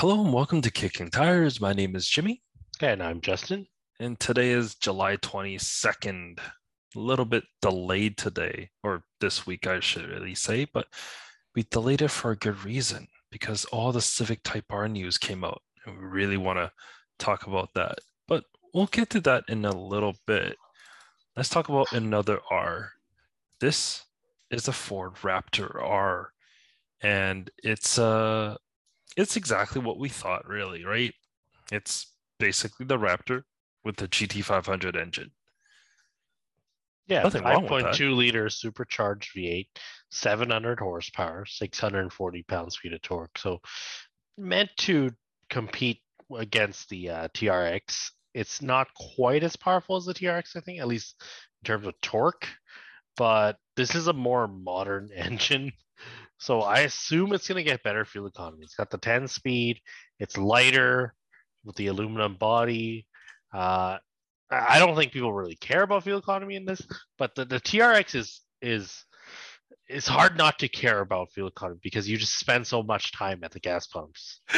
Hello 0.00 0.24
and 0.24 0.32
welcome 0.32 0.62
to 0.62 0.70
Kicking 0.70 1.10
Tires. 1.10 1.60
My 1.60 1.74
name 1.74 1.94
is 1.94 2.08
Jimmy, 2.08 2.40
And 2.80 3.02
I'm 3.02 3.20
Justin. 3.20 3.66
and 3.98 4.18
today 4.18 4.52
is 4.52 4.74
July 4.74 5.18
22nd. 5.18 6.38
A 6.38 6.98
little 6.98 7.26
bit 7.26 7.44
delayed 7.60 8.16
today, 8.16 8.70
or 8.82 9.04
this 9.20 9.46
week, 9.46 9.66
I 9.66 9.78
should 9.80 10.08
really 10.08 10.34
say, 10.34 10.64
but 10.72 10.86
we 11.54 11.64
delayed 11.64 12.00
it 12.00 12.08
for 12.08 12.30
a 12.30 12.36
good 12.36 12.64
reason 12.64 13.08
because 13.30 13.66
all 13.66 13.92
the 13.92 14.00
Civic 14.00 14.42
Type 14.42 14.64
R 14.70 14.88
news 14.88 15.18
came 15.18 15.44
out, 15.44 15.60
and 15.84 15.98
we 15.98 16.04
really 16.06 16.38
want 16.38 16.58
to 16.58 16.72
talk 17.18 17.46
about 17.46 17.68
that. 17.74 17.98
But 18.26 18.44
we'll 18.72 18.86
get 18.86 19.10
to 19.10 19.20
that 19.20 19.44
in 19.48 19.66
a 19.66 19.70
little 19.70 20.16
bit. 20.26 20.56
Let's 21.36 21.50
talk 21.50 21.68
about 21.68 21.92
another 21.92 22.40
R. 22.50 22.92
This 23.60 24.06
is 24.50 24.66
a 24.66 24.72
Ford 24.72 25.16
Raptor 25.16 25.74
R, 25.84 26.32
and 27.02 27.50
it's 27.62 27.98
uh 27.98 28.56
it's 29.16 29.36
exactly 29.36 29.80
what 29.80 29.98
we 29.98 30.08
thought, 30.08 30.46
really, 30.46 30.84
right? 30.84 31.14
It's 31.72 32.06
basically 32.38 32.86
the 32.86 32.98
Raptor 32.98 33.42
with 33.84 33.96
the 33.96 34.08
GT500 34.08 34.96
engine. 34.96 35.30
Yeah, 37.06 37.22
Nothing 37.24 37.42
wrong 37.42 37.62
with 37.62 37.82
that. 37.82 37.94
5.2 37.94 38.16
liter 38.16 38.48
supercharged 38.48 39.34
V8, 39.34 39.66
700 40.10 40.78
horsepower, 40.78 41.44
640 41.44 42.42
pounds 42.44 42.76
feet 42.76 42.92
of 42.92 43.02
torque. 43.02 43.36
So 43.36 43.60
meant 44.38 44.70
to 44.78 45.10
compete 45.48 46.00
against 46.36 46.88
the 46.88 47.10
uh, 47.10 47.28
TRX. 47.34 48.10
It's 48.32 48.62
not 48.62 48.86
quite 48.94 49.42
as 49.42 49.56
powerful 49.56 49.96
as 49.96 50.04
the 50.04 50.14
TRX, 50.14 50.56
I 50.56 50.60
think, 50.60 50.80
at 50.80 50.86
least 50.86 51.16
in 51.20 51.66
terms 51.66 51.86
of 51.88 52.00
torque. 52.00 52.46
But 53.16 53.56
this 53.76 53.96
is 53.96 54.06
a 54.06 54.12
more 54.12 54.46
modern 54.46 55.10
engine. 55.14 55.72
So 56.40 56.62
I 56.62 56.80
assume 56.80 57.32
it's 57.32 57.46
going 57.46 57.62
to 57.62 57.70
get 57.70 57.82
better 57.82 58.04
fuel 58.04 58.26
economy. 58.26 58.64
It's 58.64 58.74
got 58.74 58.90
the 58.90 58.98
10 58.98 59.28
speed, 59.28 59.78
it's 60.18 60.38
lighter 60.38 61.14
with 61.64 61.76
the 61.76 61.88
aluminum 61.88 62.36
body. 62.36 63.06
Uh, 63.52 63.98
I 64.50 64.78
don't 64.78 64.96
think 64.96 65.12
people 65.12 65.32
really 65.32 65.56
care 65.56 65.82
about 65.82 66.02
fuel 66.02 66.18
economy 66.18 66.56
in 66.56 66.64
this, 66.64 66.82
but 67.18 67.34
the, 67.34 67.44
the 67.44 67.60
TRX 67.60 68.14
is 68.14 68.40
is 68.62 69.04
it's 69.86 70.08
hard 70.08 70.36
not 70.36 70.58
to 70.60 70.68
care 70.68 71.00
about 71.00 71.32
fuel 71.32 71.48
economy 71.48 71.80
because 71.82 72.08
you 72.08 72.16
just 72.16 72.38
spend 72.38 72.66
so 72.66 72.82
much 72.82 73.12
time 73.12 73.40
at 73.44 73.52
the 73.52 73.60
gas 73.60 73.86
pumps. 73.86 74.40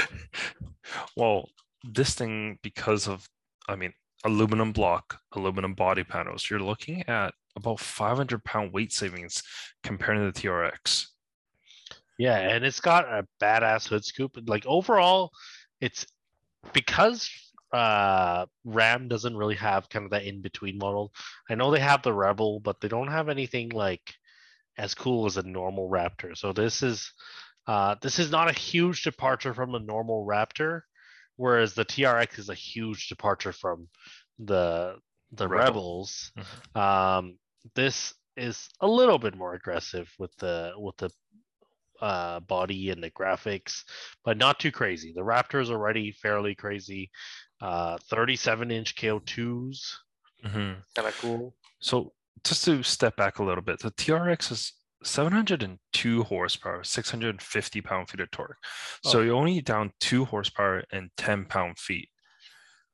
Well, 1.17 1.48
this 1.84 2.14
thing, 2.14 2.58
because 2.62 3.08
of, 3.08 3.27
I 3.69 3.77
mean, 3.77 3.92
aluminum 4.24 4.72
block, 4.72 5.20
aluminum 5.33 5.74
body 5.74 6.05
panels, 6.05 6.50
you're 6.50 6.61
looking 6.61 7.08
at 7.08 7.34
about 7.56 7.80
500 7.80 8.44
pound 8.44 8.72
weight 8.72 8.92
savings 8.92 9.42
compared 9.83 10.19
to 10.19 10.41
the 10.41 10.48
TRX. 10.48 11.06
Yeah, 12.18 12.36
and 12.36 12.64
it's 12.64 12.80
got 12.80 13.05
a 13.05 13.27
badass 13.41 13.88
hood 13.88 14.05
scoop. 14.05 14.36
Like 14.46 14.64
overall, 14.66 15.32
it's 15.80 16.06
because 16.72 17.28
uh 17.72 18.46
Ram 18.64 19.08
doesn't 19.08 19.36
really 19.36 19.55
have 19.55 19.88
kind 19.88 20.05
of 20.05 20.10
that 20.10 20.24
in 20.24 20.42
between 20.42 20.78
model. 20.78 21.12
I 21.48 21.55
know 21.55 21.70
they 21.70 21.80
have 21.80 22.02
the 22.02 22.12
Rebel, 22.12 22.60
but 22.60 22.80
they 22.80 22.88
don't 22.88 23.10
have 23.10 23.28
anything 23.28 23.70
like 23.70 24.14
as 24.77 24.94
cool 24.94 25.27
as 25.27 25.36
a 25.36 25.42
normal 25.42 25.88
Raptor. 25.88 26.36
So 26.36 26.52
this 26.52 26.83
is 26.83 27.12
uh 27.66 27.96
this 28.02 28.18
is 28.18 28.30
not 28.30 28.50
a 28.50 28.58
huge 28.58 29.02
departure 29.05 29.55
from 29.55 29.74
a 29.74 29.80
normal 29.80 30.27
Raptor, 30.27 30.83
whereas 31.36 31.74
the 31.74 31.84
TRX 31.84 32.38
is 32.38 32.48
a 32.50 32.55
huge 32.55 33.08
departure 33.08 33.52
from 33.52 33.88
the 34.38 34.96
the 35.33 35.48
Rebel. 35.48 35.64
Rebels. 35.64 36.33
Um 36.74 37.38
this 37.74 38.14
is 38.36 38.68
a 38.80 38.86
little 38.86 39.18
bit 39.18 39.34
more 39.36 39.55
aggressive 39.55 40.10
with 40.18 40.34
the 40.36 40.72
with 40.77 40.96
the 40.98 41.10
uh, 42.03 42.41
body 42.41 42.91
and 42.91 43.03
the 43.03 43.11
graphics, 43.11 43.84
but 44.25 44.36
not 44.36 44.61
too 44.61 44.72
crazy. 44.72 45.12
The 45.14 45.22
Raptor 45.22 45.62
is 45.62 45.70
already 45.70 46.12
fairly 46.12 46.55
crazy. 46.55 47.11
Uh, 47.61 47.97
37 48.11 48.70
inch 48.72 48.97
KO2s, 48.97 49.97
Mhm. 50.45 50.83
kind 50.95 51.08
of 51.08 51.17
cool. 51.19 51.55
So 51.80 52.12
just 52.45 52.64
to 52.64 52.83
step 52.83 53.17
back 53.17 53.39
a 53.39 53.45
little 53.45 53.62
bit, 53.62 53.79
the 53.80 53.92
TRX 53.92 54.51
is 54.51 54.73
702 55.05 56.24
horsepower, 56.24 56.83
650 56.85 57.80
pound 57.80 58.08
feet 58.11 58.20
of 58.20 58.30
torque. 58.33 58.58
So 59.05 59.18
Oh. 59.18 59.23
you're 59.23 59.36
only 59.36 59.61
down 59.61 59.92
two 60.01 60.24
horsepower 60.24 60.85
and 60.92 61.11
10 61.17 61.45
pound 61.46 61.79
feet. 61.79 62.08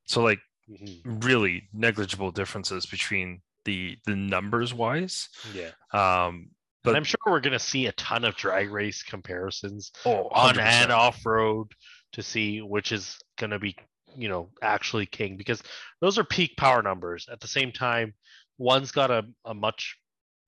So 0.04 0.22
like 0.22 0.40
Mhm. 0.70 1.00
really 1.24 1.68
negligible 1.72 2.30
differences 2.30 2.84
between 2.86 3.42
the 3.64 3.98
the 4.06 4.16
numbers 4.16 4.72
wise. 4.74 5.28
Yeah, 5.52 5.72
Um, 5.92 6.50
but 6.82 6.92
but 6.92 6.96
I'm 6.96 7.04
sure 7.04 7.18
we're 7.26 7.40
gonna 7.40 7.58
see 7.58 7.86
a 7.86 7.92
ton 7.92 8.24
of 8.24 8.36
drag 8.36 8.70
race 8.70 9.02
comparisons 9.02 9.92
oh, 10.04 10.28
on 10.28 10.58
and 10.58 10.92
off 10.92 11.24
road 11.24 11.72
to 12.12 12.22
see 12.22 12.60
which 12.60 12.92
is 12.92 13.18
gonna 13.38 13.58
be, 13.58 13.76
you 14.16 14.28
know, 14.28 14.50
actually 14.62 15.06
king 15.06 15.36
because 15.36 15.62
those 16.00 16.18
are 16.18 16.24
peak 16.24 16.56
power 16.56 16.82
numbers. 16.82 17.28
At 17.30 17.40
the 17.40 17.48
same 17.48 17.72
time, 17.72 18.14
one's 18.58 18.92
got 18.92 19.10
a, 19.10 19.24
a 19.44 19.54
much 19.54 19.96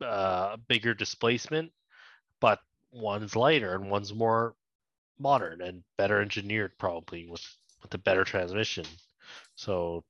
uh, 0.05 0.57
bigger 0.69 0.95
displacement, 0.95 1.73
but 2.41 2.61
one's 2.93 3.37
lighter 3.37 3.75
and 3.75 3.91
one's 3.91 4.15
more 4.15 4.55
modern 5.19 5.61
and 5.61 5.83
better 5.99 6.21
engineered, 6.21 6.73
probably 6.79 7.27
with 7.29 7.45
with 7.83 7.95
a 7.95 7.99
better 7.99 8.25
transmission. 8.25 8.85
So 9.55 10.05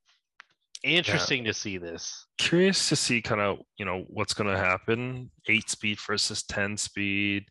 interesting 0.83 1.43
to 1.45 1.53
see 1.53 1.77
this. 1.77 2.25
curious 2.37 2.89
to 2.89 2.95
see 2.95 3.21
kind 3.21 3.41
of 3.41 3.59
you 3.77 3.85
know 3.85 4.03
what's 4.07 4.33
going 4.33 4.49
to 4.49 4.57
happen. 4.57 5.31
Eight 5.47 5.69
speed 5.69 5.99
versus 5.99 6.43
10 6.43 6.77
speed. 6.77 7.45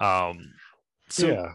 Um 0.00 0.52
so 1.08 1.52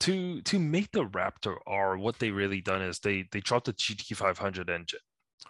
to 0.00 0.40
to 0.42 0.58
make 0.58 0.90
the 0.92 1.06
raptor 1.06 1.56
r 1.66 1.96
what 1.96 2.18
they 2.18 2.30
really 2.30 2.60
done 2.60 2.82
is 2.82 2.98
they 3.00 3.24
they 3.32 3.40
dropped 3.40 3.66
the 3.66 3.72
gt500 3.72 4.70
engine 4.70 5.00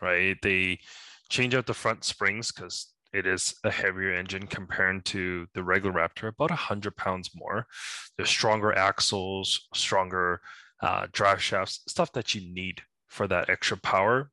right? 0.01 0.37
They 0.43 0.79
change 1.29 1.55
out 1.55 1.67
the 1.67 1.75
front 1.75 2.05
springs 2.05 2.53
because 2.53 2.93
it 3.13 3.27
is 3.27 3.55
a 3.65 3.71
heavier 3.71 4.13
engine 4.15 4.47
compared 4.47 5.05
to 5.07 5.47
the 5.55 5.63
regular 5.63 5.95
raptor 5.95 6.29
about 6.29 6.51
100 6.51 6.97
pounds 6.97 7.31
more. 7.35 7.67
There's 8.17 8.29
stronger 8.29 8.73
axles 8.73 9.69
stronger 9.75 10.41
uh, 10.83 11.07
drive 11.13 11.43
shafts 11.43 11.81
stuff 11.89 12.13
that 12.13 12.35
you 12.35 12.53
need 12.53 12.83
for 13.09 13.27
that 13.27 13.51
extra 13.51 13.77
power 13.77 14.31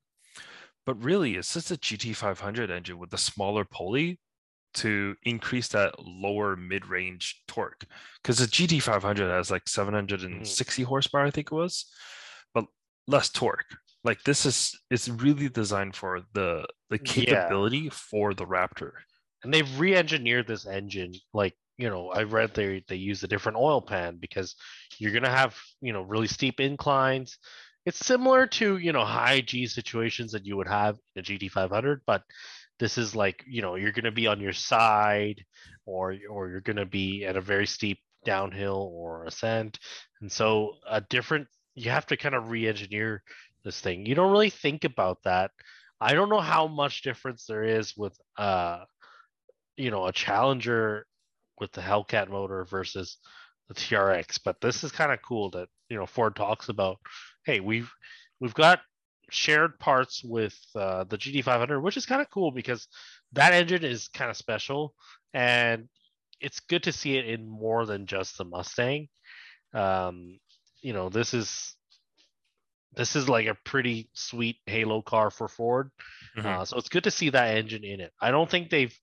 but 0.85 1.03
really 1.03 1.35
it's 1.35 1.53
just 1.53 1.72
a 1.72 1.75
gt500 1.75 2.69
engine 2.69 2.97
with 2.97 3.13
a 3.13 3.18
smaller 3.18 3.66
pulley 3.66 4.19
to 4.75 5.16
increase 5.23 5.69
that 5.69 5.96
lower 6.00 6.56
mid-range 6.56 7.41
torque 7.47 7.85
because 8.22 8.38
the 8.38 8.46
GT500 8.46 9.29
has 9.29 9.50
like 9.50 9.63
mm-hmm. 9.63 9.81
760 9.81 10.84
horsepower, 10.84 11.23
I 11.23 11.31
think 11.31 11.47
it 11.51 11.56
was, 11.56 11.85
but 12.53 12.66
less 13.07 13.29
torque. 13.29 13.66
Like 14.03 14.22
this 14.23 14.46
is 14.46 14.78
it's 14.91 15.09
really 15.09 15.50
designed 15.50 15.96
for 15.96 16.22
the 16.34 16.68
the 16.90 17.00
Yeah. 17.03 17.13
capability 17.13 17.90
for 17.90 18.34
the 18.34 18.46
Raptor. 18.46 18.91
and 19.44 19.53
they've 19.53 19.79
re-engineered 19.79 20.47
this 20.47 20.66
engine 20.67 21.13
like 21.34 21.53
you 21.78 21.90
know 21.90 22.09
i 22.12 22.23
read 22.23 22.53
they 22.53 22.84
they 22.88 22.96
use 22.96 23.23
a 23.23 23.28
different 23.28 23.57
oil 23.57 23.81
pan 23.81 24.17
because 24.19 24.56
you're 24.97 25.12
going 25.12 25.23
to 25.23 25.29
have 25.29 25.56
you 25.81 25.94
know 25.94 26.02
really 26.02 26.28
steep 26.28 26.59
inclines 26.59 27.38
it's 27.85 28.06
similar 28.06 28.47
to 28.47 28.78
you 28.78 28.91
know 28.91 29.06
high 29.06 29.41
g 29.41 29.68
situations 29.68 30.31
that 30.31 30.46
you 30.46 30.57
would 30.57 30.68
have 30.68 30.97
in 31.16 31.19
a 31.22 31.23
gt500 31.23 32.00
but 32.06 32.23
this 32.79 32.97
is 32.97 33.16
like 33.16 33.44
you 33.47 33.62
know 33.62 33.75
you're 33.75 33.91
going 33.91 34.06
to 34.06 34.12
be 34.12 34.28
on 34.28 34.40
your 34.40 34.53
side 34.53 35.44
or 35.85 36.16
or 36.29 36.50
you're 36.50 36.62
going 36.62 36.75
to 36.78 36.85
be 36.85 37.25
at 37.25 37.38
a 37.38 37.41
very 37.41 37.68
steep 37.68 38.00
downhill 38.25 38.91
or 38.94 39.25
ascent 39.25 39.79
and 40.22 40.31
so 40.31 40.73
a 40.90 41.00
different 41.01 41.47
you 41.75 41.91
have 41.91 42.06
to 42.06 42.18
kind 42.18 42.35
of 42.35 42.50
re-engineer 42.50 43.22
this 43.63 43.79
thing 43.79 44.06
you 44.06 44.16
don't 44.16 44.31
really 44.31 44.50
think 44.50 44.84
about 44.84 45.19
that 45.23 45.52
i 46.02 46.13
don't 46.13 46.29
know 46.29 46.41
how 46.41 46.67
much 46.67 47.03
difference 47.03 47.46
there 47.46 47.63
is 47.63 47.96
with 47.96 48.17
uh 48.38 48.84
you 49.78 49.91
know 49.91 50.06
a 50.06 50.12
challenger 50.12 51.06
with 51.59 51.72
the 51.72 51.81
Hellcat 51.81 52.29
motor 52.29 52.66
versus 52.66 53.17
the 53.67 53.73
TRX. 53.73 54.40
But 54.44 54.62
this 54.62 54.84
is 54.84 54.91
kind 54.91 55.12
of 55.12 55.19
cool 55.28 55.50
that 55.52 55.67
you 55.90 55.97
know 55.97 56.06
Ford 56.06 56.35
talks 56.35 56.69
about. 56.69 56.97
Hey, 57.46 57.59
we've 57.59 57.92
we've 58.40 58.53
got 58.53 58.82
shared 59.30 59.80
parts 59.80 60.24
with 60.24 60.58
uh, 60.76 61.03
the 61.06 61.18
GT500, 61.18 61.82
which 61.82 61.97
is 61.97 62.06
kind 62.06 62.22
of 62.22 62.30
cool 62.30 62.52
because 62.52 62.88
that 63.34 63.53
engine 63.53 63.84
is 63.84 64.08
kind 64.08 64.30
of 64.30 64.38
special, 64.38 64.94
and 65.34 65.88
it's 66.42 66.59
good 66.59 66.84
to 66.84 66.92
see 66.92 67.18
it 67.18 67.26
in 67.26 67.47
more 67.47 67.86
than 67.86 68.06
just 68.08 68.38
the 68.38 68.46
Mustang. 68.46 69.08
Um, 69.74 70.40
you 70.82 70.94
know, 70.94 71.09
this 71.09 71.34
is 71.34 71.76
this 72.96 73.16
is 73.16 73.28
like 73.28 73.47
a 73.47 73.58
pretty 73.66 74.09
sweet 74.14 74.58
Halo 74.66 75.02
car 75.02 75.30
for 75.30 75.47
Ford. 75.47 75.92
Mhm. 76.38 76.46
Uh, 76.46 76.66
so 76.66 76.78
it's 76.78 76.90
good 76.90 77.03
to 77.03 77.12
see 77.12 77.30
that 77.30 77.58
engine 77.58 77.84
in 77.84 78.00
it. 78.00 78.14
I 78.22 78.32
don't 78.32 78.50
think 78.50 78.70
they've 78.70 78.97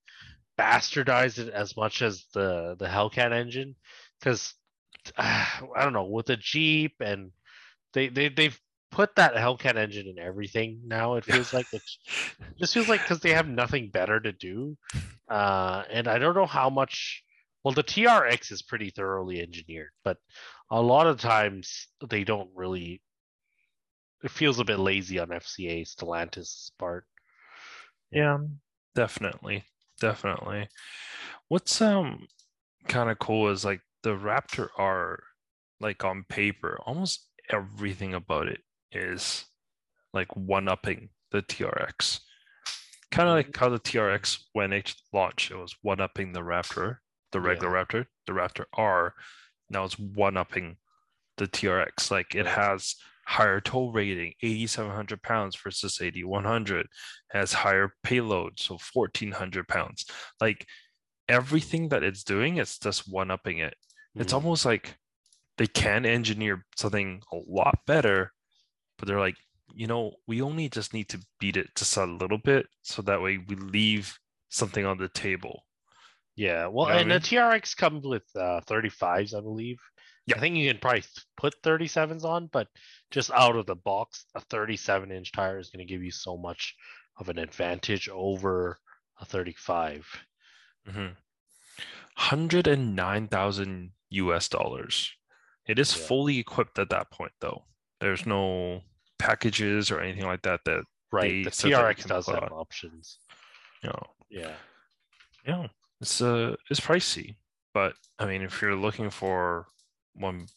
bastardized 0.57 1.39
it 1.39 1.49
as 1.49 1.75
much 1.75 2.01
as 2.01 2.25
the 2.33 2.75
the 2.77 2.87
Hellcat 2.87 3.31
engine 3.31 3.75
because 4.19 4.53
I 5.17 5.59
don't 5.75 5.93
know 5.93 6.05
with 6.05 6.27
the 6.27 6.37
Jeep 6.37 6.95
and 6.99 7.31
they 7.93 8.09
they 8.09 8.29
they've 8.29 8.59
put 8.91 9.15
that 9.15 9.35
Hellcat 9.35 9.75
engine 9.77 10.07
in 10.07 10.19
everything 10.19 10.81
now. 10.85 11.15
It 11.15 11.25
feels 11.25 11.53
like 11.53 11.67
it's 11.73 11.99
just 12.59 12.73
feels 12.73 12.89
like 12.89 13.01
because 13.03 13.19
they 13.21 13.31
have 13.33 13.47
nothing 13.47 13.89
better 13.91 14.19
to 14.19 14.31
do, 14.33 14.77
uh, 15.29 15.83
and 15.91 16.07
I 16.07 16.19
don't 16.19 16.35
know 16.35 16.45
how 16.45 16.69
much 16.69 17.23
Well, 17.63 17.73
the 17.73 17.83
TRX 17.83 18.51
is 18.51 18.61
pretty 18.61 18.89
thoroughly 18.91 19.41
engineered, 19.41 19.91
but 20.03 20.17
a 20.71 20.81
lot 20.81 21.07
of 21.07 21.19
times 21.19 21.87
they 22.09 22.23
don't 22.23 22.49
really. 22.55 23.01
It 24.23 24.31
feels 24.31 24.57
a 24.57 24.63
bit 24.63 24.79
lazy 24.79 25.19
on 25.19 25.31
FCA 25.31 25.83
Stellantis' 25.85 26.71
part. 26.79 27.05
Yeah, 28.11 28.37
definitely, 28.95 29.65
definitely. 29.99 30.69
What's 31.49 31.81
um 31.81 32.27
kind 32.87 33.09
of 33.11 33.19
cool 33.19 33.49
is 33.49 33.65
like 33.65 33.81
the 34.03 34.11
Raptor 34.17 34.69
R, 34.77 35.23
like 35.79 36.03
on 36.03 36.25
paper, 36.29 36.79
almost 36.85 37.27
everything 37.49 38.13
about 38.13 38.47
it 38.47 38.61
is 38.91 39.45
like 40.13 40.35
one 40.35 40.67
upping 40.67 41.09
the 41.31 41.41
TRX. 41.41 42.19
Kind 43.11 43.29
of 43.29 43.35
like 43.35 43.55
how 43.55 43.69
the 43.69 43.79
TRX 43.79 44.39
when 44.53 44.73
it 44.73 44.93
launched, 45.11 45.51
it 45.51 45.57
was 45.57 45.75
one 45.81 46.01
upping 46.01 46.33
the 46.33 46.41
Raptor, 46.41 46.97
the 47.31 47.41
regular 47.41 47.75
yeah. 47.75 47.83
Raptor, 47.83 48.05
the 48.25 48.33
Raptor 48.33 48.65
R. 48.73 49.13
Now 49.69 49.85
it's 49.85 49.99
one 49.99 50.37
upping 50.37 50.77
the 51.37 51.47
TRX. 51.47 52.11
Like 52.11 52.35
it 52.35 52.47
has 52.47 52.95
higher 53.25 53.61
tow 53.61 53.89
rating, 53.89 54.33
8,700 54.41 55.21
pounds 55.21 55.55
versus 55.55 55.99
8,100, 56.01 56.87
has 57.31 57.53
higher 57.53 57.93
payload, 58.03 58.59
so 58.59 58.77
1,400 58.93 59.67
pounds. 59.67 60.05
Like 60.41 60.67
everything 61.29 61.89
that 61.89 62.03
it's 62.03 62.23
doing, 62.23 62.57
it's 62.57 62.79
just 62.79 63.11
one 63.11 63.31
upping 63.31 63.59
it. 63.59 63.75
Mm. 64.17 64.21
It's 64.21 64.33
almost 64.33 64.65
like 64.65 64.95
they 65.57 65.67
can 65.67 66.05
engineer 66.05 66.65
something 66.75 67.21
a 67.31 67.37
lot 67.47 67.79
better, 67.85 68.31
but 68.97 69.07
they're 69.07 69.19
like, 69.19 69.37
you 69.73 69.87
know, 69.87 70.13
we 70.27 70.41
only 70.41 70.69
just 70.69 70.93
need 70.93 71.09
to 71.09 71.19
beat 71.39 71.57
it 71.57 71.67
just 71.75 71.97
a 71.97 72.05
little 72.05 72.37
bit 72.37 72.67
so 72.81 73.01
that 73.01 73.21
way 73.21 73.39
we 73.47 73.55
leave 73.55 74.17
something 74.49 74.85
on 74.85 74.97
the 74.97 75.09
table. 75.09 75.63
Yeah, 76.35 76.67
well, 76.67 76.87
you 76.87 76.93
know 76.93 76.99
and 76.99 77.11
I 77.11 77.15
mean? 77.15 77.21
the 77.21 77.27
TRX 77.27 77.77
comes 77.77 78.05
with 78.05 78.23
uh, 78.35 78.61
35s, 78.67 79.35
I 79.35 79.41
believe. 79.41 79.77
Yeah. 80.25 80.37
I 80.37 80.39
think 80.39 80.55
you 80.55 80.69
can 80.69 80.79
probably 80.79 81.03
put 81.37 81.61
37s 81.63 82.23
on, 82.23 82.47
but 82.51 82.67
just 83.11 83.29
out 83.31 83.55
of 83.55 83.65
the 83.65 83.75
box, 83.75 84.25
a 84.35 84.39
37 84.41 85.11
inch 85.11 85.31
tire 85.31 85.59
is 85.59 85.69
going 85.69 85.85
to 85.85 85.91
give 85.91 86.03
you 86.03 86.11
so 86.11 86.37
much 86.37 86.75
of 87.19 87.29
an 87.29 87.37
advantage 87.37 88.09
over 88.09 88.77
a 89.19 89.25
35. 89.25 90.07
Mm-hmm. 90.87 91.13
109,000 92.15 93.91
US 94.09 94.47
dollars. 94.47 95.11
It 95.67 95.79
is 95.79 95.95
yeah. 95.95 96.05
fully 96.07 96.39
equipped 96.39 96.79
at 96.79 96.89
that 96.89 97.09
point, 97.11 97.31
though. 97.39 97.63
There's 97.99 98.25
no 98.25 98.81
packages 99.17 99.91
or 99.91 100.01
anything 100.01 100.25
like 100.25 100.41
that 100.41 100.61
that 100.65 100.83
right. 101.11 101.45
The 101.45 101.51
TRX 101.51 102.07
does 102.07 102.27
have 102.27 102.43
on. 102.43 102.49
options. 102.51 103.17
You 103.81 103.89
know, 103.89 104.07
yeah, 104.29 104.55
yeah. 105.47 105.67
It's 106.01 106.21
uh, 106.21 106.55
it's 106.69 106.81
pricey, 106.81 107.35
but 107.73 107.93
I 108.19 108.25
mean, 108.25 108.41
if 108.41 108.61
you're 108.61 108.75
looking 108.75 109.09
for 109.09 109.67
one 110.15 110.47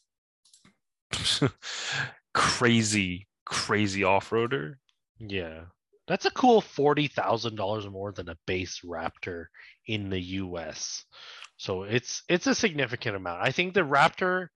crazy, 2.34 3.28
crazy 3.44 4.02
off-roader, 4.02 4.74
yeah, 5.20 5.60
that's 6.08 6.26
a 6.26 6.30
cool 6.32 6.60
forty 6.60 7.06
thousand 7.06 7.54
dollars 7.54 7.88
more 7.88 8.10
than 8.10 8.28
a 8.28 8.38
base 8.46 8.80
Raptor 8.84 9.46
in 9.86 10.10
the 10.10 10.20
U.S. 10.20 11.04
So 11.58 11.84
it's 11.84 12.22
it's 12.28 12.48
a 12.48 12.54
significant 12.54 13.14
amount. 13.14 13.40
I 13.42 13.52
think 13.52 13.74
the 13.74 13.82
Raptor. 13.82 14.48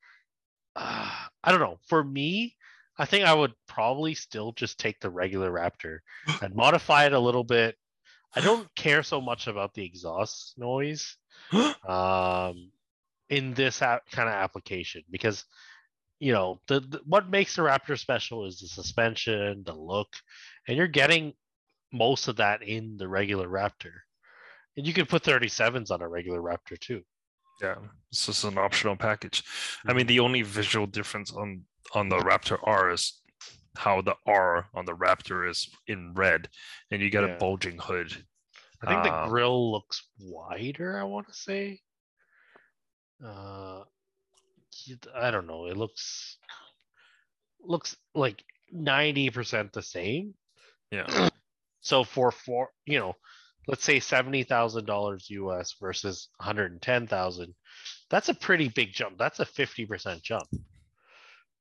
Uh, 0.81 1.11
I 1.45 1.51
don't 1.51 1.61
know. 1.61 1.79
For 1.89 2.05
me, 2.05 2.55
I 2.99 3.07
think 3.07 3.25
I 3.25 3.33
would 3.33 3.55
probably 3.67 4.15
still 4.15 4.53
just 4.53 4.79
take 4.79 5.01
the 5.01 5.09
regular 5.09 5.51
Raptor 5.51 6.01
and 6.43 6.55
modify 6.55 7.07
it 7.07 7.13
a 7.13 7.19
little 7.19 7.45
bit. 7.45 7.77
I 8.35 8.41
don't 8.41 8.73
care 8.77 9.03
so 9.03 9.21
much 9.21 9.47
about 9.47 9.75
the 9.75 9.85
exhaust 9.85 10.55
noise 10.57 11.17
um, 11.89 12.71
in 13.29 13.55
this 13.55 13.79
kind 13.79 14.01
of 14.17 14.29
application 14.29 15.03
because 15.11 15.45
you 16.21 16.33
know 16.33 16.61
the, 16.69 16.81
the, 16.81 17.01
what 17.07 17.31
makes 17.31 17.57
the 17.57 17.63
Raptor 17.63 17.99
special 17.99 18.47
is 18.47 18.61
the 18.61 18.69
suspension, 18.69 19.63
the 19.65 19.75
look, 19.75 20.09
and 20.69 20.77
you're 20.77 20.87
getting 20.87 21.33
most 21.93 22.29
of 22.29 22.37
that 22.37 22.63
in 22.63 22.97
the 22.99 23.09
regular 23.09 23.49
Raptor. 23.49 23.93
And 24.77 24.87
you 24.87 24.93
can 24.93 25.07
put 25.07 25.25
37s 25.25 25.91
on 25.91 26.03
a 26.03 26.09
regular 26.09 26.41
Raptor 26.41 26.79
too. 26.79 27.03
Yeah, 27.61 27.77
it's 28.11 28.27
just 28.27 28.45
an 28.45 28.59
optional 28.59 28.97
package. 28.97 29.45
I 29.87 29.93
mean, 29.93 30.01
mm-hmm. 30.01 30.09
the 30.09 30.21
only 30.21 30.43
visual 30.43 30.87
difference 30.87 31.33
on 31.33 31.63
on 31.95 32.09
the 32.09 32.19
Raptor 32.19 32.59
R 32.63 32.91
is 32.91 33.21
how 33.77 34.01
the 34.01 34.17
R 34.27 34.67
on 34.75 34.85
the 34.85 34.95
Raptor 34.95 35.49
is 35.49 35.69
in 35.87 36.13
red, 36.15 36.49
and 36.91 37.01
you 37.01 37.11
get 37.11 37.25
yeah. 37.25 37.35
a 37.35 37.39
bulging 37.39 37.79
hood. 37.79 38.25
I 38.83 38.91
think 38.91 39.05
the 39.05 39.15
um, 39.15 39.29
grill 39.29 39.73
looks 39.73 40.07
wider. 40.19 40.99
I 40.99 41.05
want 41.05 41.29
to 41.29 41.35
say. 41.35 41.81
Uh, 43.25 43.83
I 45.15 45.31
don't 45.31 45.47
know. 45.47 45.67
It 45.67 45.77
looks 45.77 46.39
looks 47.63 47.97
like 48.15 48.43
ninety 48.73 49.31
percent 49.31 49.73
the 49.73 49.83
same. 49.83 50.35
Yeah. 50.91 51.29
so 51.81 52.05
for 52.05 52.31
for 52.31 52.71
you 52.87 52.99
know 52.99 53.15
let's 53.67 53.85
say 53.85 54.01
seventy 54.01 54.43
thousand 54.43 54.87
dollars 54.87 55.31
US 55.31 55.75
versus 55.81 56.29
one 56.37 56.47
hundred 56.47 56.73
and 56.73 56.83
ten 56.83 57.07
thousand, 57.07 57.55
that's 58.09 58.29
a 58.29 58.35
pretty 58.35 58.69
big 58.69 58.93
jump. 58.93 59.19
That's 59.19 59.41
a 59.41 59.45
fifty 59.45 59.87
percent 59.87 60.23
jump 60.23 60.49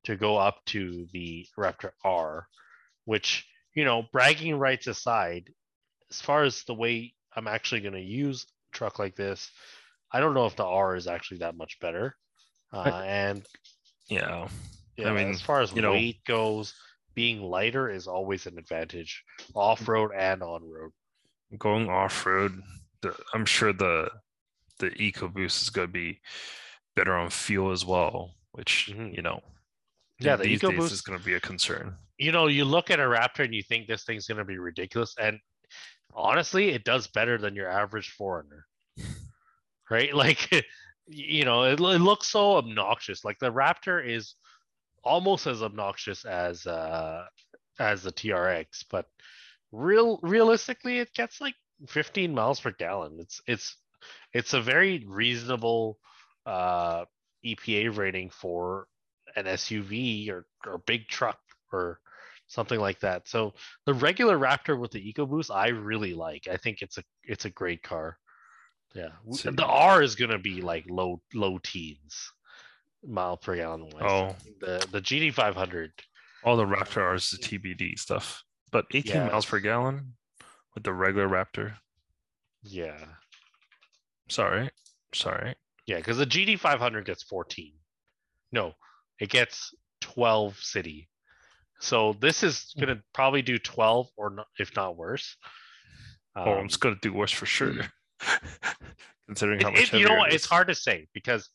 to 0.04 0.16
go 0.16 0.36
up 0.36 0.64
to 0.66 1.06
the 1.12 1.46
Raptor 1.58 1.90
R, 2.04 2.46
which 3.04 3.46
you 3.74 3.84
know, 3.84 4.04
bragging 4.12 4.58
rights 4.58 4.86
aside, 4.86 5.50
as 6.10 6.20
far 6.20 6.42
as 6.42 6.64
the 6.64 6.74
way 6.74 7.14
I'm 7.34 7.46
actually 7.46 7.82
going 7.82 7.94
to 7.94 8.00
use 8.00 8.44
a 8.44 8.76
truck 8.76 8.98
like 8.98 9.14
this, 9.14 9.50
I 10.12 10.20
don't 10.20 10.34
know 10.34 10.46
if 10.46 10.56
the 10.56 10.64
R 10.64 10.96
is 10.96 11.06
actually 11.06 11.38
that 11.38 11.56
much 11.56 11.78
better. 11.80 12.16
Uh, 12.72 13.02
and 13.04 13.46
yeah, 14.08 14.48
yeah, 14.96 15.10
I 15.10 15.12
mean, 15.12 15.30
as 15.30 15.40
far 15.40 15.60
as 15.60 15.72
weight 15.72 16.20
know, 16.28 16.34
goes, 16.34 16.74
being 17.14 17.42
lighter 17.42 17.90
is 17.90 18.06
always 18.06 18.46
an 18.46 18.58
advantage, 18.58 19.22
off 19.54 19.86
road 19.88 20.10
and 20.16 20.42
on 20.42 20.62
road 20.68 20.92
going 21.58 21.88
off 21.88 22.26
road, 22.26 22.62
I'm 23.34 23.46
sure 23.46 23.72
the 23.72 24.10
the 24.78 24.90
EcoBoost 24.90 25.62
is 25.62 25.70
going 25.70 25.88
to 25.88 25.92
be 25.92 26.20
better 26.96 27.14
on 27.14 27.30
fuel 27.30 27.70
as 27.70 27.84
well, 27.84 28.34
which 28.52 28.90
mm-hmm. 28.92 29.14
you 29.14 29.22
know, 29.22 29.40
yeah, 30.18 30.36
the 30.36 30.44
these 30.44 30.60
EcoBoost 30.60 30.78
days 30.78 30.92
is 30.92 31.02
going 31.02 31.18
to 31.18 31.24
be 31.24 31.34
a 31.34 31.40
concern. 31.40 31.94
You 32.18 32.32
know, 32.32 32.48
you 32.48 32.64
look 32.64 32.90
at 32.90 33.00
a 33.00 33.04
Raptor 33.04 33.44
and 33.44 33.54
you 33.54 33.62
think 33.62 33.86
this 33.86 34.04
thing's 34.04 34.26
going 34.26 34.38
to 34.38 34.44
be 34.44 34.58
ridiculous, 34.58 35.14
and 35.20 35.38
honestly, 36.14 36.70
it 36.70 36.84
does 36.84 37.06
better 37.08 37.38
than 37.38 37.54
your 37.54 37.68
average 37.68 38.14
4Runner, 38.18 38.62
right? 39.90 40.14
Like, 40.14 40.48
you 41.06 41.44
know, 41.44 41.64
it, 41.64 41.80
it 41.80 42.00
looks 42.00 42.28
so 42.28 42.56
obnoxious. 42.56 43.24
Like 43.24 43.38
the 43.38 43.52
Raptor 43.52 44.04
is 44.04 44.34
almost 45.02 45.46
as 45.46 45.62
obnoxious 45.62 46.26
as 46.26 46.66
uh 46.66 47.24
as 47.78 48.02
the 48.02 48.12
TRX, 48.12 48.84
but 48.90 49.06
real 49.72 50.18
realistically 50.22 50.98
it 50.98 51.12
gets 51.14 51.40
like 51.40 51.54
15 51.88 52.34
miles 52.34 52.60
per 52.60 52.72
gallon. 52.72 53.18
It's 53.20 53.40
it's 53.46 53.76
it's 54.32 54.54
a 54.54 54.60
very 54.60 55.04
reasonable 55.06 55.98
uh 56.46 57.04
epa 57.44 57.96
rating 57.96 58.30
for 58.30 58.86
an 59.36 59.44
suv 59.44 60.30
or, 60.30 60.46
or 60.66 60.78
big 60.78 61.08
truck 61.08 61.38
or 61.72 62.00
something 62.46 62.80
like 62.80 63.00
that. 63.00 63.28
So 63.28 63.54
the 63.86 63.94
regular 63.94 64.38
raptor 64.38 64.78
with 64.78 64.90
the 64.90 65.12
ecoboost 65.12 65.54
i 65.54 65.68
really 65.68 66.14
like. 66.14 66.48
I 66.50 66.56
think 66.56 66.82
it's 66.82 66.98
a 66.98 67.04
it's 67.22 67.44
a 67.44 67.50
great 67.50 67.82
car. 67.82 68.18
Yeah. 68.94 69.10
So, 69.30 69.52
the 69.52 69.64
r 69.64 70.02
is 70.02 70.16
gonna 70.16 70.38
be 70.38 70.60
like 70.60 70.84
low 70.88 71.22
low 71.32 71.58
teens 71.58 72.32
mile 73.06 73.36
per 73.36 73.56
gallon 73.56 73.88
wise. 73.90 74.02
oh. 74.04 74.36
The 74.60 74.86
the 74.90 75.00
gt 75.00 75.32
500 75.32 75.92
all 76.44 76.56
the 76.56 76.66
raptor 76.66 77.02
r 77.02 77.14
is 77.14 77.30
the 77.30 77.38
tbd 77.38 77.98
stuff 77.98 78.42
but 78.70 78.86
18 78.92 79.14
yeah. 79.14 79.28
miles 79.28 79.46
per 79.46 79.60
gallon 79.60 80.14
with 80.74 80.84
the 80.84 80.92
regular 80.92 81.28
Raptor. 81.28 81.74
Yeah. 82.62 82.98
Sorry. 84.28 84.70
Sorry. 85.14 85.54
Yeah, 85.86 85.96
because 85.96 86.18
the 86.18 86.26
GT 86.26 86.58
500 86.58 87.04
gets 87.04 87.22
14. 87.22 87.72
No, 88.52 88.74
it 89.18 89.28
gets 89.28 89.74
12 90.02 90.56
city. 90.56 91.08
So 91.80 92.14
this 92.20 92.42
is 92.42 92.74
going 92.78 92.94
to 92.94 93.02
probably 93.14 93.42
do 93.42 93.58
12 93.58 94.08
or 94.16 94.30
not, 94.30 94.46
if 94.58 94.74
not 94.76 94.96
worse. 94.96 95.36
Um, 96.36 96.48
oh, 96.48 96.58
it's 96.60 96.76
going 96.76 96.94
to 96.94 97.00
do 97.00 97.12
worse 97.12 97.32
for 97.32 97.46
sure. 97.46 97.74
Considering 99.26 99.60
how 99.60 99.70
much 99.70 99.92
it, 99.94 99.98
you 99.98 100.06
know 100.06 100.16
what? 100.16 100.32
It's 100.32 100.46
hard 100.46 100.68
to 100.68 100.74
say 100.74 101.08
because 101.14 101.48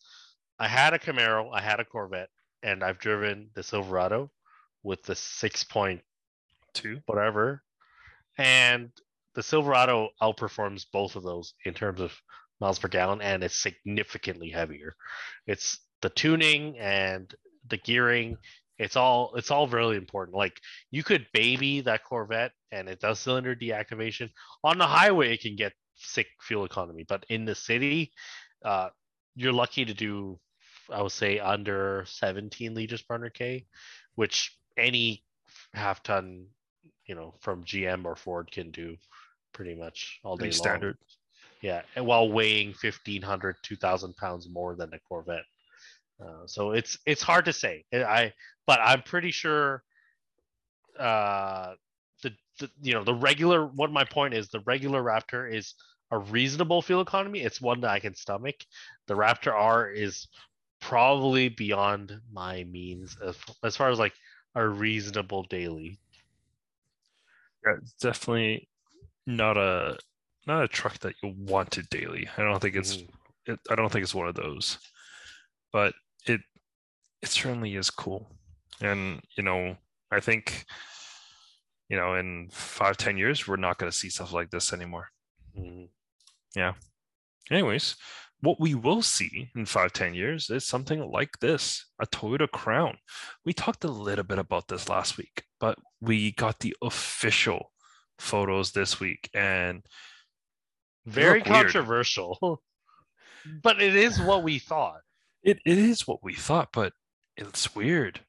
I 0.59 0.67
had 0.67 0.93
a 0.93 0.99
Camaro, 0.99 1.49
I 1.53 1.61
had 1.61 1.79
a 1.79 1.85
Corvette, 1.85 2.29
and 2.63 2.83
I've 2.83 2.97
driven 2.97 3.49
the 3.53 3.63
Silverado 3.63 4.31
with 4.83 5.03
the 5.03 5.13
6.2 5.13 6.01
two, 6.75 6.99
whatever. 7.05 7.61
And 8.37 8.91
the 9.33 9.43
Silverado 9.43 10.09
outperforms 10.21 10.85
both 10.91 11.15
of 11.15 11.23
those 11.23 11.53
in 11.65 11.73
terms 11.73 12.01
of 12.01 12.13
miles 12.59 12.79
per 12.79 12.87
gallon, 12.87 13.21
and 13.21 13.43
it's 13.43 13.61
significantly 13.61 14.49
heavier. 14.49 14.95
It's 15.47 15.79
the 16.01 16.09
tuning 16.09 16.77
and 16.77 17.33
the 17.67 17.77
gearing. 17.77 18.37
It's 18.77 18.95
all 18.95 19.33
it's 19.35 19.51
all 19.51 19.67
really 19.67 19.95
important. 19.95 20.37
Like 20.37 20.59
you 20.91 21.03
could 21.03 21.27
baby 21.33 21.81
that 21.81 22.03
Corvette, 22.03 22.51
and 22.71 22.87
it 22.89 22.99
does 22.99 23.19
cylinder 23.19 23.55
deactivation 23.55 24.29
on 24.63 24.77
the 24.77 24.87
highway. 24.87 25.33
It 25.33 25.41
can 25.41 25.55
get 25.55 25.73
sick 25.95 26.27
fuel 26.41 26.65
economy, 26.65 27.05
but 27.07 27.25
in 27.29 27.45
the 27.45 27.55
city, 27.55 28.11
uh, 28.63 28.89
you're 29.35 29.53
lucky 29.53 29.85
to 29.85 29.93
do, 29.93 30.39
I 30.91 31.01
would 31.01 31.11
say, 31.11 31.39
under 31.39 32.05
17 32.07 32.73
liters 32.73 33.01
per 33.01 33.17
100k, 33.17 33.65
which 34.15 34.57
any 34.77 35.23
half 35.73 36.03
ton, 36.03 36.47
you 37.05 37.15
know, 37.15 37.33
from 37.39 37.63
GM 37.63 38.05
or 38.05 38.15
Ford 38.15 38.51
can 38.51 38.71
do 38.71 38.95
pretty 39.53 39.75
much 39.75 40.19
all 40.23 40.35
day 40.35 40.45
Pretty 40.45 40.57
long. 40.57 40.63
standard. 40.63 40.97
Yeah, 41.61 41.81
and 41.95 42.05
while 42.05 42.31
weighing 42.31 42.69
1,500, 42.69 43.55
2,000 43.63 44.15
pounds 44.17 44.49
more 44.49 44.75
than 44.75 44.93
a 44.93 44.99
Corvette. 44.99 45.45
Uh, 46.23 46.45
so 46.45 46.71
it's 46.71 46.97
it's 47.05 47.21
hard 47.21 47.45
to 47.45 47.53
say. 47.53 47.83
I 47.93 48.33
but 48.65 48.79
I'm 48.81 49.01
pretty 49.01 49.31
sure 49.31 49.83
uh, 50.97 51.73
the, 52.23 52.31
the 52.59 52.69
you 52.81 52.93
know 52.93 53.03
the 53.03 53.13
regular. 53.13 53.65
What 53.65 53.91
my 53.91 54.05
point 54.05 54.33
is, 54.33 54.47
the 54.47 54.61
regular 54.61 55.03
Raptor 55.03 55.51
is 55.51 55.73
a 56.11 56.19
reasonable 56.19 56.81
fuel 56.81 57.01
economy. 57.01 57.41
It's 57.41 57.59
one 57.59 57.81
that 57.81 57.89
I 57.89 57.99
can 57.99 58.15
stomach. 58.15 58.55
The 59.07 59.15
Raptor 59.15 59.53
R 59.53 59.89
is 59.89 60.27
probably 60.79 61.49
beyond 61.49 62.19
my 62.31 62.63
means 62.65 63.17
as, 63.25 63.35
as 63.63 63.75
far 63.75 63.89
as 63.89 63.99
like 63.99 64.13
a 64.53 64.65
reasonable 64.67 65.43
daily. 65.43 65.99
Yeah, 67.65 67.73
it's 67.81 67.93
definitely 67.93 68.69
not 69.25 69.57
a 69.57 69.97
not 70.47 70.63
a 70.63 70.67
truck 70.67 70.99
that 70.99 71.15
you 71.23 71.35
want 71.37 71.71
to 71.71 71.83
daily. 71.83 72.29
I 72.37 72.43
don't 72.43 72.61
think 72.61 72.75
it's 72.75 72.97
Mhm. 72.97 73.09
it, 73.47 73.59
I 73.69 73.75
don't 73.75 73.91
think 73.91 74.03
it's 74.03 74.15
one 74.15 74.27
of 74.27 74.35
those, 74.35 74.77
but 75.71 75.95
it 76.27 76.41
it 77.21 77.29
certainly 77.29 77.75
is 77.75 77.89
cool, 77.91 78.29
and 78.81 79.23
you 79.37 79.43
know 79.43 79.77
I 80.11 80.19
think 80.21 80.65
you 81.89 81.97
know 81.97 82.15
in 82.15 82.49
five 82.51 82.97
ten 82.97 83.17
years 83.17 83.47
we're 83.47 83.55
not 83.57 83.77
going 83.77 83.91
to 83.91 83.97
see 83.97 84.09
stuff 84.09 84.31
like 84.33 84.49
this 84.49 84.73
anymore. 84.73 85.09
Mhm. 85.57 85.89
Anyways, 87.51 87.95
what 88.41 88.59
we 88.59 88.75
will 88.75 89.01
see 89.01 89.49
in 89.55 89.65
five 89.65 89.93
ten 89.93 90.13
years 90.13 90.49
is 90.49 90.65
something 90.65 91.11
like 91.11 91.39
this 91.39 91.85
a 91.99 92.05
Toyota 92.07 92.49
Crown. 92.49 92.97
We 93.45 93.53
talked 93.53 93.83
a 93.83 93.91
little 93.91 94.23
bit 94.25 94.39
about 94.39 94.67
this 94.67 94.89
last 94.89 95.17
week, 95.17 95.43
but 95.59 95.77
we 96.01 96.31
got 96.33 96.59
the 96.59 96.75
official 96.81 97.71
photos 98.19 98.71
this 98.71 98.99
week, 98.99 99.29
and 99.33 99.83
Very 101.05 101.41
controversial, 101.41 102.61
but 103.63 103.81
it 103.81 103.95
is 103.95 104.19
what 104.19 104.43
we 104.43 104.59
thought. 104.59 105.01
it, 105.43 105.59
it 105.65 105.77
is 105.77 106.07
what 106.07 106.23
we 106.23 106.33
thought, 106.33 106.69
but 106.73 106.93
it's 107.37 107.75
weird. 107.75 108.21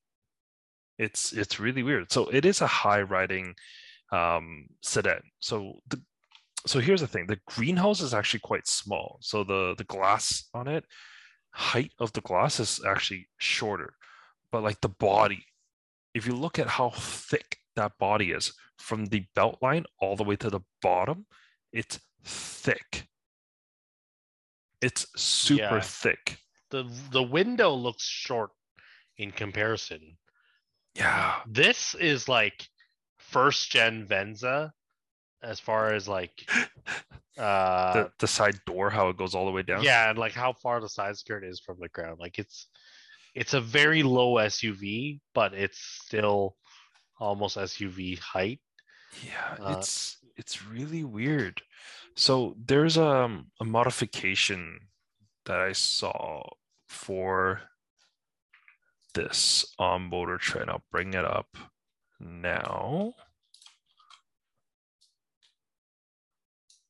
It's 0.99 1.33
it's 1.33 1.61
really 1.61 1.83
weird. 1.83 2.11
So 2.13 2.29
it 2.29 2.45
is 2.45 2.61
a 2.61 2.67
high 2.67 3.03
riding 3.03 3.55
um, 4.13 4.67
sedan. 4.83 5.21
So 5.41 5.81
the 5.89 6.01
so 6.67 6.81
here's 6.81 7.01
the 7.01 7.07
thing: 7.07 7.27
the 7.27 7.41
greenhouse 7.47 8.01
is 8.01 8.13
actually 8.15 8.41
quite 8.41 8.67
small. 8.67 9.19
So 9.21 9.45
the 9.45 9.75
the 9.77 9.85
glass 9.85 10.49
on 10.55 10.69
it, 10.69 10.85
height 11.51 11.93
of 11.99 12.13
the 12.13 12.21
glass 12.21 12.61
is 12.61 12.81
actually 12.85 13.29
shorter, 13.39 13.95
but 14.53 14.63
like 14.63 14.81
the 14.81 14.89
body, 14.89 15.45
if 16.15 16.27
you 16.27 16.35
look 16.35 16.59
at 16.59 16.67
how 16.69 16.91
thick 16.91 17.59
that 17.77 17.93
body 17.99 18.31
is 18.33 18.53
from 18.79 19.07
the 19.07 19.27
belt 19.35 19.59
line 19.63 19.85
all 20.01 20.17
the 20.17 20.25
way 20.25 20.37
to 20.37 20.51
the 20.51 20.61
bottom, 20.83 21.27
it's 21.73 21.99
thick. 22.25 23.07
It's 24.83 25.07
super 25.21 25.77
Yeah. 25.77 25.81
thick. 25.81 26.39
the 26.71 26.83
The 27.11 27.23
window 27.23 27.71
looks 27.73 28.03
short 28.05 28.51
in 29.17 29.31
comparison. 29.31 30.19
Yeah. 30.95 31.43
This 31.47 31.95
is 31.95 32.29
like 32.29 32.69
first 33.19 33.71
gen 33.71 34.05
Venza, 34.07 34.73
as 35.43 35.61
far 35.61 35.93
as 35.95 36.09
like 36.09 36.49
uh 37.39 37.93
the, 37.93 38.13
the 38.21 38.27
side 38.27 38.59
door, 38.67 38.91
how 38.91 39.09
it 39.09 39.17
goes 39.17 39.35
all 39.35 39.47
the 39.47 39.53
way 39.53 39.63
down. 39.63 39.83
yeah, 39.83 40.11
and 40.11 40.19
like 40.19 40.33
how 40.33 40.53
far 40.53 40.81
the 40.81 40.89
side 40.89 41.17
skirt 41.17 41.45
is 41.45 41.61
from 41.61 41.79
the 41.81 41.89
ground. 41.89 42.19
Like 42.19 42.39
it's 42.39 42.69
it's 43.35 43.55
a 43.55 43.61
very 43.61 44.03
low 44.03 44.35
SUV, 44.37 45.21
but 45.35 45.53
it's 45.53 45.79
still 45.79 46.57
almost 47.21 47.57
SUV 47.57 48.19
height. 48.19 48.61
Yeah, 49.25 49.57
Uh, 49.63 49.77
it's 49.79 50.19
it's 50.37 50.65
really 50.67 51.05
weird. 51.05 51.63
So 52.15 52.57
there's 52.65 52.97
um, 52.97 53.51
a 53.61 53.65
modification 53.65 54.81
that 55.45 55.59
I 55.61 55.73
saw 55.73 56.43
for 56.89 57.61
this 59.15 59.65
on 59.79 60.03
Motor 60.11 60.39
Trend. 60.39 60.71
I'll 60.71 60.83
bring 60.91 61.15
it 61.15 61.25
up 61.25 61.57
now. 62.21 63.13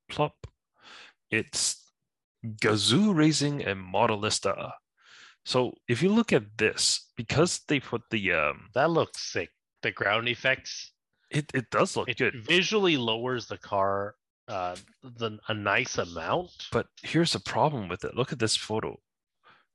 Plop. 0.09 0.47
It's 1.31 1.91
Gazoo 2.45 3.15
Racing 3.15 3.65
and 3.65 3.81
Modelista. 3.81 4.73
So 5.45 5.75
if 5.89 6.03
you 6.03 6.11
look 6.11 6.33
at 6.33 6.59
this, 6.59 7.11
because 7.17 7.61
they 7.69 7.81
put 7.81 8.03
the 8.11 8.33
um, 8.33 8.69
That 8.75 8.91
looks 8.91 9.21
sick. 9.23 9.51
The 9.83 9.93
ground 9.93 10.29
effects. 10.29 10.93
it 11.31 11.51
it 11.55 11.71
does 11.71 11.97
look 11.97 12.07
good. 12.07 12.21
It 12.21 12.33
good. 12.33 12.47
visually 12.47 12.97
lowers 12.97 13.47
the 13.47 13.59
car 13.59 14.15
uh 14.49 14.77
the, 15.03 15.39
a 15.49 15.55
nice 15.55 15.99
amount. 15.99 16.69
But 16.73 16.87
here's 17.03 17.33
the 17.33 17.41
problem 17.41 17.89
with 17.89 18.05
it. 18.05 18.17
Look 18.17 18.33
at 18.33 18.39
this 18.39 18.57
photo. 18.57 18.99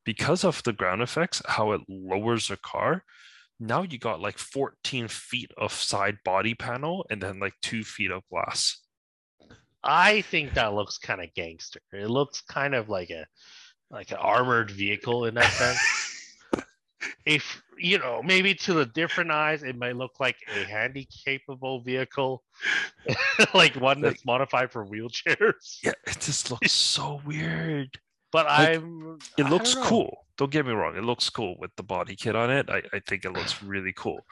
Because 0.04 0.44
of 0.44 0.64
the 0.64 0.74
ground 0.74 1.02
effects, 1.02 1.42
how 1.46 1.74
it 1.74 1.82
lowers 1.88 2.48
the 2.48 2.58
car, 2.58 3.04
now 3.60 3.84
you 3.84 4.00
got 4.00 4.20
like 4.20 4.40
14 4.40 5.08
feet 5.08 5.52
of 5.58 5.72
side 5.72 6.18
body 6.26 6.56
panel 6.56 7.06
and 7.10 7.22
then 7.22 7.40
like 7.40 7.54
two 7.62 7.84
feet 7.84 8.10
of 8.12 8.24
glass. 8.30 8.80
I 9.84 10.22
think 10.22 10.54
that 10.54 10.74
looks 10.74 10.98
kind 10.98 11.22
of 11.22 11.34
gangster. 11.34 11.80
It 11.92 12.10
looks 12.10 12.42
kind 12.42 12.76
of 12.76 12.90
like 12.90 13.10
a 13.10 13.26
like 13.90 14.12
an 14.12 14.18
armored 14.18 14.72
vehicle 14.72 15.26
in 15.26 15.34
that 15.36 15.52
sense. 15.52 15.80
if 17.26 17.62
you 17.78 17.98
know, 17.98 18.22
maybe 18.24 18.54
to 18.54 18.74
the 18.74 18.86
different 18.86 19.32
eyes, 19.32 19.64
it 19.64 19.76
might 19.76 19.96
look 19.96 20.20
like 20.20 20.38
a 20.56 20.64
handy 20.66 21.08
capable 21.26 21.82
vehicle, 21.82 22.44
like 23.54 23.76
one 23.76 24.02
Like- 24.02 24.14
that's 24.14 24.26
modified 24.26 24.72
for 24.72 24.86
wheelchairs. 24.86 25.80
Yeah, 25.84 25.94
it 26.06 26.20
just 26.20 26.52
looks 26.52 26.72
so 26.72 27.22
weird. 27.26 27.98
But 28.32 28.46
Like, 28.46 28.78
I'm 28.78 29.20
It 29.38 29.50
looks 29.50 29.76
cool. 29.76 30.26
Don't 30.42 30.50
get 30.52 30.66
me 30.66 30.72
wrong. 30.72 30.98
It 30.98 31.04
looks 31.04 31.30
cool 31.30 31.56
with 31.60 31.70
the 31.76 31.84
body 31.84 32.16
kit 32.16 32.36
on 32.36 32.50
it. 32.50 32.68
I, 32.68 32.82
I 32.92 33.00
think 33.08 33.26
it 33.26 33.32
looks 33.32 33.62
really 33.64 33.94
cool. 33.96 34.26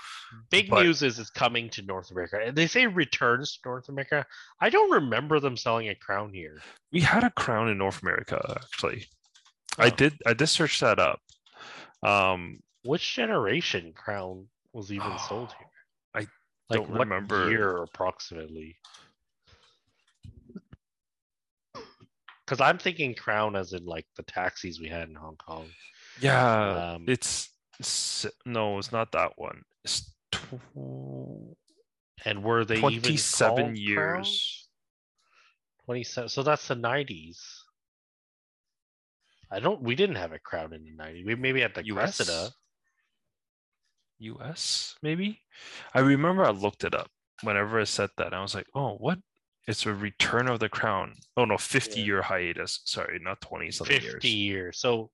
Big 0.50 0.68
but- 0.68 0.82
news 0.82 1.04
is 1.04 1.20
it's 1.20 1.30
coming 1.30 1.70
to 1.70 1.84
North 1.84 2.10
America. 2.10 2.52
They 2.52 2.66
say 2.66 2.88
returns 2.88 3.52
to 3.54 3.70
North 3.70 3.90
America. 3.90 4.26
I 4.60 4.72
don't 4.72 4.90
remember 4.90 5.40
them 5.40 5.56
selling 5.56 5.88
a 5.90 5.94
crown 5.94 6.34
here. 6.34 6.62
We 6.92 7.02
had 7.02 7.24
a 7.24 7.30
crown 7.30 7.70
in 7.70 7.78
North 7.78 8.02
America, 8.02 8.58
actually. 8.60 9.06
I 9.78 9.86
Oh. 9.86 9.90
did 9.92 10.14
I 10.26 10.34
did 10.34 10.48
search 10.48 10.80
that 10.80 10.98
up. 10.98 11.20
Um 12.02 12.58
Which 12.84 13.14
generation 13.14 13.94
crown 13.94 14.48
was 14.74 14.92
even 14.92 15.16
sold 15.30 15.54
here? 15.60 15.68
I 16.16 16.20
like 16.72 16.88
don't 16.88 16.98
remember. 16.98 17.52
year 17.52 17.78
approximately. 17.84 18.78
Because 22.44 22.62
I'm 22.62 22.80
thinking 22.80 23.14
crown 23.14 23.56
as 23.56 23.74
in 23.74 23.86
like 23.86 24.08
the 24.18 24.24
taxis 24.24 24.80
we 24.82 24.88
had 24.88 25.08
in 25.08 25.14
Hong 25.14 25.36
Kong. 25.36 25.70
Yeah, 26.22 26.94
Um, 26.96 27.06
it's 27.08 27.50
s- 27.80 28.26
no, 28.46 28.78
it's 28.78 28.92
not 28.92 29.12
that 29.14 29.38
one. 29.38 29.64
It's 29.84 30.14
tw- 30.32 30.60
And 32.26 32.44
were 32.44 32.66
they 32.66 32.78
even 32.78 32.90
27 33.02 33.66
called 33.66 33.78
years. 33.78 34.68
27. 35.86 36.30
So 36.30 36.44
that's 36.44 36.68
the 36.68 36.76
90s. 36.76 37.40
I 39.52 39.60
don't. 39.60 39.82
We 39.82 39.96
didn't 39.96 40.18
have 40.18 40.32
a 40.34 40.40
crown 40.40 40.74
in 40.74 40.84
the 40.84 40.92
90s. 40.92 41.26
We 41.26 41.36
maybe 41.36 41.62
had 41.62 41.74
the 41.74 41.86
US? 41.88 42.18
Cressida. 42.18 42.52
US? 44.20 44.96
Maybe? 45.02 45.42
I 45.94 46.00
remember 46.00 46.44
I 46.44 46.52
looked 46.52 46.84
it 46.84 46.94
up 46.94 47.10
whenever 47.42 47.80
I 47.80 47.86
said 47.86 48.10
that. 48.18 48.34
I 48.34 48.42
was 48.42 48.54
like, 48.54 48.68
oh, 48.76 48.96
what? 48.98 49.20
It's 49.68 49.86
a 49.86 49.94
return 49.94 50.48
of 50.50 50.60
the 50.60 50.70
crown. 50.70 51.16
Oh, 51.38 51.46
no, 51.46 51.58
50 51.58 52.00
Yeah. 52.00 52.06
year 52.06 52.22
hiatus. 52.24 52.82
Sorry, 52.86 53.20
not 53.20 53.42
20 53.42 53.72
something 53.72 54.02
years. 54.02 54.14
50 54.14 54.30
years. 54.30 54.36
years. 54.54 54.80
So 54.80 55.12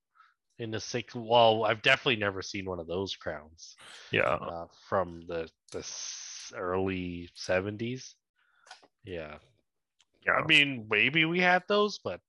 in 0.58 0.70
the 0.70 0.80
six. 0.80 1.14
Well, 1.14 1.64
I've 1.64 1.82
definitely 1.82 2.16
never 2.16 2.42
seen 2.42 2.64
one 2.66 2.80
of 2.80 2.86
those 2.86 3.14
crowns 3.16 3.76
Yeah. 4.10 4.34
uh, 4.34 4.66
from 4.88 5.22
the 5.26 5.48
the 5.72 5.84
early 6.56 7.28
70s. 7.36 8.14
Yeah. 9.04 9.36
Yeah. 10.24 10.32
I 10.32 10.46
mean, 10.46 10.86
maybe 10.90 11.24
we 11.24 11.40
had 11.40 11.62
those, 11.68 11.98
but 11.98 12.20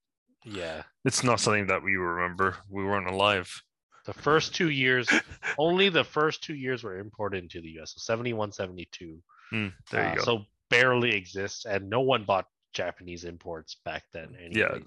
yeah. 0.44 0.84
It's 1.06 1.24
not 1.24 1.40
something 1.40 1.68
that 1.68 1.84
we 1.84 1.96
remember. 1.96 2.58
We 2.70 2.84
weren't 2.84 3.08
alive. 3.10 3.52
The 4.06 4.14
first 4.14 4.56
two 4.56 4.70
years, 4.70 5.08
only 5.58 5.90
the 5.90 6.04
first 6.04 6.44
two 6.44 6.56
years 6.56 6.84
were 6.84 6.98
imported 7.00 7.44
into 7.44 7.62
the 7.62 7.80
US. 7.80 7.94
So 7.96 8.00
71, 8.00 8.52
72. 8.52 9.22
Mm, 9.54 9.74
there 9.92 10.04
you 10.04 10.10
Uh, 10.12 10.16
go. 10.16 10.22
So 10.24 10.46
barely 10.70 11.16
exists, 11.16 11.66
and 11.66 11.90
no 11.90 12.02
one 12.02 12.24
bought 12.24 12.46
Japanese 12.74 13.24
imports 13.24 13.76
back 13.86 14.04
then, 14.14 14.36
Yeah. 14.52 14.78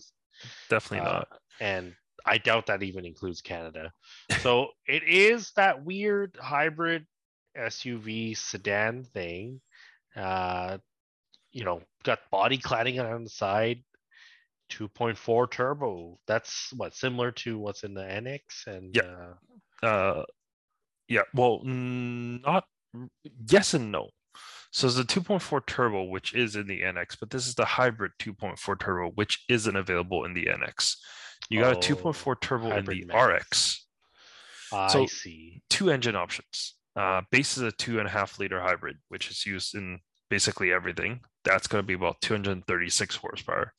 Definitely 0.69 1.07
Uh, 1.07 1.13
not. 1.13 1.41
and 1.61 1.95
I 2.27 2.39
doubt 2.39 2.67
that 2.67 2.83
even 2.83 3.05
includes 3.05 3.41
Canada. 3.41 3.93
So 4.41 4.69
it 4.87 5.03
is 5.05 5.53
that 5.57 5.85
weird 5.85 6.37
hybrid 6.41 7.07
SUV 7.57 8.37
sedan 8.37 9.05
thing. 9.05 9.61
Uh, 10.17 10.79
you 11.53 11.65
know, 11.65 11.83
got 12.05 12.21
body 12.31 12.59
cladding 12.59 13.03
on 13.03 13.25
the 13.25 13.31
side. 13.31 13.83
2.4 14.71 15.51
turbo. 15.51 16.19
That's 16.27 16.73
what 16.77 16.95
similar 16.95 17.33
to 17.33 17.59
what's 17.59 17.83
in 17.83 17.93
the 17.93 18.03
NX 18.03 18.67
and 18.67 18.95
yeah. 18.95 19.33
Uh, 19.83 19.87
uh 19.87 20.25
yeah, 21.09 21.23
well, 21.35 21.61
not 21.65 22.65
yes 23.51 23.75
and 23.75 23.91
no. 23.91 24.11
So 24.71 24.87
it's 24.87 24.97
a 24.97 25.05
2.4 25.05 25.67
turbo, 25.67 26.05
which 26.05 26.35
is 26.35 26.55
in 26.55 26.69
the 26.69 26.83
NX, 26.83 27.19
but 27.19 27.31
this 27.31 27.49
is 27.49 27.57
the 27.57 27.65
hybrid 27.65 28.13
2.4 28.21 28.79
turbo, 28.79 29.11
which 29.17 29.45
isn't 29.49 29.75
available 29.75 30.25
in 30.25 30.35
the 30.35 30.47
NX. 30.47 30.95
You 31.49 31.61
got 31.61 31.77
oh, 31.77 31.79
a 31.79 31.83
2.4 31.83 32.41
turbo 32.41 32.77
in 32.77 32.85
the 32.85 33.07
RX. 33.13 33.87
I 34.73 34.89
so 34.89 35.07
see. 35.07 35.63
Two 35.69 35.91
engine 35.91 36.17
options. 36.17 36.75
Uh, 36.97 37.23
base 37.31 37.57
is 37.57 37.63
a 37.63 37.73
two 37.73 37.99
and 37.99 38.07
a 38.07 38.11
half 38.11 38.39
liter 38.39 38.61
hybrid, 38.61 38.99
which 39.09 39.31
is 39.31 39.47
used 39.47 39.75
in 39.75 40.01
basically 40.29 40.73
everything. 40.73 41.21
That's 41.45 41.67
going 41.67 41.83
to 41.83 41.87
be 41.87 41.95
about 41.95 42.21
236 42.21 43.17
horsepower. 43.17 43.73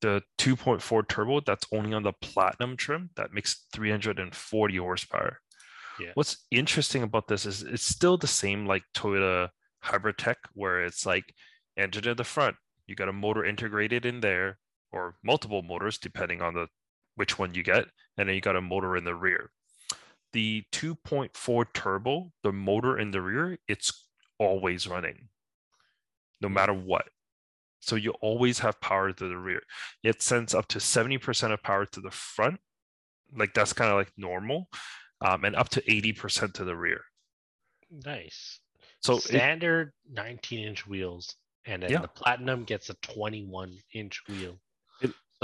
The 0.00 0.22
2.4 0.38 1.08
turbo, 1.08 1.40
that's 1.40 1.66
only 1.72 1.94
on 1.94 2.02
the 2.02 2.12
platinum 2.12 2.76
trim, 2.76 3.10
that 3.16 3.32
makes 3.32 3.64
340 3.74 4.76
horsepower. 4.76 5.40
Yeah. 5.98 6.10
What's 6.14 6.44
interesting 6.50 7.02
about 7.02 7.28
this 7.28 7.46
is 7.46 7.62
it's 7.62 7.84
still 7.84 8.18
the 8.18 8.26
same 8.26 8.66
like 8.66 8.82
Toyota 8.94 9.50
hybrid 9.80 10.18
tech, 10.18 10.38
where 10.52 10.84
it's 10.84 11.06
like 11.06 11.34
engine 11.76 12.08
at 12.08 12.16
the 12.16 12.24
front, 12.24 12.56
you 12.86 12.94
got 12.94 13.08
a 13.08 13.12
motor 13.12 13.44
integrated 13.44 14.04
in 14.04 14.20
there, 14.20 14.58
or 14.94 15.16
multiple 15.22 15.62
motors 15.62 15.98
depending 15.98 16.40
on 16.40 16.54
the 16.54 16.68
which 17.16 17.38
one 17.38 17.54
you 17.54 17.62
get, 17.62 17.86
and 18.16 18.28
then 18.28 18.34
you 18.34 18.40
got 18.40 18.56
a 18.56 18.60
motor 18.60 18.96
in 18.96 19.04
the 19.04 19.14
rear. 19.14 19.50
The 20.32 20.64
2.4 20.72 21.66
turbo, 21.72 22.32
the 22.42 22.52
motor 22.52 22.98
in 22.98 23.12
the 23.12 23.22
rear, 23.22 23.58
it's 23.68 24.06
always 24.38 24.88
running, 24.88 25.28
no 26.40 26.48
matter 26.48 26.74
what. 26.74 27.06
So 27.80 27.96
you 27.96 28.12
always 28.20 28.58
have 28.60 28.80
power 28.80 29.12
to 29.12 29.28
the 29.28 29.36
rear. 29.36 29.60
It 30.02 30.22
sends 30.22 30.54
up 30.54 30.66
to 30.68 30.78
70% 30.78 31.52
of 31.52 31.62
power 31.62 31.86
to 31.86 32.00
the 32.00 32.10
front. 32.10 32.58
Like 33.36 33.52
that's 33.54 33.72
kind 33.72 33.90
of 33.90 33.96
like 33.96 34.12
normal 34.16 34.68
um, 35.20 35.44
and 35.44 35.54
up 35.54 35.68
to 35.70 35.82
80% 35.82 36.54
to 36.54 36.64
the 36.64 36.76
rear. 36.76 37.00
Nice. 37.90 38.60
So 39.00 39.18
standard 39.18 39.92
it, 40.08 40.14
19 40.14 40.66
inch 40.66 40.86
wheels, 40.86 41.36
and 41.66 41.82
then 41.82 41.90
yeah. 41.90 42.00
the 42.00 42.08
platinum 42.08 42.64
gets 42.64 42.88
a 42.90 42.94
21 43.02 43.76
inch 43.92 44.22
wheel. 44.28 44.58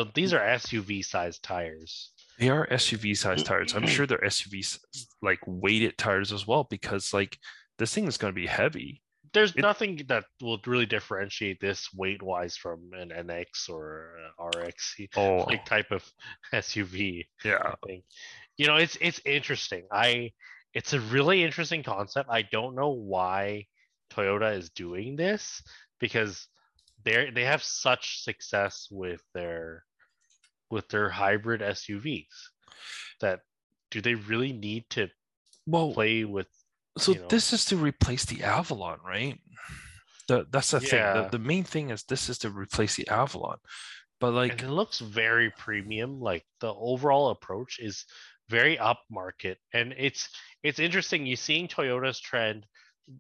So 0.01 0.09
these 0.15 0.33
are 0.33 0.41
SUV 0.41 1.05
sized 1.05 1.43
tires. 1.43 2.13
They 2.39 2.49
are 2.49 2.67
SUV 2.69 3.15
sized 3.15 3.45
tires. 3.45 3.75
I'm 3.75 3.87
sure 3.87 4.07
they're 4.07 4.17
SUV 4.17 4.79
like 5.21 5.41
weighted 5.47 5.99
tires 5.99 6.33
as 6.33 6.47
well 6.47 6.67
because 6.71 7.13
like 7.13 7.37
this 7.79 7.93
thing 7.93 8.07
is 8.07 8.17
going 8.17 8.33
to 8.33 8.41
be 8.41 8.47
heavy. 8.47 9.03
There's 9.35 9.55
it, 9.55 9.61
nothing 9.61 10.01
that 10.09 10.25
will 10.41 10.59
really 10.65 10.87
differentiate 10.87 11.61
this 11.61 11.93
weight 11.93 12.23
wise 12.23 12.57
from 12.57 12.89
an 12.95 13.11
NX 13.11 13.69
or 13.69 14.15
RX 14.43 14.97
oh. 15.17 15.45
like 15.47 15.67
type 15.67 15.91
of 15.91 16.03
SUV. 16.55 17.27
Yeah. 17.45 17.75
You 18.57 18.69
know 18.69 18.77
it's 18.77 18.97
it's 19.03 19.21
interesting 19.27 19.85
i 19.91 20.33
it's 20.75 20.93
a 20.93 21.01
really 21.01 21.43
interesting 21.43 21.83
concept 21.83 22.29
i 22.31 22.43
don't 22.43 22.75
know 22.75 22.91
why 22.91 23.65
toyota 24.13 24.55
is 24.55 24.69
doing 24.69 25.17
this 25.17 25.63
because 25.99 26.47
they 27.03 27.31
they 27.35 27.45
have 27.45 27.63
such 27.63 28.23
success 28.23 28.87
with 28.91 29.23
their 29.33 29.85
with 30.71 30.89
their 30.89 31.09
hybrid 31.11 31.61
suvs 31.61 32.25
that 33.21 33.41
do 33.91 34.01
they 34.01 34.15
really 34.15 34.53
need 34.53 34.85
to 34.91 35.09
well 35.67 35.93
play 35.93 36.25
with 36.25 36.47
so 36.99 37.13
you 37.13 37.21
know, 37.21 37.29
this 37.29 37.53
is 37.53 37.65
to 37.67 37.77
replace 37.77 38.25
the 38.25 38.43
avalon 38.43 38.99
right? 39.05 39.39
The, 40.31 40.47
that's 40.49 40.71
the 40.71 40.81
yeah. 40.81 40.89
thing. 41.15 41.23
The, 41.25 41.39
the 41.39 41.45
main 41.45 41.65
thing 41.65 41.91
is 41.91 42.05
this 42.05 42.29
is 42.29 42.39
to 42.39 42.51
replace 42.51 42.95
the 42.95 43.09
avalon. 43.09 43.59
But 44.21 44.33
like 44.33 44.53
and 44.53 44.61
it 44.63 44.71
looks 44.71 45.01
very 45.01 45.51
premium. 45.51 46.21
Like 46.21 46.45
the 46.61 46.73
overall 46.73 47.31
approach 47.31 47.81
is 47.81 48.05
very 48.49 48.77
upmarket, 48.77 49.57
and 49.73 49.93
it's 49.97 50.29
it's 50.63 50.79
interesting. 50.79 51.27
You're 51.27 51.37
seeing 51.37 51.67
Toyota's 51.67 52.21
trend 52.21 52.67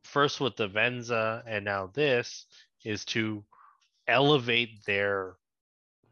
first 0.04 0.40
with 0.40 0.54
the 0.54 0.68
Venza, 0.68 1.42
and 1.46 1.64
now 1.64 1.90
this 1.92 2.46
is 2.84 3.04
to 3.06 3.44
elevate 4.06 4.84
their 4.86 5.34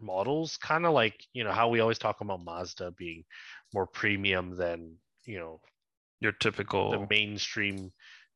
models, 0.01 0.57
kind 0.57 0.87
of 0.87 0.93
like 0.93 1.15
you 1.33 1.45
know 1.45 1.53
how 1.53 1.69
we 1.69 1.81
always 1.81 1.99
talk 1.99 2.21
about 2.21 2.45
Mazda 2.45 2.93
being 2.93 3.25
more 3.73 3.87
premium 3.87 4.57
than 4.57 4.97
you 5.25 5.39
know 5.39 5.61
your 6.21 6.33
typical 6.33 6.91
the 6.91 7.07
mainstream 7.11 7.93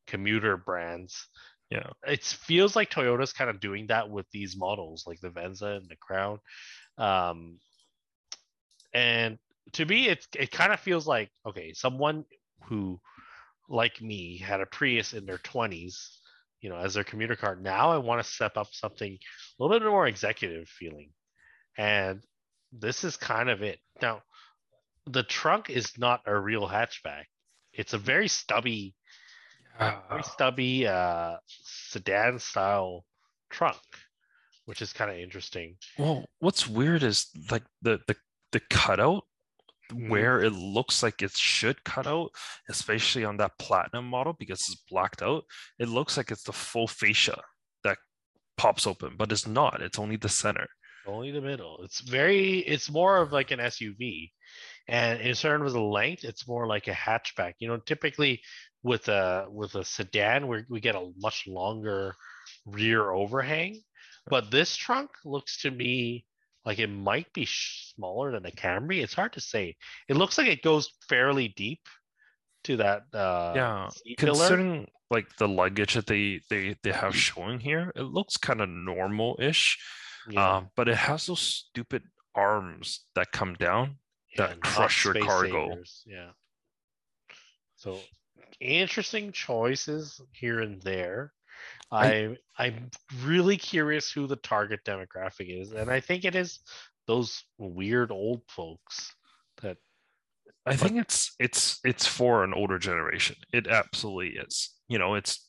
commuter 0.07 0.57
brands. 0.57 1.27
Yeah, 1.69 1.89
it 2.05 2.23
feels 2.23 2.75
like 2.75 2.91
Toyota's 2.91 3.33
kind 3.33 3.49
of 3.49 3.59
doing 3.59 3.87
that 3.87 4.09
with 4.09 4.27
these 4.31 4.55
models, 4.55 5.05
like 5.07 5.19
the 5.21 5.31
Venza 5.31 5.67
and 5.67 5.89
the 5.89 5.95
Crown. 5.95 6.39
Um, 6.97 7.57
and 8.93 9.39
to 9.73 9.85
me, 9.85 10.07
it 10.07 10.27
it 10.37 10.51
kind 10.51 10.71
of 10.71 10.79
feels 10.79 11.07
like 11.07 11.29
okay, 11.47 11.73
someone 11.73 12.25
who, 12.65 12.99
like 13.69 14.01
me, 14.01 14.37
had 14.37 14.61
a 14.61 14.65
Prius 14.65 15.13
in 15.13 15.25
their 15.25 15.39
twenties, 15.39 16.19
you 16.61 16.69
know, 16.69 16.77
as 16.77 16.93
their 16.93 17.03
commuter 17.03 17.35
car. 17.35 17.55
Now 17.55 17.91
I 17.91 17.97
want 17.97 18.23
to 18.23 18.31
step 18.31 18.55
up 18.55 18.67
something 18.71 19.13
a 19.13 19.63
little 19.63 19.79
bit 19.79 19.89
more 19.89 20.07
executive 20.07 20.67
feeling, 20.67 21.09
and 21.77 22.23
this 22.71 23.03
is 23.03 23.17
kind 23.17 23.49
of 23.49 23.61
it. 23.61 23.79
Now, 24.01 24.21
the 25.05 25.23
trunk 25.23 25.69
is 25.69 25.97
not 25.97 26.21
a 26.25 26.37
real 26.37 26.67
hatchback; 26.67 27.25
it's 27.73 27.93
a 27.93 27.97
very 27.97 28.27
stubby, 28.27 28.95
uh, 29.79 29.99
very 30.09 30.23
stubby 30.23 30.87
uh, 30.87 31.37
sedan 31.47 32.39
style 32.39 33.05
trunk 33.49 33.77
which 34.65 34.81
is 34.81 34.93
kind 34.93 35.11
of 35.11 35.17
interesting. 35.17 35.75
Well, 35.97 36.25
what's 36.39 36.67
weird 36.67 37.03
is 37.03 37.27
like 37.51 37.63
the 37.81 37.99
the 38.07 38.15
the 38.51 38.61
cutout 38.69 39.25
Mm-hmm. 39.91 40.09
where 40.09 40.41
it 40.41 40.51
looks 40.51 41.03
like 41.03 41.21
it 41.21 41.35
should 41.35 41.83
cut 41.83 42.07
out, 42.07 42.31
especially 42.69 43.25
on 43.25 43.37
that 43.37 43.59
platinum 43.59 44.05
model 44.07 44.33
because 44.33 44.59
it's 44.61 44.81
blacked 44.89 45.21
out. 45.21 45.43
It 45.77 45.89
looks 45.89 46.15
like 46.15 46.31
it's 46.31 46.43
the 46.43 46.53
full 46.53 46.87
fascia 46.87 47.41
that 47.83 47.97
pops 48.57 48.87
open, 48.87 49.15
but 49.17 49.31
it's 49.31 49.45
not. 49.45 49.81
It's 49.81 49.99
only 49.99 50.15
the 50.15 50.29
center. 50.29 50.67
Only 51.05 51.31
the 51.31 51.41
middle. 51.41 51.79
It's 51.83 51.99
very. 52.01 52.59
It's 52.59 52.89
more 52.89 53.17
of 53.17 53.31
like 53.31 53.51
an 53.51 53.59
SUV, 53.59 54.31
and 54.87 55.19
in 55.19 55.35
terms 55.35 55.67
of 55.67 55.73
the 55.73 55.81
length, 55.81 56.23
it's 56.23 56.47
more 56.47 56.67
like 56.67 56.87
a 56.87 56.91
hatchback. 56.91 57.53
You 57.59 57.67
know, 57.67 57.77
typically 57.77 58.41
with 58.83 59.07
a 59.09 59.45
with 59.49 59.75
a 59.75 59.83
sedan, 59.83 60.47
we 60.47 60.63
we 60.69 60.79
get 60.79 60.95
a 60.95 61.11
much 61.17 61.45
longer 61.47 62.15
rear 62.65 63.11
overhang, 63.11 63.81
but 64.27 64.51
this 64.51 64.75
trunk 64.75 65.11
looks 65.25 65.61
to 65.61 65.71
me 65.71 66.25
like 66.65 66.79
it 66.79 66.89
might 66.89 67.31
be 67.33 67.45
smaller 67.45 68.31
than 68.31 68.45
a 68.45 68.51
Camry. 68.51 69.03
It's 69.03 69.13
hard 69.13 69.33
to 69.33 69.41
say. 69.41 69.75
It 70.07 70.15
looks 70.15 70.37
like 70.37 70.47
it 70.47 70.61
goes 70.61 70.91
fairly 71.09 71.49
deep 71.49 71.81
to 72.65 72.77
that. 72.77 73.03
Uh, 73.13 73.53
yeah, 73.55 73.89
considering 74.17 74.87
like 75.09 75.35
the 75.37 75.47
luggage 75.47 75.95
that 75.95 76.07
they 76.07 76.41
they 76.49 76.75
they 76.83 76.91
have 76.91 77.15
showing 77.15 77.59
here, 77.59 77.91
it 77.95 78.03
looks 78.03 78.37
kind 78.37 78.61
of 78.61 78.69
normal-ish. 78.69 79.77
Yeah. 80.29 80.55
Um, 80.55 80.69
but 80.75 80.87
it 80.87 80.95
has 80.95 81.27
those 81.27 81.39
stupid 81.39 82.03
arms 82.35 83.05
that 83.15 83.31
come 83.31 83.55
down 83.55 83.97
that 84.37 84.49
yeah, 84.49 84.55
crush 84.61 85.05
your 85.05 85.13
cargo. 85.15 85.69
Savers. 85.69 86.03
Yeah. 86.05 86.29
So 87.75 87.99
interesting 88.59 89.31
choices 89.31 90.21
here 90.31 90.61
and 90.61 90.81
there. 90.81 91.33
I 91.91 92.37
I'm 92.57 92.89
really 93.23 93.57
curious 93.57 94.11
who 94.11 94.27
the 94.27 94.37
target 94.37 94.81
demographic 94.85 95.61
is, 95.61 95.71
and 95.71 95.89
I 95.89 95.99
think 95.99 96.25
it 96.25 96.35
is 96.35 96.59
those 97.07 97.43
weird 97.57 98.11
old 98.11 98.41
folks 98.47 99.13
that 99.61 99.77
I 100.65 100.75
think 100.75 100.97
it's 100.97 101.35
it's 101.39 101.79
it's 101.83 102.07
for 102.07 102.43
an 102.43 102.53
older 102.53 102.79
generation. 102.79 103.35
It 103.53 103.67
absolutely 103.67 104.39
is. 104.41 104.71
You 104.87 104.97
know, 104.97 105.15
it's 105.15 105.47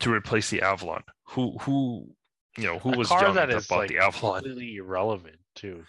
to 0.00 0.12
replace 0.12 0.50
the 0.50 0.62
Avalon. 0.62 1.02
Who 1.28 1.58
who 1.58 2.10
you 2.56 2.64
know 2.64 2.78
who 2.78 2.90
was 2.90 3.10
young 3.10 3.34
that, 3.34 3.48
bought 3.68 3.78
like 3.78 3.88
the 3.88 3.98
Avalon? 3.98 4.42
Completely 4.42 4.76
irrelevant 4.76 5.38
too. 5.54 5.84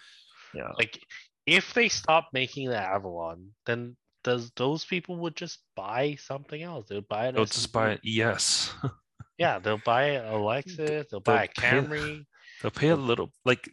Yeah. 0.54 0.70
Like 0.76 1.00
if 1.46 1.74
they 1.74 1.88
stop 1.88 2.28
making 2.32 2.68
the 2.68 2.76
Avalon, 2.76 3.50
then 3.66 3.96
does 4.24 4.50
those 4.56 4.84
people 4.84 5.16
would 5.16 5.36
just 5.36 5.60
buy 5.76 6.16
something 6.20 6.62
else? 6.62 6.86
They'll 6.88 7.00
buy 7.00 7.28
it. 7.28 7.34
They'll 7.34 7.46
just 7.46 7.72
buy 7.72 7.92
it. 7.92 8.00
Yes. 8.02 8.72
Yeah, 9.38 9.60
they'll 9.60 9.80
buy 9.84 10.14
a 10.14 10.32
Lexus, 10.32 11.08
they'll 11.08 11.20
buy 11.20 11.44
a 11.44 11.48
Camry, 11.60 12.26
they'll 12.60 12.72
pay 12.72 12.88
a 12.88 12.96
little 12.96 13.30
like 13.44 13.70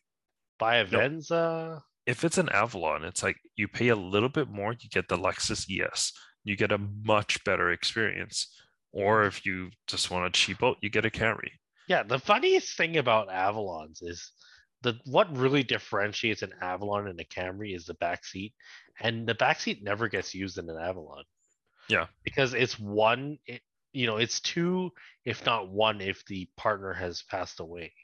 buy 0.60 0.77
a 0.77 0.86
Venza. 0.86 1.84
If 2.05 2.23
it's 2.23 2.38
an 2.38 2.49
Avalon, 2.49 3.03
it's 3.03 3.23
like 3.23 3.38
you 3.55 3.67
pay 3.67 3.88
a 3.88 3.95
little 3.95 4.29
bit 4.29 4.47
more, 4.47 4.73
you 4.79 4.89
get 4.89 5.08
the 5.08 5.17
Lexus 5.17 5.65
ES. 5.67 6.13
You 6.43 6.55
get 6.55 6.71
a 6.71 6.77
much 6.77 7.43
better 7.43 7.71
experience. 7.71 8.53
Or 8.93 9.23
if 9.23 9.43
you 9.43 9.71
just 9.88 10.12
want 10.12 10.27
a 10.27 10.29
cheap 10.29 10.60
boat, 10.60 10.77
you 10.81 10.91
get 10.91 11.05
a 11.05 11.10
Camry. 11.10 11.49
Yeah, 11.87 12.03
the 12.03 12.19
funniest 12.19 12.77
thing 12.77 12.97
about 12.97 13.29
Avalons 13.29 13.99
is 14.01 14.31
the 14.81 14.99
what 15.05 15.35
really 15.35 15.63
differentiates 15.63 16.41
an 16.41 16.53
Avalon 16.61 17.07
and 17.07 17.19
a 17.19 17.25
Camry 17.25 17.75
is 17.75 17.85
the 17.85 17.93
back 17.95 18.25
seat, 18.25 18.53
and 18.99 19.27
the 19.27 19.35
back 19.35 19.59
seat 19.59 19.83
never 19.83 20.07
gets 20.07 20.33
used 20.33 20.57
in 20.57 20.69
an 20.69 20.77
Avalon. 20.77 21.23
Yeah, 21.87 22.07
because 22.23 22.53
it's 22.53 22.79
one. 22.79 23.37
It, 23.45 23.61
you 23.93 24.07
know, 24.07 24.17
it's 24.17 24.41
two, 24.41 24.91
if 25.23 25.45
not 25.45 25.69
one, 25.69 26.01
if 26.01 26.25
the 26.25 26.49
partner 26.57 26.93
has 26.93 27.23
passed 27.23 27.59
away. 27.59 27.93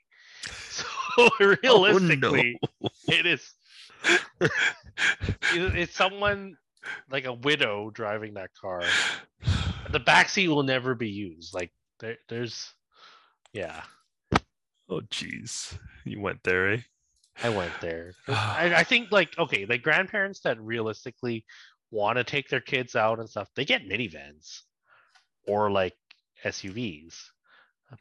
So 0.71 1.29
realistically, 1.39 2.57
oh, 2.63 2.67
no. 2.81 2.89
it 3.09 3.25
is. 3.25 3.53
it's 5.53 5.93
someone 5.93 6.55
like 7.11 7.25
a 7.25 7.33
widow 7.33 7.91
driving 7.91 8.35
that 8.35 8.49
car. 8.59 8.83
The 9.91 9.99
backseat 9.99 10.47
will 10.47 10.63
never 10.63 10.95
be 10.95 11.09
used. 11.09 11.53
Like 11.53 11.71
there, 11.99 12.17
there's, 12.29 12.73
yeah. 13.53 13.81
Oh, 14.89 15.01
jeez, 15.09 15.77
you 16.05 16.19
went 16.19 16.43
there, 16.43 16.73
eh? 16.73 16.81
I 17.43 17.49
went 17.49 17.73
there. 17.81 18.13
I, 18.27 18.73
I 18.77 18.83
think 18.83 19.11
like 19.11 19.37
okay, 19.37 19.65
like 19.65 19.83
grandparents 19.83 20.41
that 20.41 20.61
realistically 20.61 21.45
want 21.91 22.17
to 22.17 22.23
take 22.23 22.49
their 22.49 22.61
kids 22.61 22.95
out 22.95 23.19
and 23.19 23.29
stuff, 23.29 23.49
they 23.55 23.65
get 23.65 23.87
minivans 23.87 24.61
or 25.47 25.71
like 25.71 25.93
SUVs. 26.45 27.15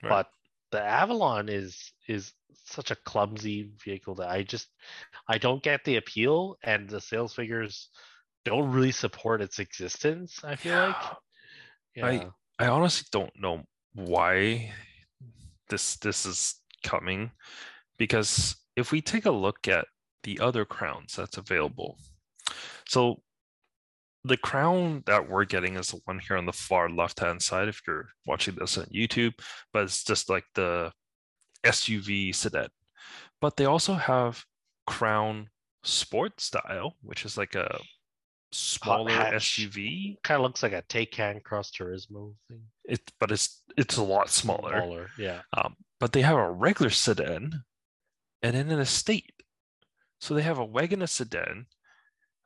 Right. 0.02 0.08
But 0.08 0.28
the 0.70 0.82
Avalon 0.82 1.48
is 1.48 1.92
is 2.08 2.32
such 2.64 2.90
a 2.90 2.96
clumsy 2.96 3.70
vehicle 3.84 4.14
that 4.16 4.28
I 4.28 4.42
just 4.42 4.68
I 5.28 5.38
don't 5.38 5.62
get 5.62 5.84
the 5.84 5.96
appeal 5.96 6.56
and 6.62 6.88
the 6.88 7.00
sales 7.00 7.34
figures 7.34 7.88
don't 8.44 8.70
really 8.70 8.92
support 8.92 9.42
its 9.42 9.58
existence, 9.58 10.40
I 10.44 10.56
feel 10.56 10.74
like. 10.74 10.96
Yeah. 11.96 12.06
I 12.06 12.26
I 12.58 12.68
honestly 12.68 13.06
don't 13.10 13.32
know 13.38 13.64
why 13.94 14.72
this 15.70 15.96
this 15.96 16.26
is 16.26 16.56
coming 16.85 17.30
because 17.98 18.56
if 18.76 18.92
we 18.92 19.00
take 19.00 19.26
a 19.26 19.30
look 19.30 19.66
at 19.68 19.87
the 20.22 20.40
other 20.40 20.64
crowns 20.64 21.16
that's 21.16 21.38
available. 21.38 21.96
So 22.87 23.22
the 24.24 24.37
crown 24.37 25.02
that 25.06 25.28
we're 25.28 25.46
getting 25.46 25.76
is 25.76 25.88
the 25.88 26.00
one 26.04 26.18
here 26.18 26.37
on 26.37 26.46
the 26.46 26.52
far 26.52 26.90
left 26.90 27.20
hand 27.20 27.40
side 27.40 27.68
if 27.68 27.80
you're 27.87 28.09
watching 28.26 28.54
this 28.56 28.76
on 28.76 28.85
YouTube, 28.87 29.33
but 29.72 29.85
it's 29.85 30.04
just 30.04 30.28
like 30.28 30.44
the 30.54 30.92
SUV 31.64 32.35
sedan. 32.35 32.68
But 33.40 33.56
they 33.56 33.64
also 33.64 33.94
have 33.94 34.44
Crown 34.87 35.48
Sport 35.83 36.40
Style, 36.40 36.96
which 37.02 37.24
is 37.24 37.38
like 37.38 37.54
a 37.54 37.78
smaller 38.52 39.10
SUV. 39.10 40.22
Kind 40.22 40.36
of 40.36 40.42
looks 40.42 40.62
like 40.62 40.72
a 40.72 40.82
Taycan 40.82 41.42
Cross 41.42 41.72
Turismo 41.72 42.34
thing. 42.48 42.62
It, 42.84 43.12
but 43.18 43.30
it's 43.30 43.62
it's 43.76 43.96
a 43.96 44.02
lot 44.02 44.30
smaller. 44.30 44.82
Smaller, 44.82 45.10
yeah. 45.18 45.40
Um, 45.56 45.76
but 45.98 46.12
they 46.12 46.22
have 46.22 46.36
a 46.36 46.50
regular 46.50 46.90
sedan, 46.90 47.64
and 48.42 48.54
then 48.54 48.70
an 48.70 48.80
estate. 48.80 49.32
So 50.20 50.34
they 50.34 50.42
have 50.42 50.58
a 50.58 50.64
wagon, 50.64 51.02
a 51.02 51.06
sedan, 51.06 51.66